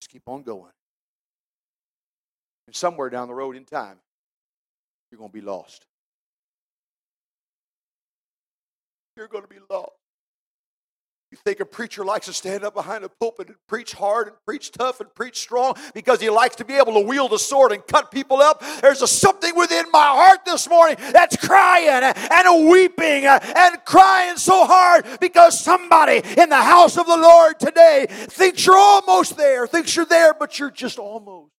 Just 0.00 0.10
keep 0.10 0.22
on 0.26 0.42
going. 0.42 0.72
And 2.66 2.76
somewhere 2.76 3.10
down 3.10 3.28
the 3.28 3.34
road 3.34 3.56
in 3.56 3.64
time, 3.64 3.96
you're 5.10 5.18
going 5.18 5.30
to 5.30 5.34
be 5.34 5.44
lost. 5.44 5.86
You're 9.16 9.28
going 9.28 9.44
to 9.44 9.48
be 9.48 9.60
lost. 9.68 9.92
You 11.32 11.38
think 11.46 11.60
a 11.60 11.64
preacher 11.64 12.04
likes 12.04 12.26
to 12.26 12.32
stand 12.34 12.62
up 12.62 12.74
behind 12.74 13.04
a 13.04 13.08
pulpit 13.08 13.48
and 13.48 13.56
preach 13.66 13.92
hard 13.92 14.28
and 14.28 14.36
preach 14.44 14.70
tough 14.70 15.00
and 15.00 15.14
preach 15.14 15.38
strong 15.38 15.76
because 15.94 16.20
he 16.20 16.28
likes 16.28 16.56
to 16.56 16.64
be 16.64 16.74
able 16.74 16.92
to 16.92 17.00
wield 17.00 17.32
a 17.32 17.38
sword 17.38 17.72
and 17.72 17.86
cut 17.86 18.10
people 18.10 18.42
up? 18.42 18.62
There's 18.82 19.00
a 19.00 19.06
something 19.06 19.56
within 19.56 19.86
my 19.90 20.08
heart 20.08 20.44
this 20.44 20.68
morning 20.68 20.96
that's 21.10 21.38
crying 21.38 21.88
and 21.88 22.68
weeping 22.68 23.24
and 23.24 23.82
crying 23.86 24.36
so 24.36 24.66
hard 24.66 25.06
because 25.22 25.58
somebody 25.58 26.20
in 26.38 26.50
the 26.50 26.62
house 26.62 26.98
of 26.98 27.06
the 27.06 27.16
Lord 27.16 27.58
today 27.58 28.08
thinks 28.10 28.66
you're 28.66 28.76
almost 28.76 29.38
there, 29.38 29.66
thinks 29.66 29.96
you're 29.96 30.04
there, 30.04 30.34
but 30.34 30.58
you're 30.58 30.70
just 30.70 30.98
almost. 30.98 31.50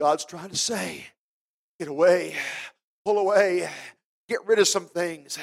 God's 0.00 0.24
trying 0.24 0.50
to 0.50 0.56
say, 0.56 1.06
get 1.78 1.88
away, 1.88 2.34
pull 3.04 3.18
away, 3.18 3.68
get 4.28 4.44
rid 4.46 4.58
of 4.58 4.66
some 4.66 4.86
things, 4.86 5.38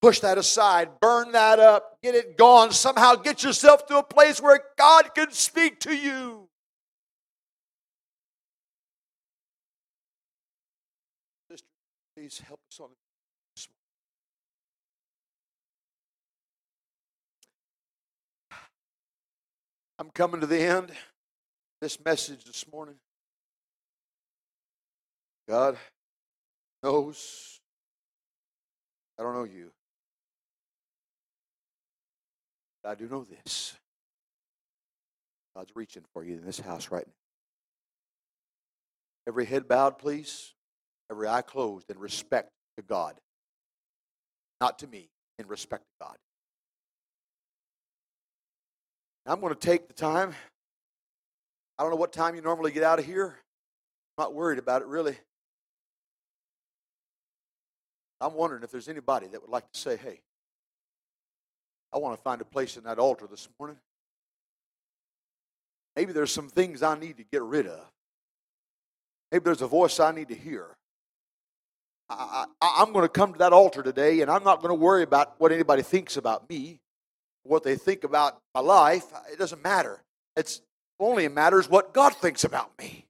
push 0.00 0.20
that 0.20 0.38
aside, 0.38 1.00
burn 1.00 1.32
that 1.32 1.58
up, 1.58 1.98
get 2.02 2.14
it 2.14 2.36
gone. 2.36 2.70
Somehow 2.70 3.16
get 3.16 3.42
yourself 3.42 3.86
to 3.86 3.98
a 3.98 4.02
place 4.02 4.40
where 4.40 4.60
God 4.76 5.14
can 5.14 5.32
speak 5.32 5.80
to 5.80 5.94
you. 5.94 6.48
Sister, 11.50 11.66
please 12.16 12.40
help 12.46 12.60
us 12.70 12.80
on 12.80 12.88
this. 12.90 13.68
I'm 19.98 20.10
coming 20.10 20.40
to 20.40 20.46
the 20.46 20.60
end 20.60 20.92
this 21.80 21.98
message 22.04 22.44
this 22.44 22.64
morning. 22.72 22.94
God 25.48 25.78
knows. 26.82 27.60
I 29.18 29.22
don't 29.22 29.34
know 29.34 29.44
you. 29.44 29.70
But 32.82 32.90
I 32.90 32.94
do 32.94 33.08
know 33.08 33.24
this. 33.24 33.74
God's 35.56 35.72
reaching 35.74 36.04
for 36.12 36.22
you 36.22 36.34
in 36.34 36.44
this 36.44 36.60
house 36.60 36.90
right 36.90 37.06
now. 37.06 37.12
Every 39.26 39.46
head 39.46 39.66
bowed, 39.66 39.98
please. 39.98 40.54
Every 41.10 41.26
eye 41.26 41.42
closed 41.42 41.90
in 41.90 41.98
respect 41.98 42.50
to 42.76 42.82
God. 42.82 43.14
Not 44.60 44.78
to 44.80 44.86
me, 44.86 45.08
in 45.38 45.46
respect 45.48 45.84
to 45.84 46.06
God. 46.06 46.16
I'm 49.26 49.40
going 49.40 49.54
to 49.54 49.60
take 49.60 49.88
the 49.88 49.94
time. 49.94 50.34
I 51.78 51.82
don't 51.82 51.90
know 51.90 51.96
what 51.96 52.12
time 52.12 52.34
you 52.34 52.40
normally 52.40 52.72
get 52.72 52.82
out 52.82 52.98
of 52.98 53.04
here. 53.04 53.36
I'm 54.16 54.24
not 54.24 54.34
worried 54.34 54.58
about 54.58 54.82
it 54.82 54.88
really. 54.88 55.16
I'm 58.20 58.34
wondering 58.34 58.62
if 58.62 58.70
there's 58.70 58.88
anybody 58.88 59.26
that 59.28 59.40
would 59.40 59.50
like 59.50 59.70
to 59.72 59.78
say, 59.78 59.96
hey, 59.96 60.20
I 61.92 61.98
want 61.98 62.16
to 62.16 62.22
find 62.22 62.40
a 62.40 62.44
place 62.44 62.76
in 62.76 62.84
that 62.84 62.98
altar 62.98 63.26
this 63.30 63.48
morning. 63.58 63.76
Maybe 65.96 66.12
there's 66.12 66.32
some 66.32 66.48
things 66.48 66.82
I 66.82 66.98
need 66.98 67.16
to 67.16 67.24
get 67.24 67.42
rid 67.42 67.66
of. 67.66 67.80
Maybe 69.32 69.44
there's 69.44 69.62
a 69.62 69.66
voice 69.66 69.98
I 70.00 70.12
need 70.12 70.28
to 70.28 70.34
hear. 70.34 70.76
I, 72.10 72.46
am 72.78 72.92
going 72.92 73.04
to 73.04 73.08
come 73.08 73.32
to 73.32 73.38
that 73.40 73.52
altar 73.52 73.82
today, 73.82 74.22
and 74.22 74.30
I'm 74.30 74.42
not 74.42 74.62
going 74.62 74.70
to 74.70 74.74
worry 74.74 75.02
about 75.02 75.34
what 75.38 75.52
anybody 75.52 75.82
thinks 75.82 76.16
about 76.16 76.48
me, 76.48 76.80
what 77.42 77.62
they 77.62 77.76
think 77.76 78.04
about 78.04 78.40
my 78.54 78.60
life. 78.60 79.04
It 79.30 79.38
doesn't 79.38 79.62
matter. 79.62 80.02
It's 80.36 80.62
only 80.98 81.28
matters 81.28 81.68
what 81.68 81.92
God 81.92 82.14
thinks 82.14 82.44
about 82.44 82.70
me. 82.78 83.04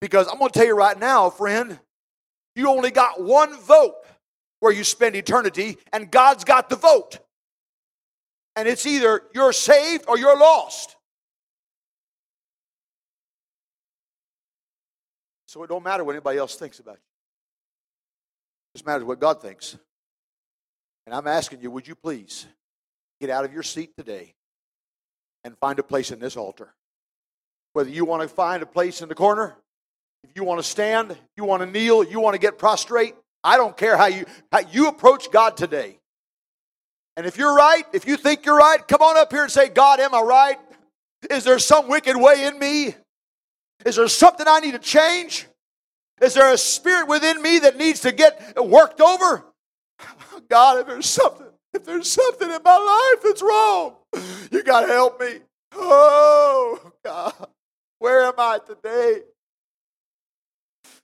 Because 0.00 0.26
I'm 0.26 0.38
going 0.38 0.50
to 0.50 0.58
tell 0.58 0.66
you 0.66 0.76
right 0.76 0.98
now, 0.98 1.30
friend, 1.30 1.78
you 2.56 2.68
only 2.68 2.90
got 2.90 3.22
one 3.22 3.56
vote 3.60 3.94
where 4.60 4.72
you 4.72 4.84
spend 4.84 5.16
eternity, 5.16 5.78
and 5.92 6.10
God's 6.10 6.44
got 6.44 6.68
the 6.70 6.76
vote. 6.76 7.18
And 8.56 8.68
it's 8.68 8.86
either 8.86 9.22
you're 9.34 9.52
saved 9.52 10.04
or 10.06 10.18
you're 10.18 10.38
lost. 10.38 10.96
So 15.46 15.62
it 15.64 15.68
don't 15.68 15.82
matter 15.82 16.04
what 16.04 16.12
anybody 16.12 16.38
else 16.38 16.54
thinks 16.54 16.78
about 16.78 16.92
you. 16.92 17.00
It 18.72 18.78
just 18.78 18.86
matters 18.86 19.04
what 19.04 19.18
God 19.18 19.42
thinks. 19.42 19.76
And 21.06 21.14
I'm 21.14 21.26
asking 21.26 21.60
you, 21.62 21.70
would 21.70 21.88
you 21.88 21.94
please 21.94 22.46
get 23.20 23.30
out 23.30 23.44
of 23.44 23.52
your 23.52 23.64
seat 23.64 23.96
today 23.96 24.34
and 25.42 25.56
find 25.58 25.78
a 25.78 25.82
place 25.82 26.12
in 26.12 26.20
this 26.20 26.36
altar? 26.36 26.72
Whether 27.72 27.90
you 27.90 28.04
want 28.04 28.22
to 28.22 28.28
find 28.28 28.62
a 28.62 28.66
place 28.66 29.00
in 29.00 29.08
the 29.08 29.14
corner, 29.14 29.56
if 30.22 30.30
you 30.36 30.44
want 30.44 30.60
to 30.60 30.64
stand, 30.64 31.16
you 31.36 31.44
want 31.44 31.62
to 31.62 31.66
kneel, 31.66 32.04
you 32.04 32.20
want 32.20 32.34
to 32.34 32.38
get 32.38 32.58
prostrate, 32.58 33.14
I 33.42 33.56
don't 33.56 33.76
care 33.76 33.96
how 33.96 34.06
you 34.06 34.26
how 34.52 34.60
you 34.60 34.88
approach 34.88 35.30
God 35.30 35.56
today. 35.56 35.98
And 37.16 37.26
if 37.26 37.36
you're 37.36 37.54
right, 37.54 37.84
if 37.92 38.06
you 38.06 38.16
think 38.16 38.46
you're 38.46 38.56
right, 38.56 38.86
come 38.86 39.02
on 39.02 39.16
up 39.16 39.32
here 39.32 39.42
and 39.42 39.52
say, 39.52 39.68
God, 39.68 40.00
am 40.00 40.14
I 40.14 40.20
right? 40.20 40.58
Is 41.28 41.44
there 41.44 41.58
some 41.58 41.88
wicked 41.88 42.16
way 42.16 42.46
in 42.46 42.58
me? 42.58 42.94
Is 43.84 43.96
there 43.96 44.08
something 44.08 44.46
I 44.48 44.60
need 44.60 44.72
to 44.72 44.78
change? 44.78 45.46
Is 46.20 46.34
there 46.34 46.52
a 46.52 46.58
spirit 46.58 47.08
within 47.08 47.40
me 47.42 47.58
that 47.60 47.76
needs 47.76 48.00
to 48.00 48.12
get 48.12 48.56
worked 48.56 49.00
over? 49.00 49.44
God, 50.48 50.80
if 50.80 50.86
there's 50.86 51.06
something, 51.06 51.46
if 51.72 51.84
there's 51.84 52.10
something 52.10 52.50
in 52.50 52.62
my 52.62 53.12
life 53.14 53.22
that's 53.22 53.42
wrong, 53.42 53.96
you 54.50 54.62
got 54.62 54.82
to 54.82 54.86
help 54.86 55.20
me. 55.20 55.40
Oh, 55.72 56.92
God, 57.04 57.34
where 57.98 58.24
am 58.24 58.34
I 58.38 58.58
today? 58.66 59.22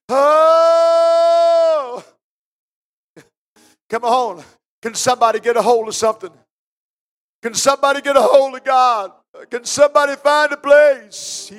Oh, 0.09 2.05
come 3.89 4.05
on. 4.05 4.45
Can 4.83 4.95
somebody 4.95 5.41
get 5.41 5.57
a 5.57 5.63
hold 5.63 5.89
of 5.89 5.95
something? 5.95 6.31
Can 7.43 7.55
somebody 7.55 8.01
get 8.01 8.17
a 8.17 8.23
hold 8.23 8.57
of 8.57 8.65
God? 8.65 9.13
Can 9.51 9.65
somebody 9.65 10.17
find 10.17 10.53
a 10.53 10.57
place? 10.57 11.51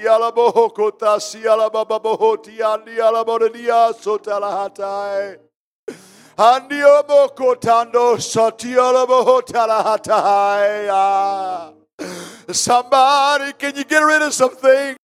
Ah. 10.92 11.72
Somebody, 12.52 13.54
can 13.54 13.76
you 13.76 13.84
get 13.84 14.00
rid 14.00 14.22
of 14.22 14.34
some 14.34 14.56
things? 14.56 14.97